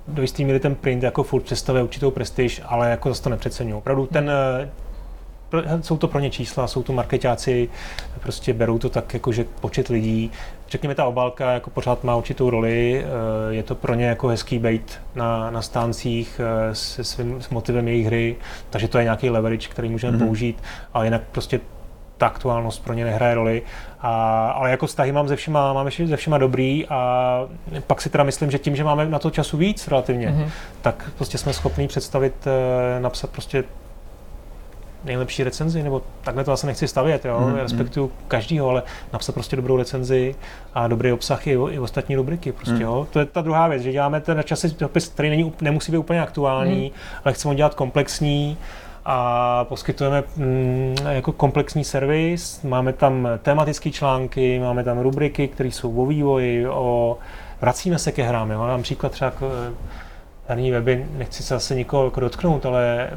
[0.07, 3.77] do jisté míry ten print jako furt představuje určitou prestiž, ale jako zase to nepřeceňuju.
[3.77, 4.69] Opravdu ten, eh,
[5.81, 7.69] jsou to pro ně čísla, jsou to marketáci,
[8.19, 10.31] prostě berou to tak, jako že počet lidí.
[10.69, 14.59] Řekněme, ta obálka jako pořád má určitou roli, eh, je to pro ně jako hezký
[14.59, 18.35] bait na, na stáncích eh, se svým s motivem jejich hry,
[18.69, 20.25] takže to je nějaký leverage, který můžeme mm-hmm.
[20.25, 21.59] použít, ale jinak prostě
[22.17, 23.61] ta aktuálnost pro ně nehraje roli.
[24.01, 27.39] A, ale jako vztahy mám se všema, máme se všema dobrý a
[27.87, 30.49] pak si teda myslím, že tím, že máme na to času víc relativně, mm-hmm.
[30.81, 33.63] tak prostě jsme schopni představit, eh, napsat prostě
[35.05, 38.11] nejlepší recenzi, nebo takhle to asi nechci stavět, jo, mm, respektuju mm.
[38.27, 38.83] každýho, ale
[39.13, 40.35] napsat prostě dobrou recenzi
[40.73, 42.81] a dobrý obsah i, i ostatní rubriky, prostě, mm.
[42.81, 43.07] jo.
[43.11, 46.91] To je ta druhá věc, že děláme ten časopis, který není, nemusí být úplně aktuální,
[46.95, 47.19] mm.
[47.25, 48.57] ale chceme dělat komplexní,
[49.07, 52.61] a poskytujeme mm, jako komplexní servis.
[52.61, 57.17] Máme tam tematické články, máme tam rubriky, které jsou o vývoji, o,
[57.61, 58.51] vracíme se ke hrám.
[58.51, 58.59] Jo.
[58.59, 59.71] Mám příklad třeba k,
[60.47, 63.09] herní weby, nechci se zase nikoho jako dotknout, ale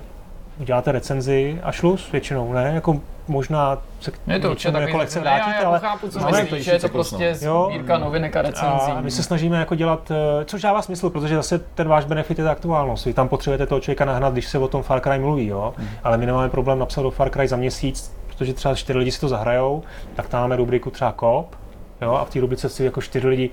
[0.60, 2.72] uděláte recenzi a šlus většinou, ne?
[2.74, 5.80] Jako možná se k je to něčemu jako lekce vrátit, já, já ale...
[5.80, 8.92] chápu, co myslíš, že je to prostě sbírka novinek a recenzí.
[8.92, 12.38] A my se snažíme jako dělat, eh, což dává smysl, protože zase ten váš benefit
[12.38, 13.06] je ta aktuálnost.
[13.06, 15.74] Vy tam potřebujete toho člověka nahnat, když se o tom Far Cry mluví, jo?
[15.76, 15.88] Hmm.
[16.04, 19.20] ale my nemáme problém napsat do Far Cry za měsíc, protože třeba čtyři lidi si
[19.20, 19.82] to zahrajou,
[20.14, 21.56] tak tam máme rubriku třeba kop,
[22.02, 23.50] Jo, a v té rubrice si jako čtyři lidi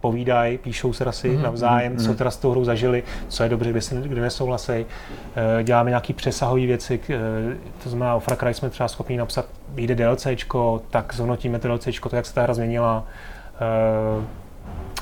[0.00, 1.42] povídají, píšou se asi mm-hmm.
[1.42, 2.06] navzájem, mm-hmm.
[2.06, 4.72] co teda s tou hrou zažili, co je dobře, kde, se, kde nesouhlasí.
[4.72, 4.86] E,
[5.62, 7.18] děláme nějaké přesahové věci, e,
[7.82, 12.08] to znamená, o Far Cry jsme třeba schopni napsat, vyjde DLCčko, tak zhodnotíme to DLCčko,
[12.08, 13.04] to, jak se ta hra změnila.
[13.60, 14.40] E,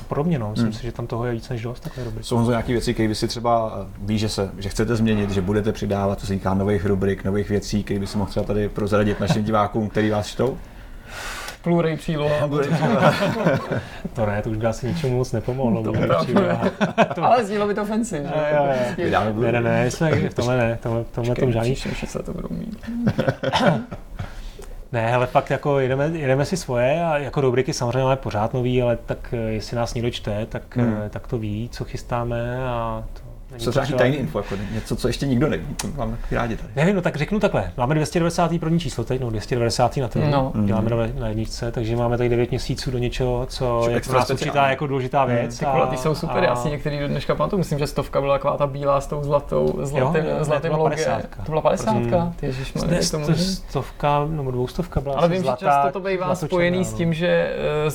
[0.07, 0.49] podobně, no.
[0.49, 0.73] Myslím hmm.
[0.73, 2.27] si, že tam toho je víc než dost takové rubriky.
[2.27, 5.41] Jsou to nějaké věci, které vy si třeba ví, že, se, že chcete změnit, že
[5.41, 8.69] budete přidávat, co se týká nových rubrik, nových věcí, které by si mohl třeba tady
[8.69, 10.57] prozradit našim divákům, který vás čtou?
[11.63, 12.49] Blu-ray příloha.
[14.15, 15.83] To ne, to už by asi ničemu moc nepomohlo.
[15.83, 16.71] To ne.
[17.21, 18.23] Ale znělo by to fancy, že?
[18.23, 19.05] Jo, jo, jo.
[19.05, 21.73] Vydáme Ne, ne, ne, jsme v tomhle ne, tomhle, tomhle tom žádný.
[21.73, 22.85] Příště se to budou mít.
[24.91, 28.81] Ne, ale fakt jako jedeme, jedeme si svoje a jako rubriky samozřejmě máme pořád nový,
[28.81, 30.85] ale tak eh, jestli nás někdo čte, tak, Hmm.
[30.93, 31.09] hmm.
[31.09, 33.21] tak to ví, co chystáme a to
[33.51, 36.35] není Co třeba nějaký tajný info, jako něco, co ještě nikdo neví, to mám taky
[36.35, 36.69] rádi tady.
[36.75, 37.71] Nevím, no tak řeknu takhle.
[37.77, 38.51] Máme 290.
[38.59, 39.97] první číslo teď, no 290.
[39.97, 40.25] na trhu.
[40.29, 40.51] No.
[40.65, 44.29] Děláme na, na jedničce, takže máme tady 9 měsíců do něčeho, co je pro nás
[44.29, 45.59] určitá jako důležitá věc.
[45.59, 48.57] Ty kulatý jsou super, já si některý do dneška pamatuju, myslím, že stovka byla taková
[48.57, 51.05] ta bílá s tou zlatou, zlatým, jo, ne, zlatým to byla logem.
[51.05, 51.21] 50.
[51.45, 52.33] To byla 50, Mm.
[52.35, 52.71] ty ježiš,
[53.11, 56.97] to to stovka nebo dvoustovka byla Ale vím, že často to bývá spojený s no.
[56.97, 57.27] tím, že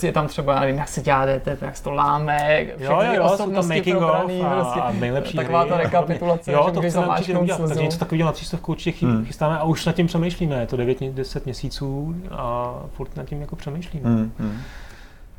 [0.02, 2.74] eh, je tam třeba, já nevím, jak se dělá DTP, jak se to láme, Jo,
[2.76, 4.80] všechny jo, jo, jsou osobnosti making of probraný, a, prostě.
[4.80, 7.98] a nejlepší Taková ta rekapitulace, jo, že to když chceme určitě zamáčknout udělat, takže něco
[7.98, 9.24] takového na třístovku určitě chy- Hmm.
[9.24, 13.40] chystáme a už nad tím přemýšlíme, je to 9, 10 měsíců a furt nad tím
[13.40, 14.08] jako přemýšlíme.
[14.10, 14.58] Hmm, hmm.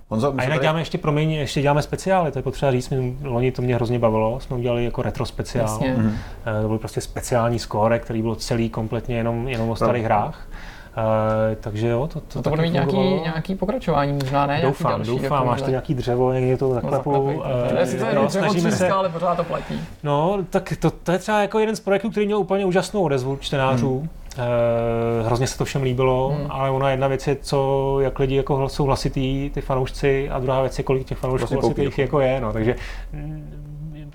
[0.10, 2.90] Honzo, my A jinak tady- děláme ještě, promiň, ještě děláme speciály, to je potřeba říct,
[2.90, 5.68] my loni to mě hrozně bavilo, jsme udělali jako retro speciál.
[5.68, 5.94] Jasně.
[5.98, 6.18] Mhm.
[6.60, 10.24] Eh, To byl prostě speciální score, který byl celý kompletně jenom, jenom o starých Pravda.
[10.26, 10.48] hrách.
[10.98, 14.62] Eh, takže jo, to, to, To, to bude mít nějaký, nějaký pokračování, možná ne?
[14.62, 17.42] Doufám, další, doufám, jako máš to nějaký dřevo, někde to No, zaklepu.
[17.76, 19.82] eh, Jestli to je no, dřevo snažíme se, ale pořád to platí.
[20.04, 23.38] No, tak to, to je třeba jako jeden z projektů, který měl úplně úžasnou odezvu
[23.42, 24.00] čtenářů.
[24.00, 24.10] Hmm.
[24.38, 26.48] Eh, hrozně se to všem líbilo, Hmm.
[26.52, 30.62] ale ona jedna věc je, co, jak lidi jako jsou hlasitý, ty fanoušci, a druhá
[30.62, 32.20] věc je, kolik těch fanoušků Vlastně koupí, hlasitých jako.
[32.20, 32.42] je.
[32.42, 32.54] No.
[32.54, 32.76] Takže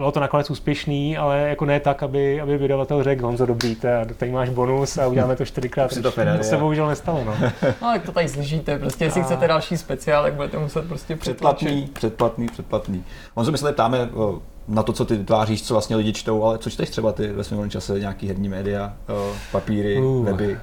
[0.00, 3.76] bylo to nakonec úspěšný, ale jako ne tak, aby, aby vydavatel řekl, Honzo, dobrý,
[4.16, 5.88] tady máš bonus a uděláme to čtyřikrát.
[5.88, 7.24] To ročně." Ferrari, to se bohužel nestalo.
[7.24, 7.34] No.
[7.82, 11.16] No, jak to tady slyšíte, prostě jestli A- chcete další speciál, tak budete muset prostě
[11.16, 11.94] Předplatný, přetlačit.
[11.94, 13.04] předplatný, předplatný.
[13.34, 16.44] Honzo, my se tady ptáme o, na to, co ty tváříš, co vlastně lidi čtou,
[16.44, 20.24] ale co čteš třeba ty ve svém volném čase, nějaký herní média, o, papíry, Uh.
[20.24, 20.58] weby?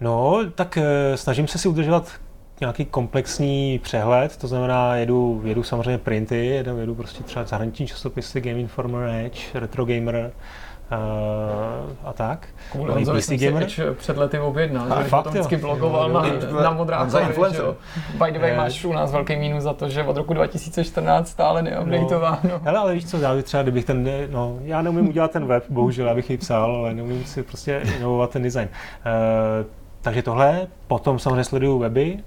[0.00, 2.08] No, tak eh, snažím se si udržovat
[2.60, 8.40] nějaký komplexní přehled, to znamená, jedu, jedu samozřejmě printy, jedu, jedu prostě třeba zahraniční časopisy,
[8.40, 10.30] Game Informer, Edge, Retro Gamer
[10.92, 12.48] uh, a tak.
[12.72, 13.62] Kvůli No, Honzovi PC jsem si Gamer.
[13.62, 16.84] Edge před lety objednal, A že fakt, vždycky blogoval Jo, na, jo, jo.
[17.12, 17.64] na influencer.
[17.64, 17.76] jo.
[18.24, 18.56] By the way, Eh.
[18.56, 22.60] máš u nás velký mínus za to, že od roku 2014 stále neupdateováno.
[22.64, 25.64] Hele, ale víš co, já bych třeba, kdybych ten, no, já neumím udělat ten web,
[25.68, 28.68] bohužel, abych ji psal, ale neumím si prostě inovovat ten design.
[28.68, 29.66] Uh,
[30.02, 32.18] takže tohle, potom samozřejmě sleduju weby,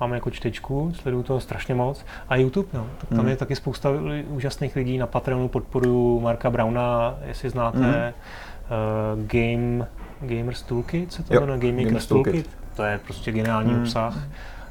[0.00, 2.04] mám jako čtečku, sleduju toho strašně moc.
[2.28, 3.28] A YouTube, no, tak tam Hmm.
[3.28, 3.90] je taky spousta
[4.28, 4.98] úžasných lidí.
[4.98, 7.88] Na Patreonu podporuju Marka Brauna, jestli znáte, Hmm.
[7.94, 9.88] uh, Game,
[10.20, 12.32] Gamers Toolkit, co to Jo, jmenuje, Game Makers Gamers Toolkit.
[12.32, 12.50] Toolkit.
[12.76, 13.82] To je prostě geniální Hmm.
[13.82, 14.18] obsah.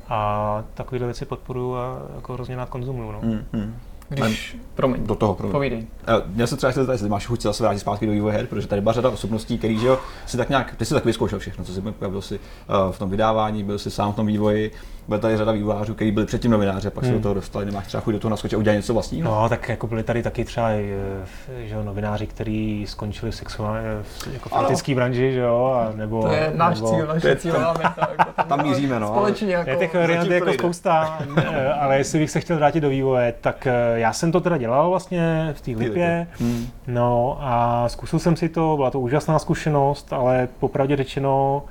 [0.10, 3.12] A takovéhle věci podporuju a jako hrozně rád konzumuju.
[3.12, 3.20] No.
[3.54, 3.76] Hmm.
[4.10, 5.52] Když, promiň, Do toho, promiň.
[5.52, 5.88] povídej.
[6.08, 8.34] Eh, Měl se třeba chtěl zeptat, jestli máš chuť se zase vrátit zpátky do vývoje
[8.36, 11.06] her, protože tady byla řada osobností, který, že jo, si tak nějak, ty si tak
[11.06, 14.16] vyzkoušel všechno, co si byl, byl si uh, v tom vydávání, byl si sám v
[14.16, 14.72] tom vývoji,
[15.08, 17.20] byla tady řada vývojářů, kteří byli předtím novináři, a pak se Hmm.
[17.20, 19.32] do toho dostali, nemáš třeba chuť do toho naskočit a udělat něco vlastního?
[19.42, 20.84] No, tak jako byli tady taky třeba eh,
[21.66, 24.66] že jo, novináři, kteří skončili v sexuální, v, jako v Ano.
[24.68, 26.22] etické branži, že jo, a nebo...
[26.22, 27.50] To je náš nebo, cíl, naše meta.
[28.12, 29.70] jako tam- Tam míříme, no, ale- Společně jako...
[29.70, 33.68] Je těch variant jako spousta, eh, ale jestli bych se chtěl vrátit do vývoje, tak
[33.68, 36.68] eh, já jsem to teda dělal vlastně v té lipě, Hmm.
[36.88, 41.64] no a zkusil jsem si to, byla to úžasná zkušenost, ale popravdě řečeno,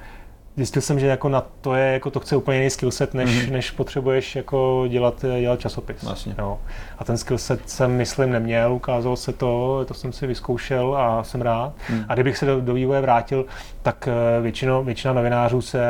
[0.57, 3.53] zjistil jsem, že jako na to je, jako to chce úplně jiný skillset, než, Mhm.
[3.53, 6.03] než potřebuješ jako dělat, dělat časopis.
[6.03, 6.35] Vlastně.
[6.39, 6.61] No.
[6.99, 11.43] A ten skillset jsem, myslím, neměl, ukázalo se to, to jsem si vyzkoušel a jsem
[11.43, 11.73] rád.
[11.89, 12.05] Hmm.
[12.09, 13.45] A kdybych se do, do vývoje vrátil,
[13.83, 15.83] tak eh, většinou, většina novinářů se,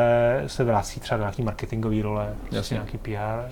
[0.47, 2.75] se vrací třeba do nějaký marketingové role, prostě Jasně.
[2.75, 3.11] nějaký PR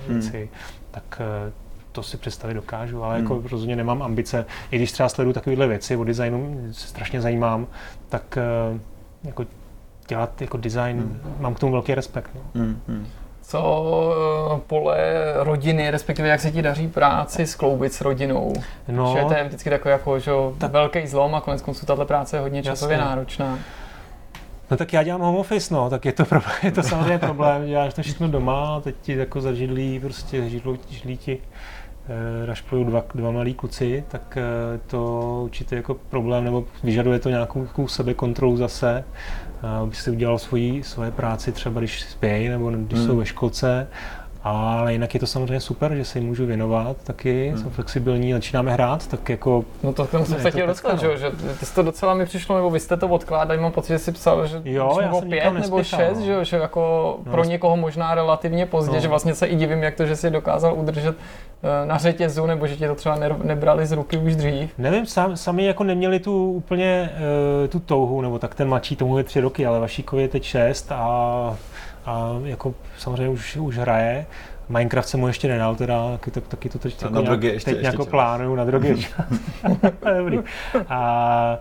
[0.08, 0.20] Hmm.
[0.20, 0.50] věci,
[0.90, 1.52] tak eh,
[1.92, 3.24] to si představit dokážu, ale Hmm.
[3.24, 4.46] jako rozhodně nemám ambice.
[4.70, 7.66] I když třeba sleduju takovéhle věci, o designu se strašně zajímám,
[8.08, 8.78] tak eh,
[9.24, 9.44] jako
[10.08, 11.20] dělat jako design, Hmm.
[11.40, 12.30] mám k tomu velký respekt.
[12.34, 12.40] No.
[12.54, 12.80] Hmm.
[12.88, 13.06] Hmm.
[13.42, 14.14] Co
[14.56, 14.96] eh, pole
[15.36, 18.52] rodiny, respektive jak se ti daří práci skloubit s rodinou?
[18.88, 22.04] No, Že to je vždycky takový jako, že Tak- velký zlom a konec konců tato
[22.04, 23.08] práce je hodně časově Jasně.
[23.08, 23.58] náročná.
[24.70, 27.66] No tak já dělám home office, no, tak je to, problém, je to samozřejmě problém,
[27.66, 31.38] děláš to všechno doma, teď ti jako zažidlí, prostě židlou, židlí ti
[32.08, 37.28] eh, rašplují dva, dva malí kluci, tak eh, to určitě jako problém, nebo vyžaduje to
[37.30, 39.04] nějakou takovou sebekontrolu zase,
[39.62, 43.08] aby si udělal svoji, svoje práci třeba když spějí, nebo když Hmm.
[43.08, 43.86] jsou ve školce,
[44.44, 47.58] ale jinak je to samozřejmě super, že se jim můžu věnovat taky, Hmm.
[47.62, 50.98] jsem flexibilní, začínáme hrát, tak jako No to k tomu jsem se chtěl dostat, no.
[50.98, 53.88] že, že ty jsi to docela mi přišlo, nebo vy jste to odkládali, mám pocit,
[53.92, 56.24] že jsi psal, že Jo, já nebo jsem pět nebo šest, no.
[56.24, 59.00] že, že jako No, pro někoho možná relativně pozdě, No.
[59.00, 61.16] že vlastně se i divím, jak to, že jsi dokázal udržet
[61.62, 64.70] eh, na řetězu, nebo že ti to třeba ne- nebrali z ruky už dřív.
[64.78, 67.10] Nevím, sam, sami jako neměli tu úplně
[67.62, 70.42] uh, tu touhu, nebo tak ten mladší tomu je tři roky, ale Vašíkovi je teď
[70.42, 71.56] šest a,
[72.06, 74.26] a jako samozřejmě už, už hraje.
[74.68, 77.84] Minecraft se mu ještě nedal, teda taky, tak, taky to teď, jako nějak, ještě- teď
[77.84, 78.06] ještě čas.
[78.06, 78.94] plánuju na drogy.
[80.18, 80.38] Dobrý.
[80.88, 81.58] A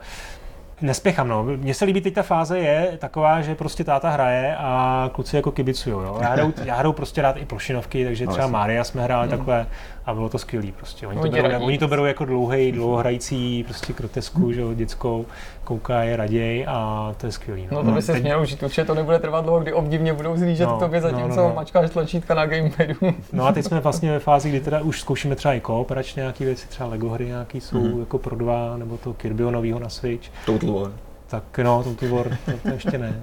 [0.82, 1.44] Nespěchám, no.
[1.44, 5.52] Mně se líbí teď ta fáze je taková, že prostě táta hraje a kluci jako
[5.52, 6.18] kibicujou, jo.
[6.22, 8.48] Já hraju, já hraju prostě rád i plošinovky, takže No, třeba.
[8.48, 9.66] Mária jsme hráli takhle
[10.06, 11.08] a bylo to skvělý prostě.
[11.08, 15.26] Oni to, berou, oni to berou jako dlouhej, dlouhohrající prostě grotesku, že jo, dětskou,
[15.64, 17.68] koukají raději a to je skvělý.
[17.72, 20.38] No to by se Teď- mělo užít, určitě to nebude trvat dlouho, kdy obdivně budou
[20.38, 21.56] zlížet No, no, tobě, no, zatímco no, no.
[21.56, 22.94] mačkáš tlačítka na gamepadu.
[23.34, 26.46] No a teď jsme vlastně ve fázi, kdy teda už zkoušíme třeba i kooperačně nějaké
[26.46, 28.00] věci, třeba Lego hry nějaký jsou Mhm.
[28.00, 30.28] jako pro dva, nebo to Kirbyho novýho na Switch.
[30.46, 30.92] Total War.
[31.32, 33.14] Tak no, Total War, to, to ještě ne.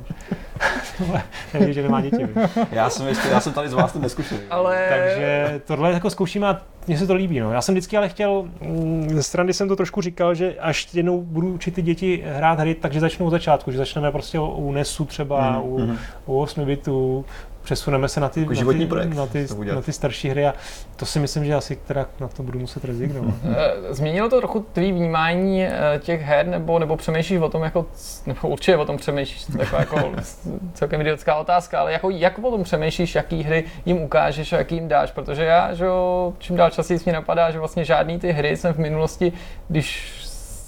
[1.54, 2.28] Nevidíš, že nemá děti.
[2.72, 4.40] Já jsem ještě, já jsem tady z vás to neskušený.
[4.50, 7.40] Ale Takže tohle jako zkoušíme a mně se to líbí.
[7.40, 7.52] No.
[7.52, 11.22] Já jsem vždycky ale chtěl, mm, ze strany jsem to trošku říkal, že až jednou
[11.22, 15.04] budu učit ty děti hrát hry, takže začnou od začátku, že začneme prostě u NESu
[15.04, 15.98] třeba, Mhm, u, mhm.
[16.26, 17.24] u 8 bitů,
[17.68, 20.46] přesuneme se na ty, Jako na životní ty, projekt na, ty, na ty starší hry
[20.46, 20.54] a
[20.96, 23.34] to si myslím, že asi teda na to budu muset rezignovat.
[23.48, 27.86] Eh, Změnilo to trochu tvý vnímání eh, těch her, nebo, nebo přemýšlíš o tom, jako,
[28.26, 30.12] nebo určitě o tom přemýšlíš, to je taková jako
[30.74, 34.74] celkem idiotická otázka, ale jako, jak o tom přemýšlíš, jaký hry jim ukážeš a jaký
[34.74, 35.86] jim dáš, protože já, že
[36.38, 39.32] čím dál častěji mi napadá, že vlastně žádný ty hry jsem v minulosti,
[39.68, 40.14] když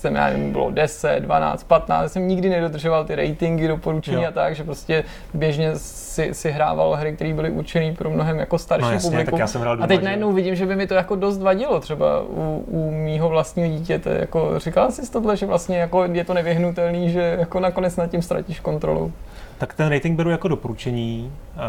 [0.00, 4.28] jsem, já nevím, bylo 10, 12, 15, jsem nikdy nedodržoval ty ratingy, doporučení Jo.
[4.28, 5.04] a tak, že prostě
[5.34, 9.30] běžně si, si hrával hry, které byly určené pro mnohem jako starší No jasně, publikum.
[9.30, 11.80] tak já jsem hrál a teď najednou vidím, že by mi to jako dost vadilo
[11.80, 14.10] třeba u, u mýho vlastního dítěte.
[14.20, 18.22] Jako, říkal jsi tohle, že vlastně jako je to nevyhnutelný, že jako nakonec nad tím
[18.22, 19.12] ztratíš kontrolu.
[19.58, 21.60] Tak ten rating beru jako doporučení uh,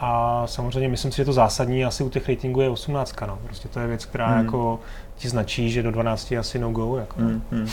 [0.00, 3.14] a samozřejmě myslím si, že to zásadní asi u těch ratingů je 18.
[3.26, 3.38] No.
[3.44, 4.44] Prostě to je věc, která Hmm.
[4.44, 4.78] jako
[5.20, 6.96] ti značí, že do 12 je asi no go.
[6.98, 7.20] Jako.
[7.20, 7.68] Hmm, hmm.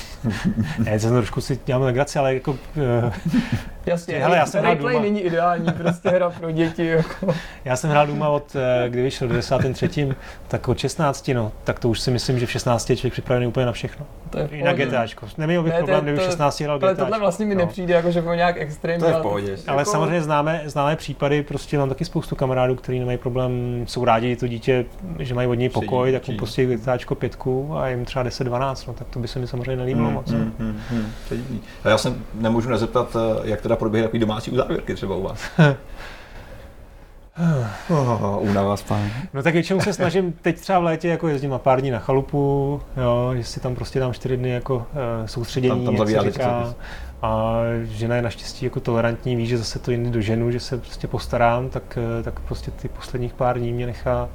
[0.85, 2.57] Ne, jsem trošku si dělám legraci, ale jako, uh,
[3.85, 5.03] Jasně, Hele, já jsem hrál replay doma.
[5.05, 6.85] není ideální, prostě hra pro děti.
[6.87, 7.33] Jako.
[7.65, 10.15] já jsem hrál Duma od, eh, kdy vyšel do 10.
[10.47, 13.47] tak od 16, no, tak to už si myslím, že v 16 je člověk připravený
[13.47, 14.05] úplně na všechno.
[14.29, 14.73] To je v I na.
[14.73, 15.27] GTAčko.
[15.37, 17.01] Neměl bych Ne, problém, kdyby v to- 16 hrál Ale GTAčko.
[17.05, 17.61] tohle vlastně mi no.
[17.61, 18.99] nepřijde, jako, že bylo nějak extrémní.
[18.99, 19.57] To je v ale pohodě.
[19.67, 24.05] Ale Jako- samozřejmě známe, známe případy, prostě mám taky spoustu kamarádů, kteří nemají problém, jsou
[24.05, 24.85] rádi to dítě,
[25.19, 28.93] že mají od něj pokoj, tak mu pustí GTAčko pětku a jim třeba 10-12, no
[28.93, 30.31] tak to by se mi samozřejmě nelíbilo moc.
[30.31, 31.11] Hmm, hmm, hmm.
[31.27, 31.61] To je divný.
[31.83, 35.39] A já se nemůžu nezeptat, eh, jak teda probíhají takový domácí uzávěrky třeba u vás.
[37.89, 39.11] oh, únava spání.
[39.33, 41.99] No tak většinou se snažím teď třeba v létě jako jezdím na pár dní na
[41.99, 44.81] chalupu, jo, že si tam prostě dám čtyři dny jako uh,
[45.25, 46.73] soustředění, Tam- tam jak se říká.
[47.21, 51.07] A žena je naštěstí jako tolerantní, ví, že zase to jindy doženu, že se prostě
[51.07, 54.29] postarám, tak, eh, tak prostě ty posledních pár dní mě nechá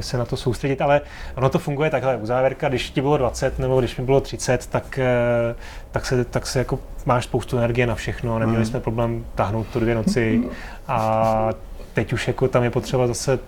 [0.00, 1.00] se na to soustředit, ale
[1.34, 4.66] ono to funguje takhle, u závěrka, když ti bylo 20 nebo když mi bylo 30,
[4.66, 5.54] tak, eh,
[5.90, 8.70] tak, se, tak se jako máš spoustu energie na všechno, neměli Mhm.
[8.70, 10.42] jsme problém tahnout to dvě noci
[10.88, 11.48] a
[11.94, 13.38] teď už jako tam je potřeba zase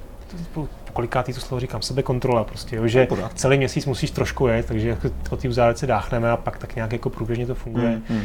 [0.54, 4.88] po kolikátý to slovo říkám, sebekontrola prostě, jo, že celý měsíc musíš trošku jet, takže
[4.88, 7.88] jako o té uzávěrce dáchneme a pak tak nějak jako průběžně to funguje.
[7.88, 8.20] Hmm, hmm.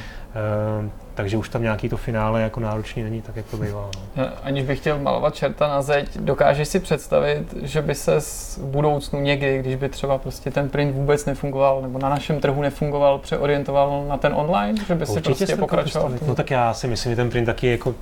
[0.80, 3.90] Ehm, takže už tam nějaký to finále jako náročný není, tak jak to bývalo.
[3.98, 4.24] No.
[4.24, 8.20] Eh, Aniž bych chtěl malovat čerta na zeď, dokážeš si představit, že by se
[8.58, 12.62] v budoucnu někdy, když by třeba prostě ten print vůbec nefungoval, nebo na našem trhu
[12.62, 16.12] nefungoval, přeorientoval na ten online, že by si prostě pokračoval?
[16.28, 17.96] No tak já si myslím, že ten print taky jako,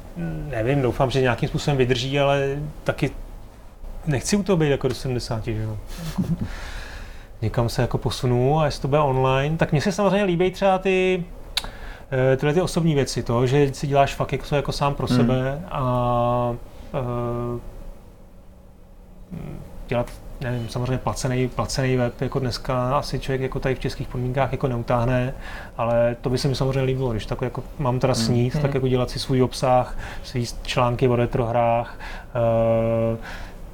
[0.49, 3.11] nevím, doufám, že nějakým způsobem vydrží, ale taky
[4.07, 5.77] nechci u toho být jako do 70, že jo.
[7.41, 10.77] Někam se jako posunu a jestli to bude online, tak mně se samozřejmě líbí třeba
[10.77, 11.23] ty
[12.37, 15.17] tyhle ty osobní věci, to, že si děláš fakt jako, jako sám pro Hmm.
[15.17, 16.55] sebe a
[16.93, 17.59] eh,
[19.87, 20.11] dělat
[20.41, 24.67] nevím, samozřejmě placený, placený web jako dneska asi člověk jako tady v českých podmínkách jako
[24.67, 25.33] neutáhne,
[25.77, 28.23] ale to by se mi samozřejmě líbilo, když tak jako mám teda Hmm.
[28.25, 28.61] snít, Hmm.
[28.61, 31.99] tak jako dělat si svůj obsah, svý články o retrohrách,
[33.13, 33.17] uh,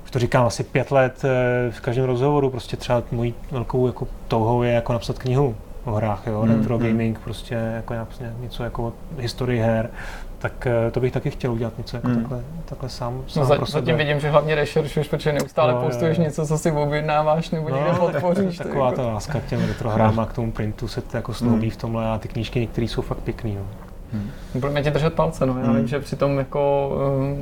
[0.09, 4.63] to říkám asi pět let eh, v každém rozhovoru, prostě třeba mojí velkou jako touhou
[4.63, 5.55] je jako napsat knihu
[5.85, 6.87] o hrách, jo, Hmm, retro hmm.
[6.87, 9.89] gaming, prostě jako napsat něco jako o historii her,
[10.39, 12.17] tak eh, to bych taky chtěl udělat něco jako Hmm.
[12.19, 13.81] takhle, takhle sám, sám No, za, pro sebe.
[13.81, 16.23] zatím vidím, že hlavně rešeršuješ, protože neustále No, jo, postuješ jo.
[16.23, 18.57] něco, co si objednáváš nebo někde tak- podpoříš.
[18.57, 21.69] Taková jako- ta láska k těm retrohrám a k tomu printu se to jako sloubí
[21.69, 23.55] v tomhle a ty knížky některé jsou fakt pěkný.
[23.55, 23.61] No.
[24.13, 24.29] Hmm.
[24.55, 25.57] Budeme ti držet palce, no.
[25.57, 25.75] Já Hmm.
[25.75, 26.91] vím, že při tom jako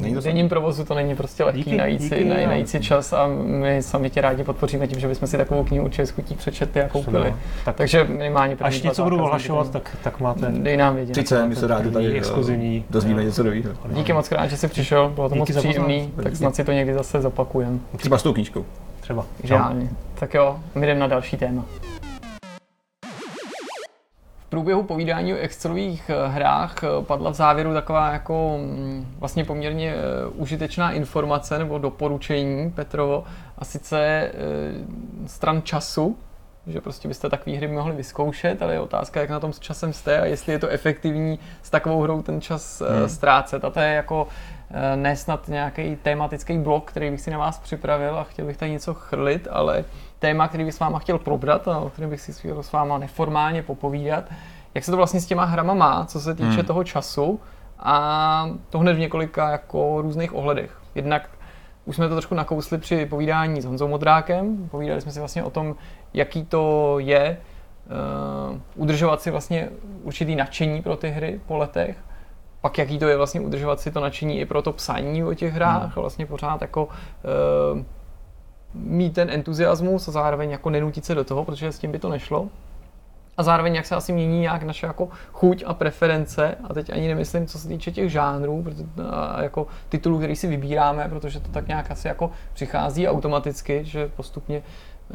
[0.01, 2.49] to um, denním provozu to není prostě lehký Díky, najít, si, díky, naj, no.
[2.49, 5.85] najít si čas a my sami tě rádi podpoříme tím, že bychom si takovou knihu
[5.85, 7.35] určitě s chutí přečetli a koupili.
[7.65, 11.15] Tak Takže minimálně první až dva něco budu ohlašovat, tak, tak máte Dej nám vědět.
[11.15, 12.85] Sice, my se rádi tady eh, exkluzivní.
[12.89, 13.73] dozvíme něco nového.
[13.89, 16.93] Díky moc krát, že jsi přišel, bylo to moc příjemný, tak snad si to někdy
[16.93, 17.79] zase zapakujeme.
[17.97, 18.65] Třeba s tou knížkou.
[19.01, 19.25] Třeba.
[20.13, 21.65] Tak jo, my jdeme na další téma.
[24.51, 29.93] Průběhu povídání o Excelových eh, hrách eh, padla v závěru taková jako mm, vlastně poměrně
[29.95, 33.23] eh, užitečná informace nebo doporučení Petrovo
[33.57, 34.31] a sice
[35.25, 36.17] stran času,
[36.67, 39.93] že prostě byste takové hry mohli vyzkoušet, ale je otázka, jak na tom s časem
[39.93, 43.09] jste a jestli je to efektivní s takovou hrou ten čas hmm.
[43.09, 43.65] ztrácet.
[43.65, 44.27] A to je jako
[44.95, 48.93] nesnad nějaký tematický blok, který bych si na vás připravil a chtěl bych tady něco
[48.93, 49.85] chrlit, ale
[50.21, 52.97] téma, který bych s váma chtěl probrat a o kterém bych si chtěl s váma
[52.97, 54.23] neformálně popovídat,
[54.73, 56.65] jak se to vlastně s těma hrama má, co se týče hmm.
[56.65, 57.39] toho času
[57.79, 60.81] a to hned v několika jako různých ohledech.
[60.95, 61.29] Jednak
[61.85, 65.49] už jsme to trošku nakousli při povídání s Honzou Modrákem, povídali jsme si vlastně o
[65.49, 65.75] tom,
[66.13, 67.37] jaký to je
[68.51, 69.69] uh, udržovat si vlastně
[70.03, 71.97] určitý nadšení pro ty hry po letech,
[72.61, 75.53] pak jaký to je vlastně udržovat si to nadšení i pro to psaní o těch
[75.53, 75.91] hrách hmm.
[75.95, 77.81] vlastně pořád jako uh,
[78.73, 82.09] mít ten entuziasmus a zároveň jako nenutit se do toho, protože s tím by to
[82.09, 82.49] nešlo.
[83.37, 87.07] A zároveň jak se asi mění nějak naše jako chuť a preference, a teď ani
[87.07, 88.65] nemyslím, co se týče těch žánrů,
[89.09, 94.07] a jako titulů, který si vybíráme, protože to tak nějak asi jako přichází automaticky, že
[94.07, 95.13] postupně eh,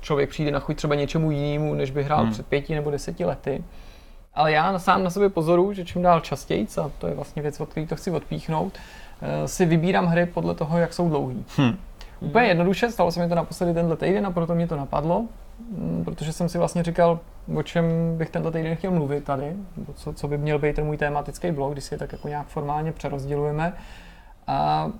[0.00, 2.32] člověk přijde na chuť třeba něčemu jinému, než by hrál hmm.
[2.32, 3.64] před pěti nebo deseti lety.
[4.34, 7.60] Ale já sám na sobě pozoru, že čím dál častěji, a to je vlastně věc,
[7.60, 8.78] od které to chci odpíchnout,
[9.22, 11.44] eh, si vybírám hry podle toho, jak jsou dlouhý.
[11.56, 11.76] Hmm.
[12.20, 15.24] Úplně jednoduše, stalo se mi to naposledy tenhle týden a proto mě to napadlo,
[15.58, 17.18] mm, protože jsem si vlastně říkal,
[17.56, 17.84] o čem
[18.18, 19.56] bych tenhle týden chtěl mluvit tady,
[19.94, 22.46] co, co by měl být ten můj tématický blog, když si je tak jako nějak
[22.46, 23.72] formálně přerozdělujeme.
[24.46, 24.90] A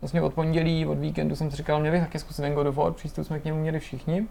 [0.00, 2.76] vlastně od pondělí, od víkendu jsem si říkal, mě bych taky zkusit ten God of
[2.76, 4.26] War, přístup jsme k němu měli všichni,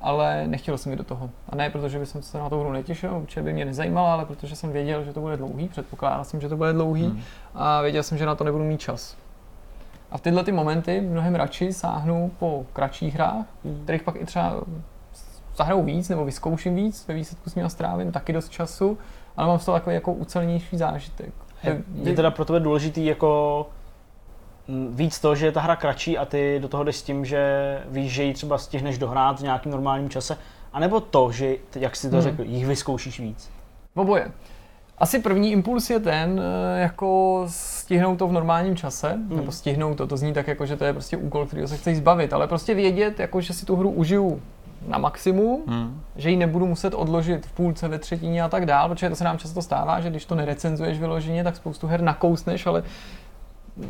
[0.00, 1.30] ale nechtěl jsem mi do toho.
[1.48, 4.56] A ne protože bych se na tu hru netěšil, určitě by mě nezajímala, ale protože
[4.56, 7.20] jsem věděl, že to bude dlouhý, předpokládal jsem, že to bude dlouhý hmm.
[7.54, 9.16] a věděl jsem, že na to nebudu mít čas.
[10.10, 13.46] A v tyhle ty momenty mnohem radši sáhnu po kratších hrách,
[13.84, 14.60] kterých pak i třeba
[15.56, 18.98] zahraju víc nebo vyzkouším víc, ve výsledku s nimi strávím taky dost času,
[19.36, 21.32] ale mám z toho takový jako ucelnější zážitek.
[21.62, 23.66] Je, je teda pro tebe důležitý jako
[24.90, 27.82] víc to, že je ta hra kratší a ty do toho jdeš s tím, že
[27.88, 30.36] víš, že ji třeba stihneš dohrát v nějakým normálním čase,
[30.72, 32.22] anebo to, že, jak jsi to hmm.
[32.22, 33.50] řekl, jich vyzkoušíš víc?
[33.94, 34.32] Oboje.
[35.00, 39.36] Asi první impuls je ten, eh, jako stihnout to v normálním čase, hmm.
[39.36, 41.96] nebo stihnout to, to zní tak jako, že to je prostě úkol, který se chceš
[41.96, 44.42] zbavit, ale prostě vědět, jako, že si tu hru užiju
[44.88, 46.00] na maximum, hmm.
[46.16, 49.24] že ji nebudu muset odložit v půlce, ve třetině a tak dál, protože to se
[49.24, 52.82] nám často stává, že když to nerecenzuješ vyloženě, tak spoustu her nakousneš, ale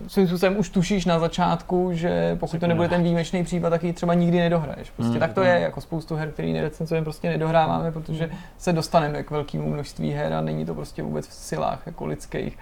[0.07, 3.93] svým způsobem už tušíš na začátku, že pokud to nebude ten výjimečný případ, tak ji
[3.93, 4.91] třeba nikdy nedohraješ.
[4.91, 5.47] Prostě mm, tak to mm.
[5.47, 10.33] je, jako spoustu her, který nerecenzujeme, prostě nedohráváme, protože se dostaneme k velkému množství her
[10.33, 12.59] a není to prostě vůbec v silách jako lidských.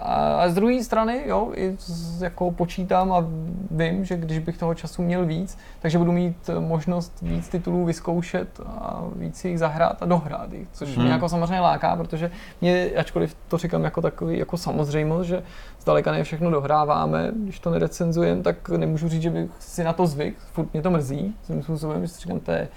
[0.00, 3.24] A z druhé strany, jo, i z, jako počítám a
[3.70, 8.60] vím, že když bych toho času měl víc, takže budu mít možnost víc titulů vyzkoušet
[8.66, 11.04] a víc jich zahrát a dohrát jich, což hmm.
[11.04, 12.30] mě jako samozřejmě láká, protože
[12.60, 15.42] mě, ačkoliv to říkám jako takový jako samozřejmost, že
[15.80, 20.06] zdaleka ne všechno dohráváme, když to nerecenzujeme, tak nemůžu říct, že bych si na to
[20.06, 22.68] zvyk, furt mě to mrzí, svým způsobem, že si říkám, to je,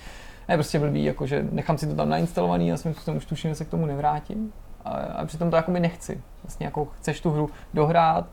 [0.50, 3.52] ne, prostě blbý, jako, že nechám si to tam nainstalovaný a svým způsobem už tuším,
[3.52, 4.54] že se k tomu nevrátím
[4.86, 6.22] a, a přitom to jakoby nechci.
[6.44, 8.26] Vlastně jako chceš tu hru dohrát,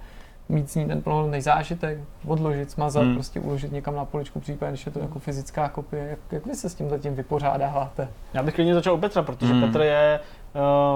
[0.48, 3.14] mít s ní ten plnohodnotný zážitek, odložit, smazat, hmm.
[3.14, 6.06] prostě uložit někam na poličku, případně když je to jako fyzická kopie.
[6.08, 8.08] Jak, jak vy se s tím zatím vypořádáváte?
[8.34, 9.60] Já bych klidně začal u Petra, protože hmm.
[9.62, 10.20] Petr je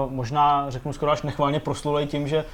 [0.09, 2.45] možná řeknu skoro až nechválně proslulej tím, že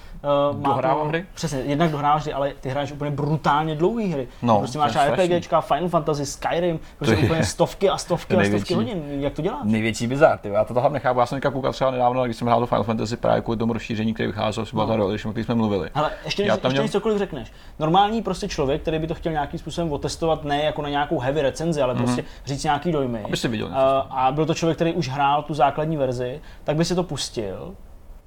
[0.52, 1.26] uh, má to, hry?
[1.34, 4.28] Přesně, jednak dohráváš hry, ale ty hraješ úplně brutálně dlouhé hry.
[4.42, 8.74] No, prostě máš RPGčka, Final Fantasy, Skyrim, prostě to úplně stovky a stovky a stovky
[8.74, 9.04] hodin.
[9.08, 9.62] Jak to děláš?
[9.64, 10.50] Největší bizar, ty.
[10.50, 11.20] Já to toho nechápu.
[11.20, 14.14] Já jsem koukal třeba nedávno, když jsem hrál do Final Fantasy právě kvůli tomu rozšíření,
[14.14, 14.90] který vycházel, třeba no.
[14.90, 15.90] ta role, o jsme mluvili.
[15.94, 16.88] Ale ještě, než, ještě měl...
[16.88, 17.52] cokoliv řekneš.
[17.80, 21.42] Normální prostě člověk, který by to chtěl nějakým způsobem otestovat, ne jako na nějakou heavy
[21.42, 21.98] recenzi, ale mm-hmm.
[21.98, 23.22] prostě říct nějaký dojmy.
[23.24, 23.68] Aby si viděl.
[23.68, 23.74] Uh,
[24.10, 27.76] a byl to člověk, který už hrál tu základní verzi, tak by si to pustil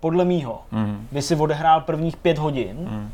[0.00, 1.08] podle mýho, mm.
[1.12, 3.12] by si odehrál prvních pět hodin mm.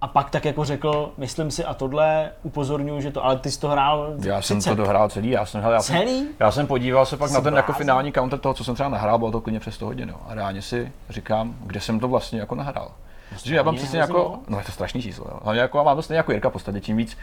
[0.00, 3.60] a pak tak jako řekl, myslím si a tohle, upozorňuji, že to, ale ty jsi
[3.60, 6.18] to hrál Já jsem to dohrál celý, já jsem, já celý?
[6.18, 8.74] Jsem, já jsem podíval se pak jsi na ten jako finální counter toho, co jsem
[8.74, 10.16] třeba nahrál, bylo to klidně přes 100 hodin, jo.
[10.28, 12.90] a reálně si říkám, kde jsem to vlastně jako nahrál.
[13.28, 15.38] Protože já mám přesně jako, no je to strašný číslo, jo.
[15.42, 17.16] Hlavně jako mám to stejně jako Jirka v podstatě, čím víc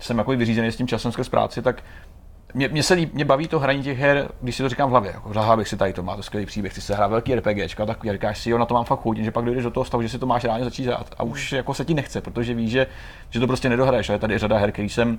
[0.00, 1.82] jsem jako vyřízený s tím časem skrz práci, tak
[2.54, 4.90] mě, mě, se líb, mě baví to hraní těch her, když si to říkám v
[4.90, 5.10] hlavě.
[5.14, 7.74] Jako, zahrál bych si tady to, má to skvělý příběh, chci se hrát velký RPG,
[7.86, 10.02] tak říkáš si, jo, na to mám fakt chuť, že pak dojdeš do toho stavu,
[10.02, 12.70] že si to máš reálně začít hrát a už jako se ti nechce, protože víš,
[12.70, 12.86] že,
[13.30, 14.08] že to prostě nedohraješ.
[14.08, 15.18] Ale tady je řada her, který jsem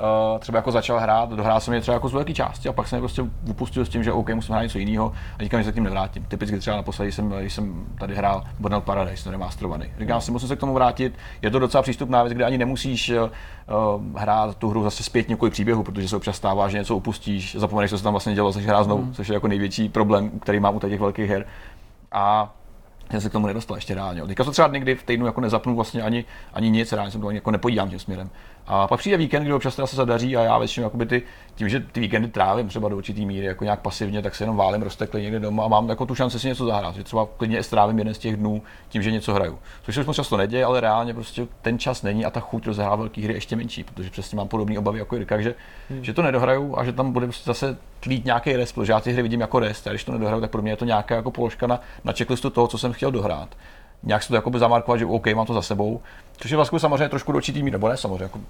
[0.00, 2.88] uh, třeba jako začal hrát, dohrál jsem je třeba jako z velké části a pak
[2.88, 5.72] jsem je prostě upustil s tím, že OK, musím hrát něco jiného a nikam se
[5.72, 6.24] k tím nevrátím.
[6.24, 9.86] Typicky třeba naposledy jsem, když jsem tady hrál Burnout Paradise, to remasterovaný.
[9.98, 11.14] Říkám si, musím se k tomu vrátit.
[11.42, 15.52] Je to docela přístupná věc, kde ani nemusíš uh, hrát tu hru zase zpět několik
[15.52, 18.66] příběhu, protože se občas stává, že něco upustíš, zapomeneš, co se tam vlastně dělo, začneš
[18.66, 19.14] hrát znovu, mm.
[19.14, 21.46] což je jako největší problém, který mám u těch velkých her.
[22.12, 22.54] A
[23.12, 24.22] já se k tomu nedostal ještě reálně.
[24.22, 27.28] Teďka to třeba někdy v týdnu jako nezapnu vlastně ani, ani nic, reálně jsem to
[27.28, 28.30] ani jako nepodívám tím směrem.
[28.66, 31.22] A pak přijde víkend, kdy občas teda se zadaří a já většinou jakoby ty,
[31.54, 34.56] tím, že ty víkendy trávím třeba do určitý míry jako nějak pasivně, tak se jenom
[34.56, 36.94] válím roztekli někde doma a mám jako tu šanci si něco zahrát.
[36.94, 39.58] Že třeba klidně strávím jeden z těch dnů tím, že něco hraju.
[39.82, 42.98] Což se už často neděje, ale reálně prostě ten čas není a ta chuť rozehrát
[42.98, 45.54] velké hry ještě menší, protože přesně mám podobné obavy jako Jirka, že,
[45.90, 46.04] hmm.
[46.04, 49.12] že to nedohraju a že tam bude prostě zase tlít nějaký rest, protože já ty
[49.12, 51.30] hry vidím jako rest a když to nedohraju, tak pro mě je to nějaká jako
[51.30, 53.48] položka na, na checklistu toho, co jsem chtěl dohrát
[54.06, 56.00] nějak se to jakoby zamarkovat, že OK, mám to za sebou.
[56.36, 58.40] Což je vlastně samozřejmě trošku do určitý míry, nebo ne samozřejmě, jako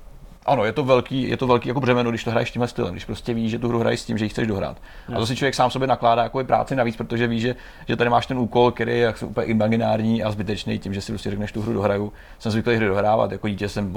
[0.47, 3.05] ano, je to velký, je to velký jako břemeno, když to hraješ tímhle stylem, když
[3.05, 4.77] prostě víš, že tu hru hraješ s tím, že ji chceš dohrát.
[5.09, 5.17] No.
[5.17, 7.55] A to si člověk sám sobě nakládá jako práci navíc, protože ví, že,
[7.89, 11.13] že tady máš ten úkol, který je jako úplně imaginární a zbytečný, tím, že si
[11.13, 12.13] prostě řekneš tu hru dohraju.
[12.39, 13.95] Jsem zvyklý hry dohrávat, jako dítě jsem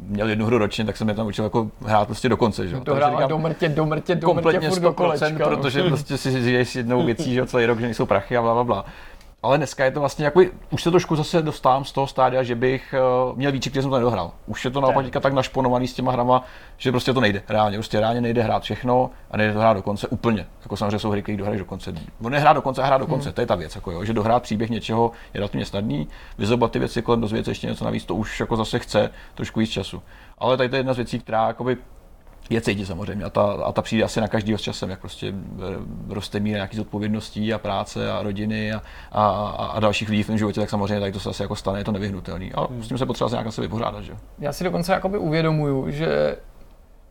[0.00, 2.68] měl jednu hru ročně, tak jsem je tam učil jako hrát prostě do konce.
[2.68, 2.80] Že?
[2.80, 7.02] To do mrtě, do mrtě, do mrtě, kompletně do kolečka, protože prostě si žiješ jednou
[7.02, 8.84] věcí, že celý rok, že nejsou prachy a bla, bla, bla.
[9.42, 10.40] Ale dneska je to vlastně jako,
[10.70, 12.94] už se trošku zase dostávám z toho stádia, že bych
[13.30, 14.32] uh, měl víc, který jsem to nedohrál.
[14.46, 16.44] Už je to naopak tak našponovaný s těma hrama,
[16.76, 17.42] že prostě to nejde.
[17.48, 20.46] Reálně, prostě reálně nejde hrát všechno a nejde to hrát do konce úplně.
[20.62, 21.94] Jako samozřejmě jsou hry, které dohraješ do konce.
[22.22, 23.34] On nehrát do konce a hrát do konce, hmm.
[23.34, 23.74] to je ta věc.
[23.74, 26.08] Jako jo, že dohrát příběh něčeho je relativně snadný,
[26.38, 29.70] vyzobat ty věci kolem dozvědět ještě něco navíc, to už jako zase chce trošku víc
[29.70, 30.02] času.
[30.38, 31.76] Ale tady to je jedna z věcí, která jakoby
[32.50, 35.28] je cítit samozřejmě a ta, a ta přijde asi na každý s časem, jak prostě
[35.28, 38.82] eh, roste míra nějakých zodpovědností a práce a rodiny a,
[39.12, 39.26] a,
[39.74, 41.84] a dalších lidí v tom životě, tak samozřejmě tady to se asi jako stane, je
[41.84, 42.52] to nevyhnutelný.
[42.52, 42.82] A hmm.
[42.82, 44.04] s tím se potřeba se nějak asi vypořádat.
[44.04, 44.16] Že?
[44.38, 46.36] Já si dokonce jakoby uvědomuju, že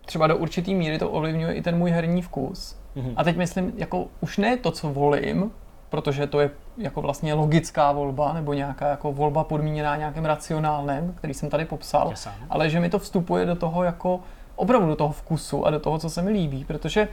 [0.05, 2.77] třeba do určitý míry to ovlivňuje i ten můj herní vkus.
[2.95, 5.51] hmm A teď myslím, jako už ne to, co volím,
[5.89, 11.33] protože to je jako vlastně logická volba nebo nějaká jako volba podmíněná nějakým racionálnem, který
[11.33, 12.13] jsem tady popsal,
[12.49, 14.19] ale že mi to vstupuje do toho jako
[14.61, 17.07] opravdu do toho vkusu a do toho, co se mi líbí, protože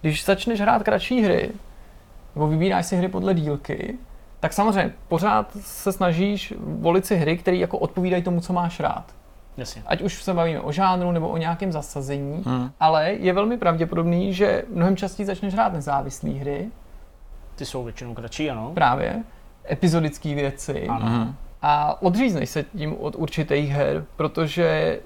[0.00, 1.50] když začneš hrát kratší hry,
[2.34, 3.94] nebo vybíráš si hry podle dílky,
[4.40, 9.14] tak samozřejmě pořád se snažíš volit si hry, které jako odpovídají tomu, co máš rád.
[9.56, 9.82] Jasně.
[9.86, 12.70] Ať už se bavíme o žánru nebo o nějakém zasazení, hmm.
[12.80, 16.68] ale je velmi pravděpodobný, že mnohem častěji začneš hrát nezávislé hry.
[17.54, 18.70] Ty jsou většinou kratší, ano.
[18.74, 19.22] Právě.
[19.70, 20.86] Epizodické věci.
[20.88, 21.34] Ano.
[21.62, 25.00] A odřízneš se tím od určitých her, protože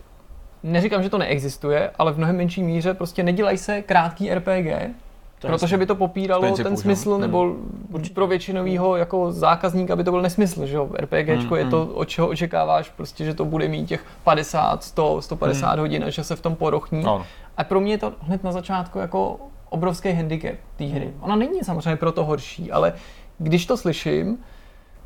[0.62, 4.94] neříkám, že to neexistuje, ale v mnohem menší míře prostě nedělají se krátký RPG,
[5.38, 8.04] to protože by to popíralo principu, ten smysl, nebo hmm.
[8.14, 10.90] pro většinového jako zákazníka by to byl nesmysl, že jo?
[10.98, 11.94] RPGčko hmm, je to, hmm.
[11.94, 15.80] od čeho očekáváš, prostě, že to bude mít těch 50, 100, 150 hmm.
[15.80, 17.02] hodin a že se v tom porochní.
[17.02, 17.24] No.
[17.56, 19.36] A pro mě je to hned na začátku jako
[19.68, 21.04] obrovský handicap té hry.
[21.04, 21.14] Hmm.
[21.20, 22.92] Ona není samozřejmě proto horší, ale
[23.38, 24.38] když to slyším,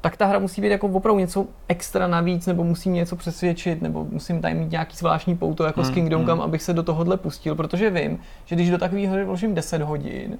[0.00, 4.06] tak ta hra musí být jako opravdu něco extra navíc, nebo musím něco přesvědčit, nebo
[4.10, 6.42] musím tady mít nějaký zvláštní pouto jako hmm, s Kingdom Come, hmm.
[6.42, 10.38] abych se do tohohle pustil, protože vím, že když do takové hry vložím 10 hodin,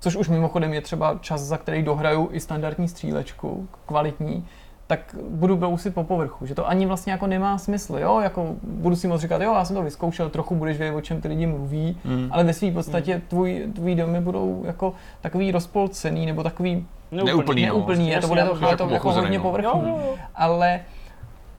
[0.00, 4.46] což už mimochodem je třeba čas, za který dohraju i standardní střílečku, kvalitní,
[4.86, 8.96] tak budu brousit po povrchu, že to ani vlastně jako nemá smysl, jo, jako budu
[8.96, 11.46] si moc říkat, jo, já jsem to vyzkoušel, trochu budeš vědět, o čem ty lidi
[11.46, 12.28] mluví, mm.
[12.30, 13.20] ale ve své podstatě mm.
[13.20, 18.76] tvůj, tvůj domy budou jako takový rozpolcený, nebo takový neúplný, neúplný, no, to bude to,
[18.76, 19.94] to, to jako hodně povrchní,
[20.34, 20.80] ale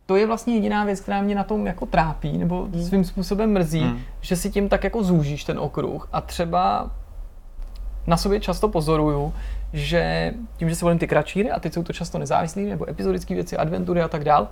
[0.06, 2.84] to je vlastně jediná věc, která mě na tom jako trápí, nebo mm.
[2.84, 4.00] svým způsobem mrzí, mm.
[4.22, 6.92] že si tím tak jako zúžíš ten okruh a třeba
[8.08, 9.34] na sobě často pozoruju,
[9.74, 13.34] že tím, že se volím ty kratší a teď jsou to často nezávislé nebo epizodické
[13.34, 14.48] věci, adventury a tak dál,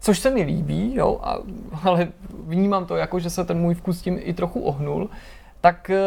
[0.00, 1.38] což se mi líbí, jo, a,
[1.82, 2.08] ale
[2.46, 5.10] vnímám to jako, že se ten můj vkus tím i trochu ohnul,
[5.60, 5.98] tak eh,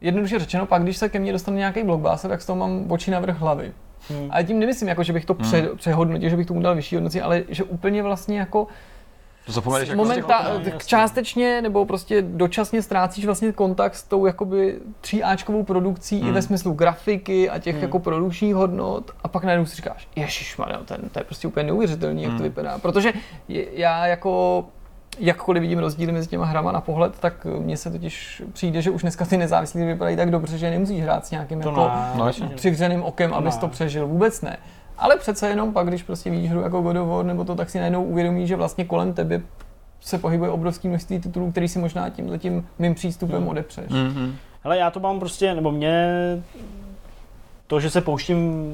[0.00, 3.10] jednoduše řečeno, pak když se ke mně dostane nějaký blockbuster, tak z toho mám oči
[3.10, 3.72] na vrch hlavy.
[4.08, 4.28] Hmm.
[4.30, 5.42] Ale tím nemyslím, jako, že bych to hmm.
[5.42, 8.66] pře- přehodnotil, že bych tomu dal vyšší hodnocení, ale že úplně vlastně jako
[9.48, 10.50] to zapomeneš jako Momenta,
[10.86, 16.28] částečně nebo prostě dočasně ztrácíš vlastně kontakt s tou jakoby 3Ačkovou produkcí hmm.
[16.28, 17.82] i ve smyslu grafiky a těch hmm.
[17.82, 22.22] jako produkčních hodnot a pak najednou si říkáš, ježiš, ten, to je prostě úplně neuvěřitelný,
[22.22, 22.24] hmm.
[22.24, 22.50] jak to hmm.
[22.50, 22.78] vypadá.
[22.78, 23.12] Protože
[23.72, 24.64] já jako
[25.18, 29.02] jakkoliv vidím rozdíly mezi těma hrama na pohled, tak mně se totiž přijde, že už
[29.02, 31.90] dneska ty nezávislí vypadají tak dobře, že nemusíš hrát s nějakým to jako
[32.24, 33.60] ne, přivřeným okem, to abys ne.
[33.60, 34.06] to přežil.
[34.06, 34.56] Vůbec ne.
[34.98, 37.70] Ale přece jenom pak, když prostě vidíš hru jako God of War, nebo to, tak
[37.70, 39.40] si najednou uvědomí, že vlastně kolem tebe
[40.00, 43.48] se pohybuje obrovský množství titulů, který si možná tím mým přístupem hmm.
[43.48, 43.90] odepřeš.
[43.90, 44.32] Mm-hmm.
[44.62, 46.06] Hele, já to mám prostě, nebo mě
[47.66, 48.72] to, že se pouštím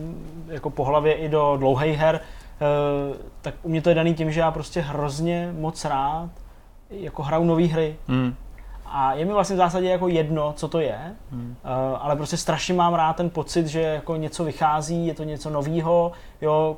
[0.48, 4.32] jako po hlavě i do dlouhých her, eh, tak u mě to je daný tím,
[4.32, 6.30] že já prostě hrozně moc rád
[6.90, 7.96] jako hraju nové hry.
[8.08, 8.34] Mm.
[8.96, 10.98] A je mi vlastně v zásadě jako jedno, co to je,
[11.30, 11.56] hmm.
[11.64, 15.50] uh, ale prostě strašně mám rád ten pocit, že jako něco vychází, je to něco
[15.50, 16.76] novýho, jo,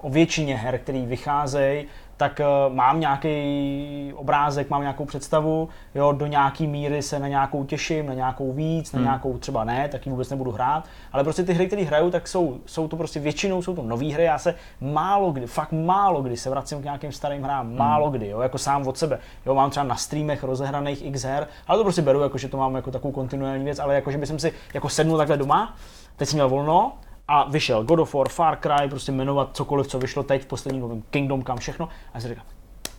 [0.00, 1.86] o většině her, který vycházejí,
[2.24, 7.64] tak uh, mám nějaký obrázek, mám nějakou představu, jo, do nějaký míry se na nějakou
[7.64, 9.04] těším, na nějakou víc, na hmm.
[9.04, 12.28] nějakou třeba ne, tak ji vůbec nebudu hrát, ale prostě ty hry, které hraju, tak
[12.28, 16.22] jsou, jsou to prostě většinou jsou to nové hry, já se málo kdy, fakt málo
[16.22, 17.78] kdy se vracím k nějakým starým hrám, hmm.
[17.78, 21.46] málo kdy, jo, jako sám od sebe, jo, mám třeba na streamech rozehraných x her,
[21.66, 24.18] ale to prostě beru, jako že to mám jako takovou kontinuální věc, ale jako že
[24.18, 25.74] bych si jako sednul takhle doma,
[26.16, 26.92] teď jsem měl volno,
[27.28, 30.82] a vyšel God of War, Far Cry, prostě jmenovat cokoliv, co vyšlo teď v posledním
[30.82, 31.88] novém Kingdom kam všechno.
[32.14, 32.44] A si říkám,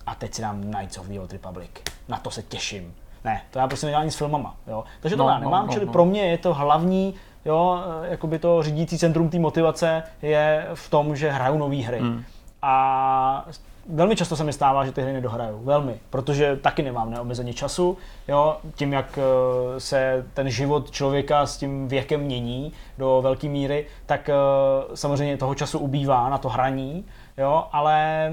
[0.06, 1.70] a teď si dám Knights of the Old Republic.
[2.08, 2.96] Na to se těším.
[3.24, 4.56] Ne, to já prostě nedělám nic s filmama.
[4.68, 4.84] Jo.
[5.00, 5.92] Takže to no, já nemám, no, čili no.
[5.92, 7.14] pro mě je to hlavní,
[7.46, 12.00] jo, jakoby to řídící centrum té motivace je v tom, že hraju nové hry.
[12.00, 12.24] Hmm.
[12.62, 13.46] A
[13.90, 15.60] velmi často se mi stává, že ty hry nedohraju.
[15.64, 16.00] Velmi.
[16.10, 17.98] Protože taky nemám neomezeně času.
[18.28, 18.58] Jo?
[18.76, 24.30] Tím, jak eh, se ten život člověka s tím věkem mění do velké míry, tak
[24.30, 24.34] eh,
[24.94, 27.06] samozřejmě toho času ubývá na to hraní.
[27.38, 27.64] Jo?
[27.72, 28.30] Ale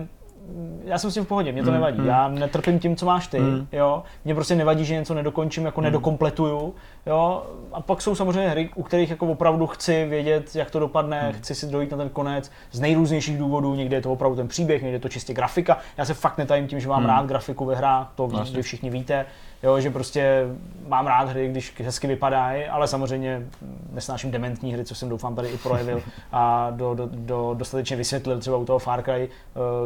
[0.85, 2.01] já jsem s tím v pohodě, mě to mm, nevadí.
[2.01, 2.07] Mm.
[2.07, 3.67] Já netrpím tím, co máš ty, mm.
[3.73, 4.03] jo.
[4.25, 5.85] Mě prostě nevadí, že něco nedokončím, jako mm.
[5.85, 6.75] nedokompletuju,
[7.07, 7.47] jo.
[7.73, 11.33] A pak jsou samozřejmě hry, u kterých jako opravdu chci vědět, jak to dopadne, mm.
[11.33, 13.75] chci si dojít na ten konec z nejrůznějších důvodů.
[13.75, 15.79] Někde je to opravdu ten příběh, někde je to čistě grafika.
[15.97, 17.09] Já se fakt netajím tím, že mám mm.
[17.09, 18.57] rád grafiku ve hrách, to vlastně.
[18.57, 19.27] vy všichni víte,
[19.63, 20.47] jo, že prostě
[20.89, 23.47] mám rád hry, když hezky vypadají, ale samozřejmě
[23.93, 26.03] nesnáším dementní hry, co jsem doufám tady i projevil
[26.33, 29.29] a do, do, do dostatečně vysvětlil třeba u toho Far Cry,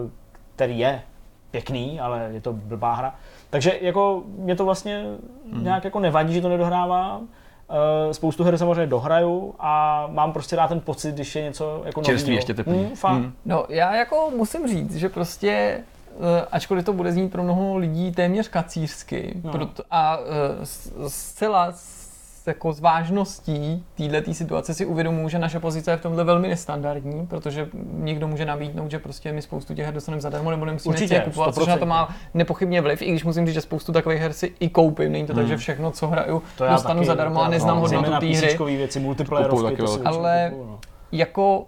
[0.02, 0.10] uh,
[0.56, 1.02] který je
[1.50, 3.14] pěkný, ale je to blbá hra.
[3.50, 5.04] Takže jako mě to vlastně
[5.52, 5.64] hmm.
[5.64, 7.20] nějak jako nevadí, že to nedohrávám.
[7.20, 12.02] Uh, spoustu her samozřejmě dohraju a mám prostě rád ten pocit, když je něco jako
[12.02, 12.76] Čerstvý ještě teplý.
[12.76, 13.32] Hmm, hmm.
[13.44, 15.80] No já jako musím říct, že prostě
[16.16, 19.52] uh, ačkoliv to bude znít pro mnoho lidí téměř kacířsky no.
[19.52, 20.24] proto, a uh,
[21.08, 21.72] zcela
[22.46, 27.26] jako s vážností této situace si uvědomuji, že naše pozice je v tomhle velmi nestandardní,
[27.26, 31.14] protože někdo může nabídnout, že prostě my spoustu těch her dostaneme zadarmo nebo nemusíme Určitě,
[31.14, 34.20] je kupovat, což na to má nepochybně vliv, i když musím říct, že spoustu takových
[34.20, 35.12] her si i koupím.
[35.12, 35.42] Není to hmm.
[35.42, 38.76] tak, že všechno, co hraju, to dostanu taky, zadarmo a neznám no, hodnotu té hry.
[38.76, 40.78] věci, multiplayerovky, ale no.
[41.12, 41.66] jako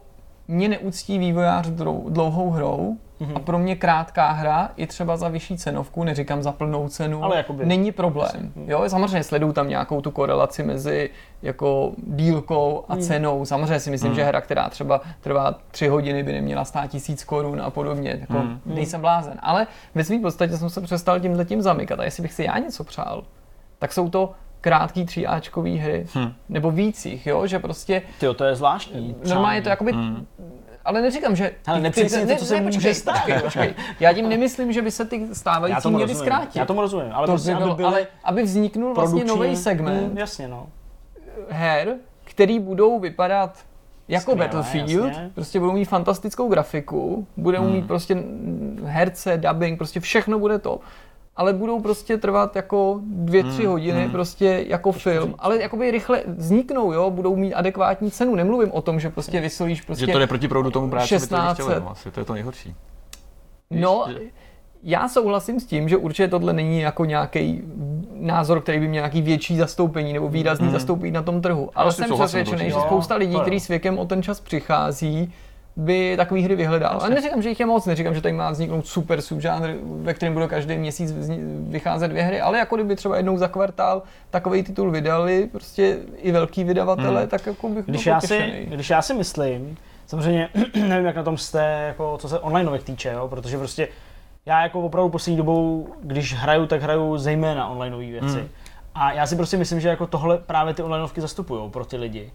[0.49, 1.67] mě neúctí vývojář
[2.09, 3.33] dlouhou hrou, Mm-hmm.
[3.35, 7.37] A pro mě krátká hra, i třeba za vyšší cenovku, neříkám za plnou cenu, Ale
[7.37, 8.53] jakoby, není problém.
[8.67, 11.11] Jo, samozřejmě sleduju tam nějakou tu korelaci mezi
[11.43, 13.01] jako dílkou a mm.
[13.01, 13.45] cenou.
[13.45, 14.17] Samozřejmě si myslím, mm.
[14.17, 18.17] že hra, která třeba trvá tři hodiny, by neměla stát tisíc korun a podobně.
[18.21, 18.61] Jako mm.
[18.67, 19.39] nejsem blázen.
[19.43, 22.01] Ale ve svým podstatě jsem se přestal tímhle tím zamykat.
[22.01, 23.25] A jestli bych si já něco přál,
[23.79, 26.33] tak jsou to krátký tříáčkový hry, hmm.
[26.49, 28.03] nebo víc jich, jo, že prostě...
[28.21, 29.17] Tyjo, to je zvláštní.
[29.29, 30.27] Normálně to jakoby hmm
[30.89, 31.51] ale neříkám, že...
[31.67, 33.15] Ale nepřesně to, co se může počkej, stát.
[33.15, 33.75] Počkej, počkej.
[34.01, 36.57] Já tím nemyslím, že by se ty stávající měly zkrátit.
[36.57, 40.13] Já tomu rozumím, ale, to prostě, by bylo, aby, ale aby vzniknul vlastně nový segment
[40.13, 40.67] mm, jasně, no.
[41.49, 41.95] her,
[42.25, 43.59] který budou vypadat
[44.09, 45.31] jako Skvěle, Battlefield, jasně.
[45.35, 47.73] prostě budou mít fantastickou grafiku, budou hmm.
[47.73, 48.23] mít prostě
[48.85, 50.81] herce, dubbing, prostě všechno bude to
[51.39, 54.11] ale budou prostě trvat jako dvě, tři hmm, hodiny, hmm.
[54.11, 55.37] prostě jako Ještě film, říct.
[55.39, 58.35] ale jakoby rychle vzniknou, jo, budou mít adekvátní cenu.
[58.35, 61.55] Nemluvím o tom, že prostě vysolíš prostě Že to jde proti proudu tomu práci, 16...
[61.55, 62.75] chtěli, no, asi to je to nejhorší.
[63.71, 64.07] No,
[64.83, 67.63] já souhlasím s tím, že určitě tohle není jako nějaký
[68.15, 70.75] názor, který by měl nějaký větší zastoupení nebo výrazný hmm.
[70.75, 71.71] zastoupení na tom trhu.
[71.75, 75.33] Ale jsem přesvědčený, že spousta lidí, kteří s věkem o ten čas přichází,
[75.79, 76.99] by takové hry vyhledal.
[77.01, 80.33] Ale neříkám, že jich je moc, neříkám, že tady má vzniknout super subžánr, ve kterém
[80.33, 81.15] budou každý měsíc
[81.69, 86.33] vycházet dvě hry, ale jako kdyby třeba jednou za kvartál takový titul vydali, prostě i
[86.33, 87.29] velký vydavatele, hmm.
[87.29, 89.77] tak jako bych když já, si, když já si myslím,
[90.07, 90.49] samozřejmě
[90.89, 93.89] nevím, jak na tom jste, jako, co se online týče, jo, protože prostě
[94.47, 98.39] já jako opravdu poslední dobou, když hraju, tak hraju zejména online věci.
[98.39, 98.49] Hmm.
[98.95, 102.33] A já si prostě myslím, že jako tohle právě ty onlineovky zastupují pro ty lidi.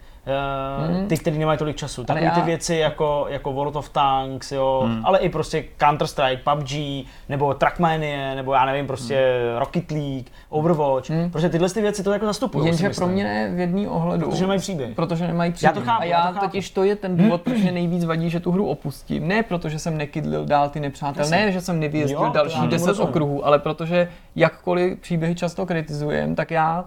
[0.89, 1.07] Mm.
[1.07, 2.03] Ty, kteří nemají tolik času.
[2.03, 2.31] Takové já...
[2.31, 5.01] ty věci jako, jako World of Tanks, jo, mm.
[5.05, 9.59] ale i prostě Counter-Strike, PUBG, nebo Trackmania, nebo já nevím, prostě mm.
[9.59, 11.09] Rocket League, Overwatch.
[11.09, 11.31] Mm.
[11.31, 12.65] Prostě tyhle ty věci to jako zastupují.
[12.65, 14.29] Jenže pro mě ne v jedný ohledu.
[14.29, 14.95] Protože nemají příběh.
[14.95, 15.75] Protože nemají příběh.
[15.75, 16.45] Já to chápu, a já, já to chápu.
[16.45, 19.27] totiž to je ten důvod, proč mě nejvíc vadí, že tu hru opustím.
[19.27, 23.59] Ne protože jsem nekydlil dál ty nepřátel, ne, že jsem nevyjezdil další deset okruhů, ale
[23.59, 26.85] protože jakkoliv příběhy často kritizujem, tak já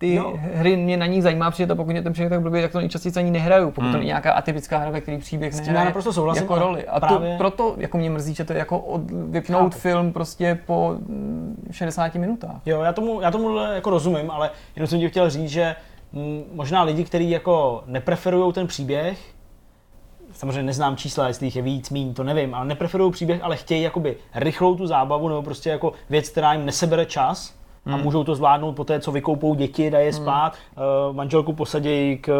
[0.00, 0.34] ty jo.
[0.54, 2.78] hry mě na nich zajímá, protože to pokud mě ten příběh tak blbý, tak to
[2.78, 3.92] nejčastěji ani nehraju, pokud hmm.
[3.92, 6.86] to není nějaká atypická hra, ve který příběh nehraje já naprosto souhlasím, jako roli.
[6.86, 7.32] A právě...
[7.32, 9.80] to, proto jako mě mrzí, že to je jako od, vypnout Chápu.
[9.80, 10.96] film prostě po
[11.70, 12.60] 60 mm, minutách.
[12.66, 15.76] Jo, já tomu, já tomu jako rozumím, ale jenom jsem ti chtěl říct, že
[16.52, 19.18] možná lidi, kteří jako nepreferují ten příběh,
[20.32, 23.82] samozřejmě neznám čísla, jestli jich je víc, míň, to nevím, ale nepreferují příběh, ale chtějí
[23.82, 28.34] jakoby rychlou tu zábavu nebo prostě jako věc, která jim nesebere čas, a můžou to
[28.34, 30.54] zvládnout po té, co vykoupou děti, dají je spát,
[31.08, 32.32] uh, manželku posadějí k,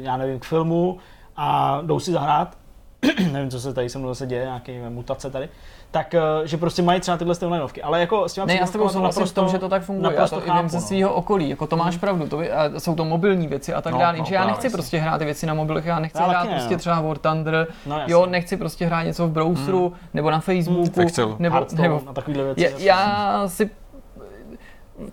[0.00, 0.98] já nevím, k filmu
[1.36, 2.56] a jdou si zahrát.
[3.32, 5.48] nevím, co se tady se mnou zase děje, nějaké mutace tady.
[5.90, 7.82] Tak, eh, že prostě mají třeba tyhle ty onlineovky.
[7.82, 10.14] Ale jako s těma Ne, já s tebou souhlasím v tom, že to tak funguje.
[10.16, 10.80] Já to i vím ze chápu, no.
[10.80, 11.48] svého okolí.
[11.48, 12.28] Jako to máš pravdu.
[12.28, 14.12] To, by- a jsou to mobilní věci a tak No, dále.
[14.12, 14.70] no, Jenže já nechci jasně.
[14.76, 16.78] prostě hrát ty věci na mobilech, já nechci Já hrát taky ne, prostě no.
[16.78, 21.36] třeba War Thunder, No, jo, nechci prostě hrát něco v browseru, nebo na Facebooku, Excel.
[21.38, 22.62] nebo, Hearthstone nebo a takovýhle věci.
[22.62, 22.86] já, jasně.
[22.86, 23.70] já si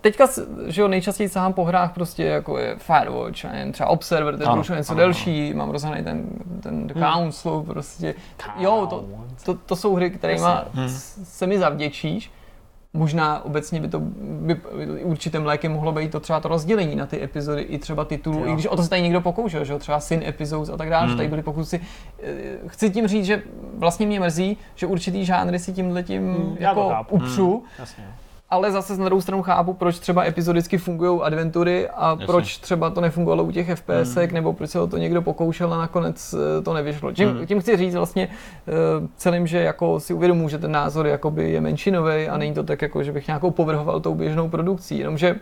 [0.00, 0.26] Teďka,
[0.66, 4.68] že jo, nejčastěji sahám po hrách prostě jako je Firewatch, nevím, třeba Observer, ten už
[4.68, 5.06] je něco ano, Hmm.
[5.06, 6.26] delší, mám rozhaný ten,
[6.62, 8.14] ten Council, prostě,
[8.58, 9.04] jo, to,
[9.44, 10.88] to, to jsou hry, kterými Jasně.
[11.24, 12.30] se mi zavděčíš.
[12.96, 14.56] Možná obecně by to by
[15.02, 18.52] určitým lékem mohlo být to třeba to rozdělení na ty epizody i třeba titulů, i
[18.52, 21.08] když o to se tady někdo pokoušel, že jo, třeba Sin Episodes a tak dále,
[21.08, 21.80] že tady byly pokusy.
[22.22, 22.32] Eh,
[22.66, 23.42] Chci tím říct, že
[23.78, 28.04] vlastně mě mrzí, že určitý žánry si tímhle tím Hmm, jako upřu, Jasně.
[28.54, 32.26] Ale zase na druhou stranu chápu, proč třeba epizodicky fungují adventury a Jasně.
[32.26, 35.78] proč třeba to nefungovalo u těch FPSek, nebo proč se o to někdo pokoušel a
[35.78, 37.12] nakonec eh, to nevyšlo.
[37.12, 38.72] Tím, tím chci říct vlastně eh,
[39.16, 42.82] celým, že jako si uvědomuji, že ten názor jakoby je menšinový a není to tak,
[42.82, 45.36] jako, že bych nějakou povrhoval tou běžnou produkcí, jenomže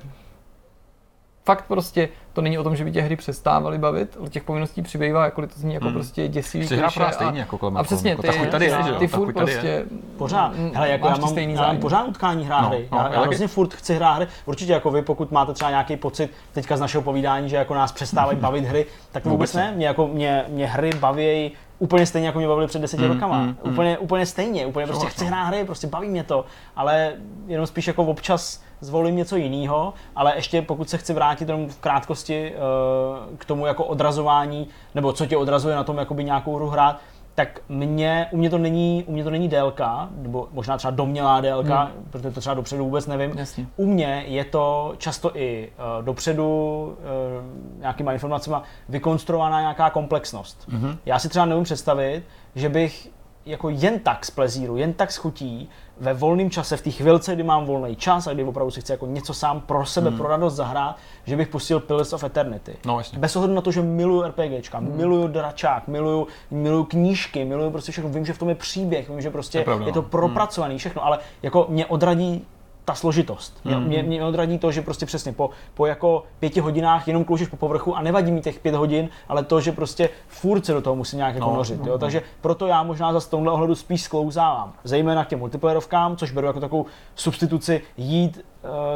[1.44, 4.82] fakt prostě to není o tom, že by tě hry přestávaly bavit, ale těch povinností
[4.82, 7.76] přibývá, jakkoliv to zní jako prostě děsivý Jsi hrá klišé pořád a- stejně jako kolem
[7.76, 9.56] a přesně, jako ty, takový tady je, ty, že jo, ty furt tady je.
[9.58, 9.84] prostě
[10.18, 10.56] Pořád.
[10.56, 11.80] mm, Hele, jako já mám, stejný já mám zájem.
[11.80, 12.88] pořád utkání hrát No, hry.
[12.92, 14.26] no, já, já vlastně furt chci hrát hry.
[14.46, 17.92] Určitě jako vy, pokud máte třeba nějaký pocit teďka z našeho povídání, že jako nás
[17.92, 19.72] přestávají bavit hry, tak to vůbec Vůbec ne.
[19.76, 23.54] Mě, jako, mě, mě hry baví úplně stejně, jako mě bavily před deseti rokama.
[23.62, 26.44] úplně, úplně stejně, úplně prostě chci hrát hry, prostě baví mě to,
[26.76, 27.12] ale
[27.46, 31.78] jenom spíš jako občas zvolím něco jiného, ale ještě pokud se chci vrátit jenom v
[31.78, 36.68] krátkosti eh, k tomu jako odrazování, nebo co tě odrazuje na tom jakoby nějakou hru
[36.68, 37.00] hrát,
[37.34, 41.40] tak mě, u mě to není, u mě to není délka, nebo možná třeba domnělá
[41.40, 42.08] délka, hmm.
[42.10, 43.38] protože to třeba dopředu vůbec nevím.
[43.38, 43.66] Jasně.
[43.76, 48.56] U mě je to často i uh, dopředu uh, nějakýma informacemi
[48.88, 50.68] vykonstruovaná nějaká komplexnost.
[50.68, 50.96] Mm-hmm.
[51.06, 52.22] Já si třeba nevím představit,
[52.54, 53.10] že bych
[53.46, 55.68] jako jen tak z plezíru, jen tak z chutí,
[56.02, 58.92] ve volném čase, v té chvilce, kdy mám volný čas a kdy opravdu si chci
[58.92, 60.16] jako něco sám pro sebe, mm.
[60.16, 62.76] pro radost zahrát, že bych pustil Pillars of Eternity.
[62.86, 63.18] No, jasně.
[63.18, 64.96] Bez ohledu na to, že miluju RPGčka, hmm.
[64.96, 69.20] miluju dračák, miluju, miluju knížky, miluju prostě všechno, vím, že v tom je příběh, vím,
[69.20, 70.08] že prostě je je, pravda, je to no.
[70.08, 72.46] propracovaný všechno, ale jako mě odradí
[72.92, 73.60] ta složitost.
[73.64, 77.48] Mě, mě, mě odradí to, že prostě přesně po, po jako pěti hodinách jenom kloužíš
[77.48, 80.80] po povrchu a nevadí mi těch pět hodin, ale to, že prostě furt se do
[80.82, 81.80] toho musí nějak jako No, nořit.
[81.80, 81.92] no, jo?
[81.92, 81.98] no.
[81.98, 84.72] Takže proto já možná za tomhle ohledu spíš sklouzávám.
[84.84, 88.44] Zejména k těm multiplayerovkám, což beru jako takovou substituci jít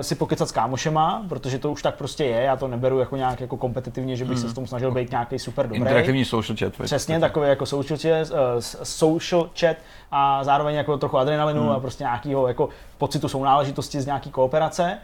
[0.00, 3.40] si pokecat s kámošema, protože to už tak prostě je, já to neberu jako nějak
[3.40, 5.78] jako kompetitivně, že bych se s tom snažil být nějaký super dobrý.
[5.78, 6.72] Interaktivní social chat.
[6.82, 8.36] Přesně, takový jako social chat, uh,
[8.82, 9.76] social chat
[10.10, 11.70] a zároveň jako trochu adrenalinu Hmm.
[11.70, 12.68] a prostě nějakého jako
[12.98, 14.98] pocitu sounáležitosti z nějaký kooperace.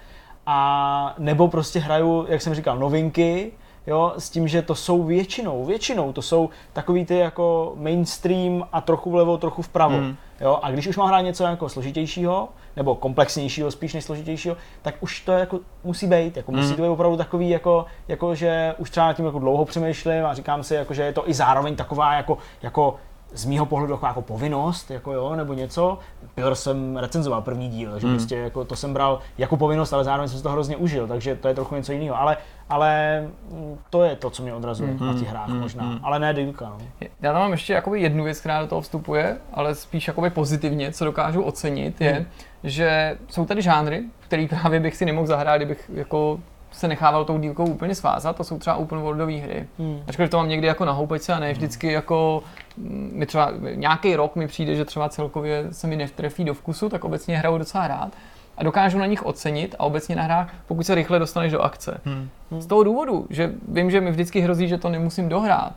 [0.46, 3.52] A nebo prostě hraju, jak jsem říkal, novinky,
[3.86, 8.80] jo, s tím, že to jsou většinou, většinou to jsou takový ty jako mainstream a
[8.80, 9.96] trochu vlevo, trochu vpravo.
[9.96, 10.16] Hmm.
[10.40, 14.94] Jo, a když už mám hrát něco jako složitějšího, nebo komplexnějšího spíš než složitějšího, tak
[15.00, 18.90] už to jako musí být, jako musí to být opravdu takový, jako, jako že už
[18.90, 21.76] třeba nad tím jako dlouho přemýšlím a říkám si, jako, že je to i zároveň
[21.76, 22.96] taková jako, jako
[23.34, 25.98] z mýho pohledu taková jako povinnost, jako jo, nebo něco.
[26.34, 30.28] Pillar jsem recenzoval první díl, že prostě jako to jsem bral jako povinnost, ale zároveň
[30.28, 32.18] jsem si to hrozně užil, takže to je trochu něco jiného.
[32.20, 32.36] Ale,
[32.68, 36.64] ale mm, to je to, co mě odrazuje na těch hrách možná, ale ne dílka.
[36.64, 36.78] No.
[37.22, 40.92] Já tam mám ještě jakoby jednu věc, která do toho vstupuje, ale spíš jakoby pozitivně,
[40.92, 42.24] co dokážu ocenit, je, Hmm.
[42.64, 46.40] že jsou tady žánry, který právě bych si nemohl zahrát, kdybych jako
[46.72, 49.66] se nechával tou dílkou úplně svázat, to jsou třeba open worldové hry.
[49.78, 50.02] Hmm.
[50.08, 52.42] Ačkoliv to mám někdy jako na houpačce a ne vždycky jako
[52.76, 56.88] mm, mi třeba nějaký rok mi přijde, že třeba celkově se mi netrefí do vkusu,
[56.88, 58.12] tak obecně hraju docela rád
[58.56, 62.00] a dokážu na nich ocenit a obecně na hrách, pokud se rychle dostaneš do akce.
[62.04, 62.28] Hmm.
[62.58, 65.72] Z toho důvodu, že vím, že mi vždycky hrozí, že to nemusím dohrát,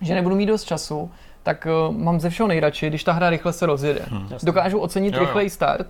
[0.00, 1.10] že nebudu mít dost času,
[1.42, 4.00] tak uh, mám ze všeho nejradši, když ta hra rychle se rozjede.
[4.10, 4.28] Hmm.
[4.42, 5.26] Dokážu ocenit Jo, jo.
[5.26, 5.86] rychlej start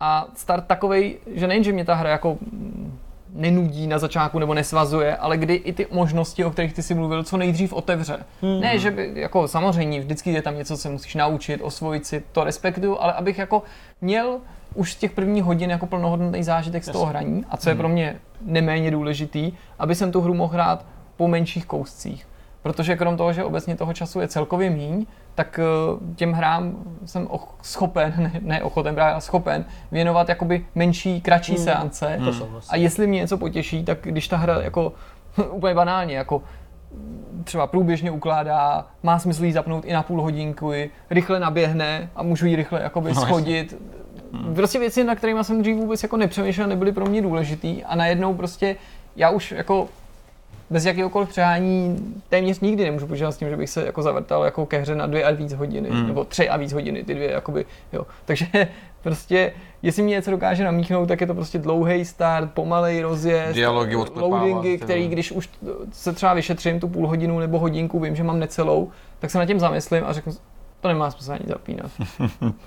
[0.00, 2.98] a start takovej, že nejen, že mě ta hra jako mm,
[3.34, 7.24] nenudí na začátku nebo nesvazuje, ale kdy i ty možnosti, o kterých ty si mluvil,
[7.24, 8.18] co nejdřív otevře.
[8.42, 8.60] Hmm.
[8.60, 12.22] Ne, že by, jako samozřejmě, vždycky je tam něco, co se musíš naučit, osvojit si,
[12.32, 13.62] to respektuju, ale abych jako
[14.00, 14.38] měl
[14.74, 17.88] už z těch prvních hodin jako plnohodnotný zážitek z toho hraní a co je pro
[17.88, 20.84] mě neméně důležitý, aby jsem tu hru mohl hrát
[21.16, 22.26] po menších kouscích.
[22.62, 25.06] Protože krom toho, že obecně toho času je celkově míň,
[25.36, 30.66] tak eh, těm hrám jsem och- schopen, ne, ne ochoten právě, ale schopen věnovat jakoby
[30.74, 31.64] menší, kratší Hmm.
[31.64, 32.18] seance.
[32.32, 32.68] Souhlasím.
[32.72, 34.92] A jestli mě něco potěší, tak když ta hra jako
[35.50, 36.42] úplně banálně, jako
[37.44, 40.72] třeba průběžně ukládá, má smysl jí zapnout i na půl hodinku,
[41.10, 43.76] rychle naběhne a můžu ji rychle jakoby No, schodit,
[44.54, 48.34] prostě věci, na kterými jsem dřív vůbec jako nepřemýšlel, nebyly pro mě důležitý a najednou
[48.34, 48.76] prostě
[49.16, 49.88] já už jako
[50.70, 51.96] bez jakéhokoliv přehání
[52.28, 55.06] téměř nikdy nemůžu počítat s tím, že bych se jako zavrtal jako ke hře na
[55.06, 56.06] dvě a víc hodiny, Hmm.
[56.06, 58.06] nebo tři a víc hodiny, ty dvě, jakoby, jo.
[58.24, 58.46] Takže
[59.02, 59.52] prostě,
[59.82, 64.42] jestli mi něco dokáže namíchnout, tak je to prostě dlouhý start, pomalej rozjezd, Dialogy odklepávat,
[64.42, 65.48] loadingy, který, když už
[65.92, 69.46] se třeba vyšetřím tu půl hodinu nebo hodinku, vím, že mám necelou, tak se nad
[69.46, 70.32] tím zamyslím a řeknu,
[70.86, 71.90] to nemá smysl ani zapínat.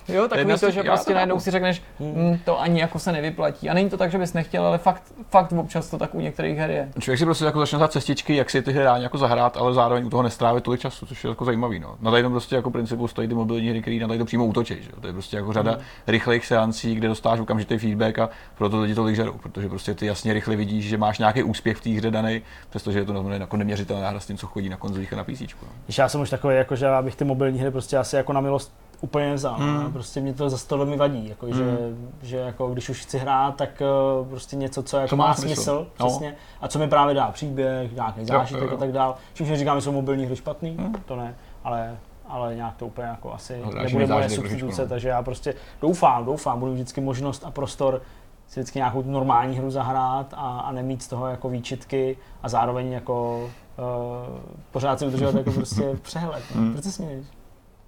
[0.07, 3.69] Jo, takový z to, že prostě najednou si řekneš, hm, to ani jako se nevyplatí.
[3.69, 6.57] A není to tak, že bys nechtěl, ale fakt, fakt občas to tak u některých
[6.57, 6.89] her je.
[6.99, 10.05] Člověk si prostě jako začne hledat cestičky, jak si ty hry jako zahrát, ale zároveň
[10.05, 11.79] u toho nestrávit tolik času, což je jako zajímavý.
[11.79, 11.95] No.
[12.01, 14.75] Na tady prostě jako principu stojí ty mobilní hry, které na tady to přímo útočí.
[14.81, 14.89] Že?
[15.01, 15.81] To je prostě jako řada Hmm.
[16.07, 20.33] rychlých seancí, kde dostáš okamžitý feedback a proto lidi tolik žerou, protože prostě ty jasně
[20.33, 24.09] rychle vidíš, že máš nějaký úspěch v té hře daný, přestože je to jako neměřitelná
[24.09, 25.41] hra s tím, co chodí na konzolích a na PC.
[25.41, 25.67] No.
[25.97, 28.41] Já jsem už takový, jako, že já bych ty mobilní hry prostě asi jako na
[28.41, 29.55] milost úplně nevzal.
[29.55, 29.83] Hmm.
[29.83, 29.93] Mm.
[29.93, 31.53] Prostě mě to za tohle mi vadí, jako, mm.
[31.53, 31.77] že,
[32.21, 33.81] že jako, když už chci hrát, tak
[34.21, 35.55] uh, prostě něco, co jako To má má smysl.
[35.55, 36.05] smysl, No.
[36.07, 38.73] přesně, a co mi právě dá příběh, nějaký zážitek jo, jo.
[38.75, 39.15] a tak dál.
[39.33, 43.33] Čímž neříkám, že jsou mobilní hry špatný, to ne, ale ale nějak to úplně jako
[43.33, 44.87] asi No, nebude moje substituce, no.
[44.87, 48.01] takže já prostě doufám, doufám, budu vždycky možnost a prostor
[48.47, 52.91] si vždycky nějakou normální hru zahrát a, a nemít z toho jako výčitky a zároveň
[52.91, 53.43] jako
[53.77, 54.39] uh,
[54.71, 56.43] pořád si udržovat jako prostě přehled.
[56.55, 56.65] Hmm.
[56.67, 56.71] No.
[56.73, 57.25] Proč se směješ?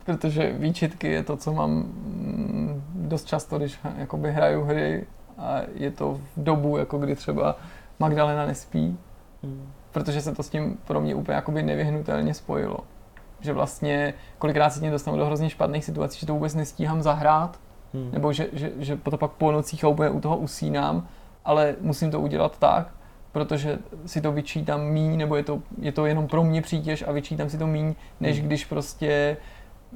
[0.05, 5.07] Protože výčitky je to, co mám mm, dost často, když jakoby hraju hry
[5.37, 7.55] a je to v dobu, jako kdy třeba
[7.99, 8.97] Magdalena nespí,
[9.43, 9.71] Hmm.
[9.91, 12.77] protože se to s tím pro mě úplně jakoby nevyhnutelně spojilo.
[13.39, 17.59] Že vlastně kolikrát se tím dostanu do hrozně špatných situací, že to vůbec nestíhám zahrát,
[17.93, 18.09] Hmm.
[18.11, 21.07] nebo že, že, že to pak po nocích a úplně u toho usínám,
[21.45, 22.87] ale musím to udělat tak,
[23.31, 27.11] protože si to vyčítám míň, nebo je to, je to jenom pro mě přítěž a
[27.11, 28.47] vyčítám si to míň, než Hmm.
[28.47, 29.37] když prostě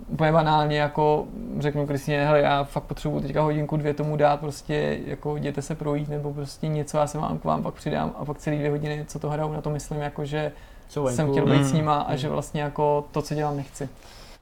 [0.07, 1.25] úplně banálně jako
[1.59, 5.75] řeknu Kristýně, hele, já fakt potřebuji teďka hodinku, dvě tomu dát, prostě jako jděte se
[5.75, 8.69] projít, nebo prostě něco, já se vám k vám pak přidám a pak celý dvě
[8.69, 10.51] hodiny, co to hraju, na to myslím, jako že
[10.89, 11.63] Jsou jsem chtěl být Mm.
[11.63, 13.89] s nima a že vlastně jako to, co dělám, nechci.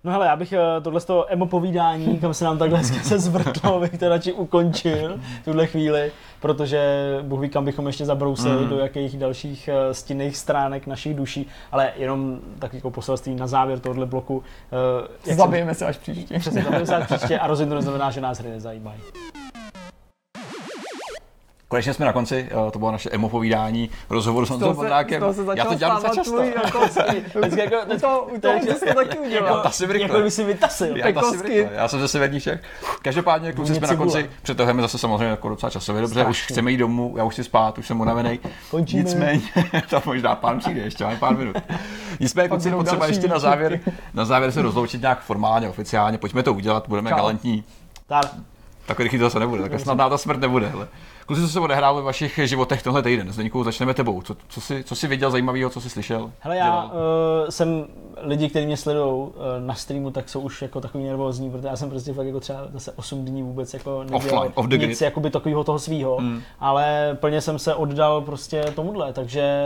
[0.05, 2.99] No hele, já bych eh, tohle z toho emo povídání, kam se nám takhle hezky
[3.03, 6.79] se zvrtlo, bych to radši ukončil v tuhle chvíli, protože
[7.21, 8.69] Bůh ví, kam bychom ještě zabrousili, Mm.
[8.69, 13.79] do jakých dalších eh, stinných stránek našich duší, ale jenom takový jako poselství na závěr
[13.79, 14.43] tohohle bloku.
[15.27, 16.39] eh, Zabijeme se až příště.
[16.39, 18.99] Přesně, to se příště a rozhodně to neznamená, že nás hry nezajímají.
[21.73, 25.17] Konečně jsme na konci, eh, to bylo naše emo povídání, rozhovor s Honzou Vondrákem.
[25.17, 26.41] z toho se Já to dělám docela často.
[26.41, 26.79] jako,
[27.39, 29.71] Vždycky jako, u toho, u toho jsi to taky udělal.
[29.71, 30.07] si vrykle.
[30.09, 30.97] jako by si vytasil.
[30.97, 31.35] Já, to
[31.71, 32.61] já jsem ze severních Čech.
[33.01, 36.77] Každopádně, kluci, jsme na konci, přetahujeme zase samozřejmě jako docela časově, dobře, už chceme jít
[36.77, 38.39] domů, já už chci spát, už jsem unavený.
[38.71, 39.03] Končíme.
[39.03, 39.41] Nicméně,
[39.89, 41.55] to možná pán přijde, ještě máme pár minut.
[42.19, 43.79] Nicméně, kluci, potřeba ještě na závěr,
[44.13, 47.63] na závěr se rozloučit nějak formálně, oficiálně, pojďme to udělat, budeme galantní.
[48.07, 48.25] Tak,
[48.85, 50.67] Takový rychlý to zase nebude, takhle snadná ta smrt nebude.
[50.67, 50.87] Hele.
[51.25, 53.31] Kluci, co se odehrálo ve vašich životech tenhle týden?
[53.31, 54.21] Zdeňku, začneme tebou.
[54.21, 56.31] Co, co, jsi, co jsi viděl zajímavého, co jsi slyšel?
[56.39, 56.85] Hele, já dělal?
[56.85, 57.85] uh, jsem
[58.21, 61.75] lidi, kteří mě sledují uh, na streamu, tak jsou už jako takový nervózní, protože já
[61.75, 65.01] jsem prostě fakt jako třeba zase 8 dní vůbec jako nedělal Offline, off the nic
[65.01, 66.41] jakoby takového toho svýho, Mm.
[66.59, 69.63] ale plně jsem se oddal prostě tomuhle, takže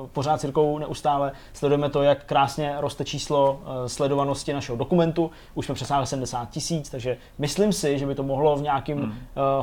[0.00, 5.30] uh, pořád s Jirkou neustále sledujeme to, jak krásně roste číslo uh, sledovanosti našeho dokumentu,
[5.54, 9.04] už jsme přesáhli 70 tisíc, takže myslím si, že by to mohlo v nějakém Mm.
[9.04, 9.12] uh,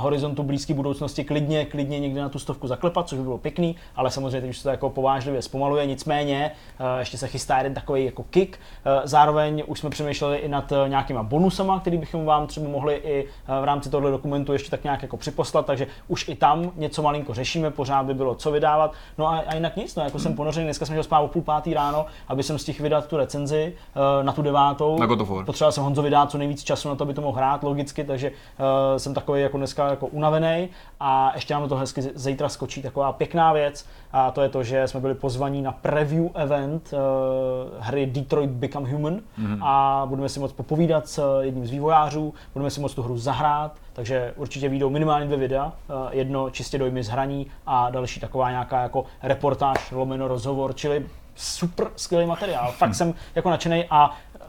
[0.03, 0.92] horizontu blízké budoucnosti
[1.27, 4.57] klidně, klidně někde na tu stovku zaklepat, což by bylo pěkný, ale samozřejmě teď už
[4.57, 8.59] se to jako povážlivě zpomaluje, nicméně uh, ještě se chystá jeden takový jako kick.
[8.85, 12.95] Uh, zároveň už jsme přemýšleli i nad uh, nějakýma bonusama, který bychom vám třeba mohli
[12.95, 13.27] i
[13.61, 17.33] v rámci tohoto dokumentu ještě tak nějak jako připoslat, takže už i tam něco malinko
[17.33, 18.93] řešíme, pořád by bylo co vydávat.
[19.17, 21.41] No a, a jinak nic, no, jako jsem ponořený, dneska jsem šel spát o půl
[21.41, 23.73] pátý ráno, aby jsem stihl vydat tu recenzi
[24.21, 24.99] na tu devátou.
[24.99, 25.07] Na.
[25.45, 28.31] Potřeboval jsem Honzovi dát co nejvíc času na to, aby to mohl hrát logicky, takže
[28.97, 30.69] jsem takový jako dneska jako unavený
[30.99, 34.63] a ještě nám do toho hezky zítra skočí taková pěkná věc a to je to,
[34.63, 36.99] že jsme byli pozvaní na preview event uh,
[37.79, 39.63] hry Detroit Become Human Mhm.
[39.63, 43.71] a budeme si moct popovídat s jedním z vývojářů, budeme si moct tu hru zahrát,
[43.93, 48.49] takže určitě vyjdou minimálně dvě videa, uh, jedno čistě dojmy z hraní a další taková
[48.51, 51.05] nějaká jako reportáž, lomeno rozhovor, čili
[51.35, 52.71] super skvělý materiál.
[52.71, 54.39] Fakt jsem jako nadšený a eh,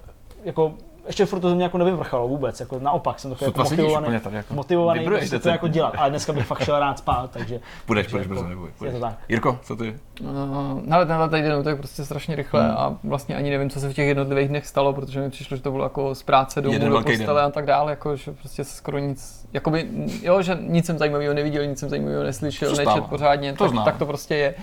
[0.45, 0.75] jako
[1.07, 3.85] ještě furt to ze mě jako nevyvrchalo vůbec, jako naopak jsem takový jako Sotva sedíš
[3.93, 5.51] motivovaný, tady, jako motivovaný prostě to decentně.
[5.51, 8.49] jako dělat, ale dneska bych fakt šel rád spát, takže Budeš, takže budeš jako brzo,
[8.49, 8.71] neboj.
[8.85, 9.15] je to tak.
[9.29, 9.95] Jirko, co ty?
[10.21, 12.77] Uh, ale tenhle týden utek prostě strašně rychle Hmm.
[12.77, 15.63] a vlastně ani nevím, co se v těch jednotlivých dnech stalo, protože mi přišlo, že
[15.63, 17.49] to bylo jako z práce domů Jeden do postele den.
[17.49, 19.89] a tak dále, jako, že prostě se skoro nic, jakoby,
[20.23, 23.85] jo, že nic jsem zajímavého neviděl, nic jsem zajímavého neslyšel, To nečet pořádně, To tak,
[23.85, 24.55] tak, to prostě je.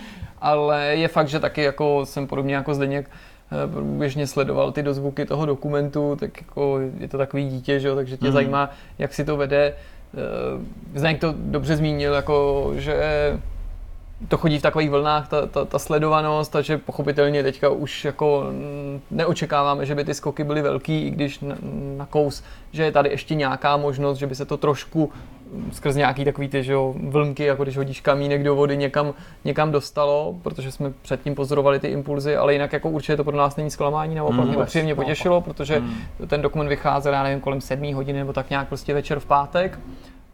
[0.41, 3.09] Ale je fakt, že taky jako jsem podobně jako Zdeněk,
[3.81, 8.17] běžně sledoval ty dozvuky toho dokumentu, tak jako je to takový dítě, že jo, takže
[8.17, 8.33] tě Mhm.
[8.33, 8.69] zajímá,
[8.99, 9.73] jak si to vede.
[10.93, 12.95] Eh, Zdeněk to dobře zmínil, jako, že
[14.27, 19.01] to chodí v takových vlnách, ta, ta, ta sledovanost, takže pochopitelně teďka už jako mm,
[19.11, 21.55] neočekáváme, že by ty skoky byly velký, i když na,
[21.97, 25.40] na kous, že je tady ještě nějaká možnost, že by se to trošku mm,
[25.71, 29.13] skrz nějaký takový ty že jo, vlnky, jako když hodíš kamínek do vody, někam,
[29.45, 33.55] někam dostalo, protože jsme předtím pozorovali ty impulzy, ale jinak jako určitě to pro nás
[33.55, 34.47] není zklamání, naopak Mm.
[34.47, 35.05] mě to příjemně Naopak.
[35.05, 35.93] potěšilo, protože Mm.
[36.27, 39.79] ten dokument vycházel, já nevím, kolem 7 hodin nebo tak nějak prostě večer v pátek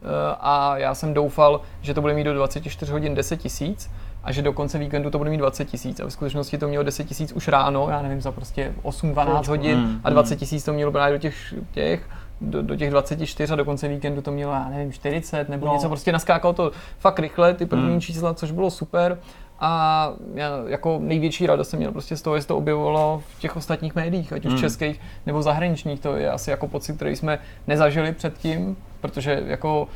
[0.01, 3.91] Eh, a já jsem doufal, že to bude mít do 24 hodin 10 tisíc
[4.23, 6.83] a že do konce víkendu to bude mít 20 tisíc a v skutečnosti to mělo
[6.83, 10.73] 10 tisíc už ráno, já nevím, za prostě 8-12 hodin Mm, a 20 tisíc to
[10.73, 12.09] mělo právě do těch, těch
[12.41, 15.73] do, do těch 24 a do konce víkendu to mělo, já nevím, 40 nebo No.
[15.73, 18.01] něco, prostě naskákalo to fakt rychle, ty první Mm.
[18.01, 19.19] čísla, což bylo super.
[19.59, 23.55] A já jako největší radost jsem měl prostě z toho, se to objevovalo v těch
[23.57, 24.59] ostatních médiích, ať už Mm.
[24.59, 25.99] českých nebo zahraničních.
[25.99, 29.87] To je asi jako pocit, který jsme nezažili předtím, protože jako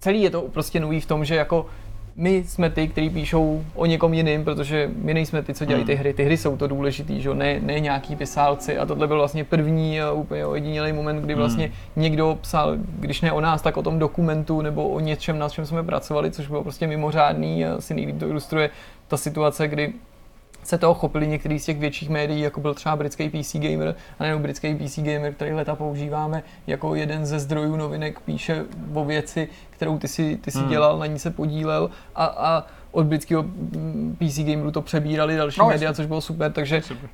[0.00, 1.66] celý je to prostě nový v tom, že jako
[2.20, 5.92] my jsme ty, kteří píšou o někom jiným, protože my nejsme ty, co dělají ty
[5.92, 6.00] Hmm.
[6.00, 6.14] hry.
[6.14, 7.34] Ty hry jsou to důležitý, že?
[7.34, 8.78] Ne, ne nějaký pisálci.
[8.78, 11.38] A tohle byl vlastně první a úplně ojedinělý moment, kdy Hmm.
[11.42, 15.48] vlastně někdo psal, když ne o nás, tak o tom dokumentu nebo o něčem, na
[15.48, 17.64] čem jsme pracovali, což bylo prostě mimořádný.
[17.66, 18.70] A asi nejlíp to ilustruje
[19.08, 19.92] ta situace, kdy
[20.64, 24.22] se toho chopili některý z těch větších médií, jako byl třeba britský PC Gamer, a
[24.22, 28.64] nejenom britský PC Gamer, který leta používáme jako jeden ze zdrojů novinek, píše
[28.94, 30.68] o věci, kterou ty si, ty si Hmm.
[30.68, 35.60] dělal, na ní se podílel a, a od britského mm, PC Gameru to přebírali další
[35.60, 37.08] No, média, což bylo super, takže Super.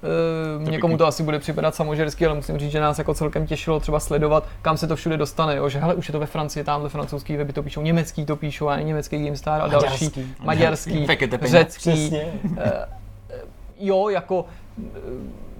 [0.62, 3.80] uh, někomu to asi bude připadat samožersky, ale musím říct, že nás jako celkem těšilo
[3.80, 5.68] třeba sledovat, kam se to všude dostane, jo?
[5.68, 8.68] že hele, už je to ve Francii, tamhle francouzský weby to píšou, německý to píšou,
[8.68, 10.34] a německý GameStar a další, Maďarský.
[10.44, 11.06] maďarský,
[11.38, 11.58] peníze.
[11.58, 12.12] řecký.
[13.86, 14.44] Jo, jako
[14.78, 15.00] eh,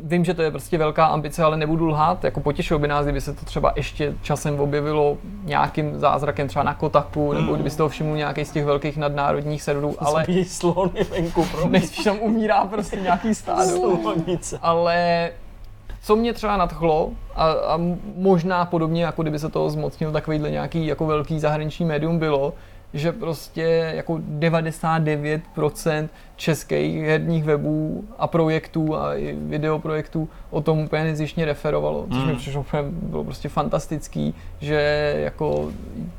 [0.03, 3.21] vím, že to je prostě velká ambice, ale nebudu lhát, jako potěšilo by nás, kdyby
[3.21, 7.89] se to třeba ještě časem objevilo nějakým zázrakem třeba na Kotaku, nebo kdyby se toho
[7.89, 12.97] všiml nějaký z těch velkých nadnárodních serverů, ale Zabíjí slony venku, nejspíš tam umírá prostě
[12.97, 13.99] nějaký stádo.
[14.63, 15.31] Ale
[16.03, 17.81] co mě třeba nadchlo a, a
[18.17, 22.55] možná podobně, jako kdyby se toho zmocnil takovýhle nějaký jako velký zahraniční médium bylo,
[22.95, 31.05] že prostě jako 99% českých herních webů a projektů a i videoprojektů o tom úplně
[31.05, 32.27] nezjištně referovalo, což Mm.
[32.27, 35.71] mi přišlo úplně, bylo prostě fantastický, že jako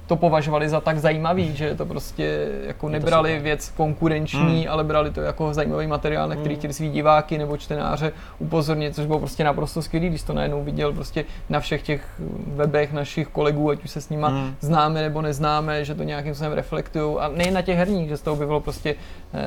[0.08, 5.22] to považovali za tak zajímavý, že to prostě jako nebrali věc konkurenční, ale brali to
[5.22, 9.82] jako zajímavý materiál, na který chtěli svý diváky nebo čtenáře upozornit, což bylo prostě naprosto
[9.82, 14.02] skvělý, když to najednou viděl prostě na všech těch webech našich kolegů, ať už se
[14.02, 14.56] s nima Mm.
[14.60, 17.18] známe nebo neznáme, že to nějakým způsobem reflektují.
[17.20, 18.96] A nejen na těch herních, že se to objevilo prostě
[19.34, 19.40] eh,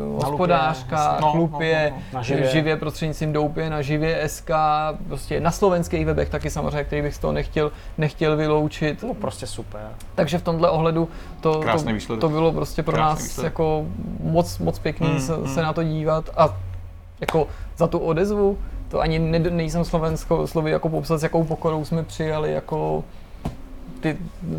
[0.00, 1.18] hospodářka, jasně.
[1.20, 2.18] No, chlupě, no, no, no.
[2.18, 2.50] Na živě.
[2.50, 2.76] živě.
[2.76, 4.50] prostřednictvím doupě, na živě SK,
[5.08, 9.02] prostě na slovenských webech taky samozřejmě, který bych z toho nechtěl, nechtěl vyloučit.
[9.02, 9.80] No prostě super.
[10.14, 11.08] Takže v tomhle ohledu
[11.40, 11.60] to,
[12.06, 13.52] to, to bylo prostě pro Krásný nás výsledek.
[13.52, 13.84] jako
[14.22, 15.48] moc, moc pěkný Mm, se, mm.
[15.48, 16.56] se na to dívat a
[17.20, 17.46] jako
[17.76, 18.58] za tu odezvu,
[18.88, 23.04] to ani ne, nejsem slovensko, slovy jako popsat, s jakou pokorou jsme přijali jako
[24.00, 24.16] ty,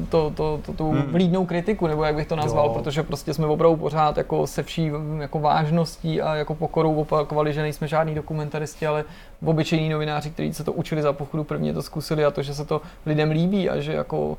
[0.09, 1.01] to, to, to, tu Hmm.
[1.01, 2.73] vlídnou kritiku, nebo jak bych to nazval, Jo.
[2.73, 7.61] protože prostě jsme opravdu pořád jako se vší jako vážností a jako pokorou opakovali, že
[7.61, 9.03] nejsme žádní dokumentaristi, ale
[9.45, 12.65] obyčejní novináři, kteří se to učili za pochodu, prvně to zkusili a to, že se
[12.65, 14.37] to lidem líbí a že jako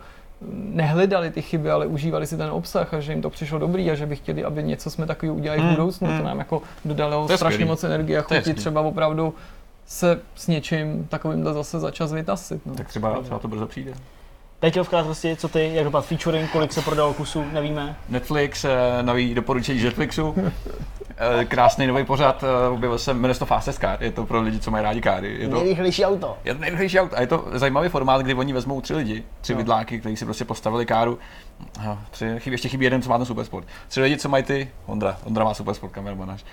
[0.54, 3.94] nehledali ty chyby, ale užívali si ten obsah a že jim to přišlo dobrý a
[3.94, 6.08] že by chtěli, aby něco jsme takový udělali v Hmm, budoucnu.
[6.08, 6.24] To hmm.
[6.24, 7.70] nám jako dodalo To strašně skvělý.
[7.70, 9.34] moc energie a To chuti třeba opravdu
[9.86, 12.66] se s něčím takovýmhle zase za čas vytasit.
[12.66, 12.74] No.
[12.74, 13.92] Tak třeba, třeba to brzo přijde.
[14.62, 17.96] Teď v krátkosti, co ty, jak dopadl featuring, kolik se prodalo kusů, nevíme.
[18.08, 20.34] Netflix, eh, nový doporučení z Netflixu.
[21.16, 24.40] Eh, Krásný nový pořad, eh, objevil se, jmenuje se to Fastest Car, je to pro
[24.40, 25.36] lidi, co mají rádi káry.
[25.40, 26.38] Je to, Nejrychlejší auto.
[26.44, 29.52] je to nejrychlejší auto a je to zajímavý formát, kdy oni vezmou tři lidi, tři
[29.52, 29.58] Jo.
[29.58, 31.18] vidláky, kteří si prostě postavili káru.
[31.88, 33.66] A Tři, chybí, ještě chybí jeden, co má ten supersport.
[33.88, 36.44] Tři lidi, co mají ty, Ondra, Ondra má supersport, kameraman náš.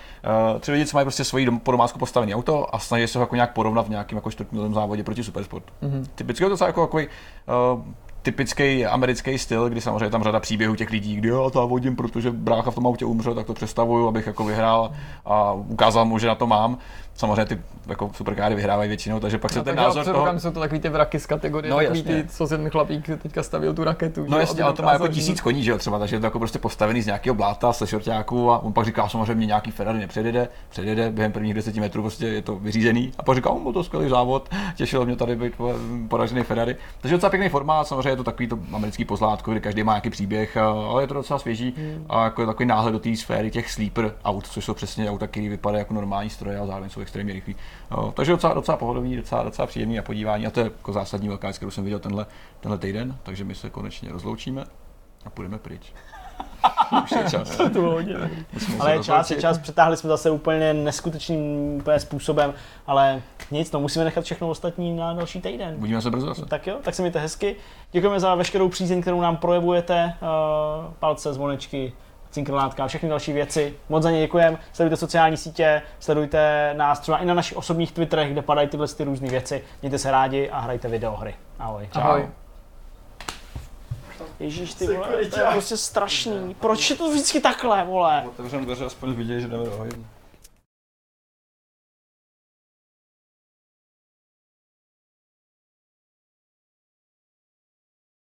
[0.60, 3.22] Tři lidi, co mají prostě svoji dom, po domácku postavené auto a snaží se ho
[3.22, 5.72] jako nějak porovnat v nějakém jako čtvrtmilovém závodě proti supersportu.
[5.82, 6.06] Mhm.
[6.14, 7.82] Typicky je to docela jako takový uh,
[8.22, 12.30] typický americký styl, kdy samozřejmě je tam řada příběhů těch lidí, kdy já závodím, protože
[12.30, 14.92] brácha v tom autě umřel, tak to představuju, abych jako vyhrál
[15.24, 16.78] a ukázal mu, že na to mám.
[17.14, 20.32] Samozřejmě ty jako superkáry vyhrávají většinou, takže pak se No, ten tak já názor toho...
[20.34, 22.22] že jsou to takový ty vraky z kategorie, No, takový jasně.
[22.22, 24.24] ty, co ten chlapík teďka stavil tu raketu.
[24.28, 26.26] No jo, jasně, ale to má jako tisíc koní, že jo, třeba, takže je to
[26.26, 29.98] jako prostě postavený z nějakého bláta, se šorťáků a on pak říká, samozřejmě nějaký Ferrari
[29.98, 33.72] nepředjede, předjede během prvních deseti metrů, prostě je to vyřízený a pak říká, on byl
[33.72, 35.74] to skvělý závod, těšilo mě tady být po-
[36.08, 36.76] poražený Ferrari.
[37.00, 40.10] Takže docela pěkný formát, samozřejmě je to takový to americký pozlátko, kde každý má nějaký
[40.10, 41.74] příběh, a- ale je to docela svěží
[42.08, 45.48] a jako takový náhled do té sféry těch sleeper aut, což jsou přesně auta, které
[45.48, 47.56] vypadají jako normální stroje a zároveň jsou extrémně rychlí.
[47.90, 51.28] A, takže docela, docela pohodový, docela, docela příjemný na podívání a to je jako zásadní
[51.28, 52.26] velká věc, kterou jsem viděl tenhle,
[52.60, 54.64] tenhle týden, takže my se konečně rozloučíme
[55.24, 55.92] a půjdeme pryč.
[57.04, 57.56] Už je čas.
[57.56, 58.14] To bylo hodně.
[58.80, 62.54] Ale je čas, je čas, přetáhli jsme zase úplně neskutečným úplně způsobem,
[62.86, 65.74] ale nic, no musíme nechat všechno ostatní na další týden.
[65.78, 66.46] Uvidíme se brzo zase.
[66.46, 67.56] Tak jo, tak se mějte hezky.
[67.92, 71.92] Děkujeme za veškerou přízeň, kterou nám projevujete, uh, palce, zvonečky,
[72.30, 73.74] cinkronátka a všechny další věci.
[73.88, 74.58] Moc za ně děkujeme.
[74.72, 79.04] Sledujte sociální sítě, sledujte nás třeba i na našich osobních Twitterech, kde padají tyhle ty
[79.04, 79.64] různé věci.
[79.82, 81.34] Mějte se rádi a hrajte videohry.
[81.58, 81.88] Ahoj.
[81.92, 82.28] Ahoj.
[84.40, 86.56] Ježíš, ty vole, to je prostě strašný.
[86.60, 88.24] Proč je to vždycky takhle, vole?
[88.26, 89.70] Otevřeme dveře, aspoň vidět, že jdeme do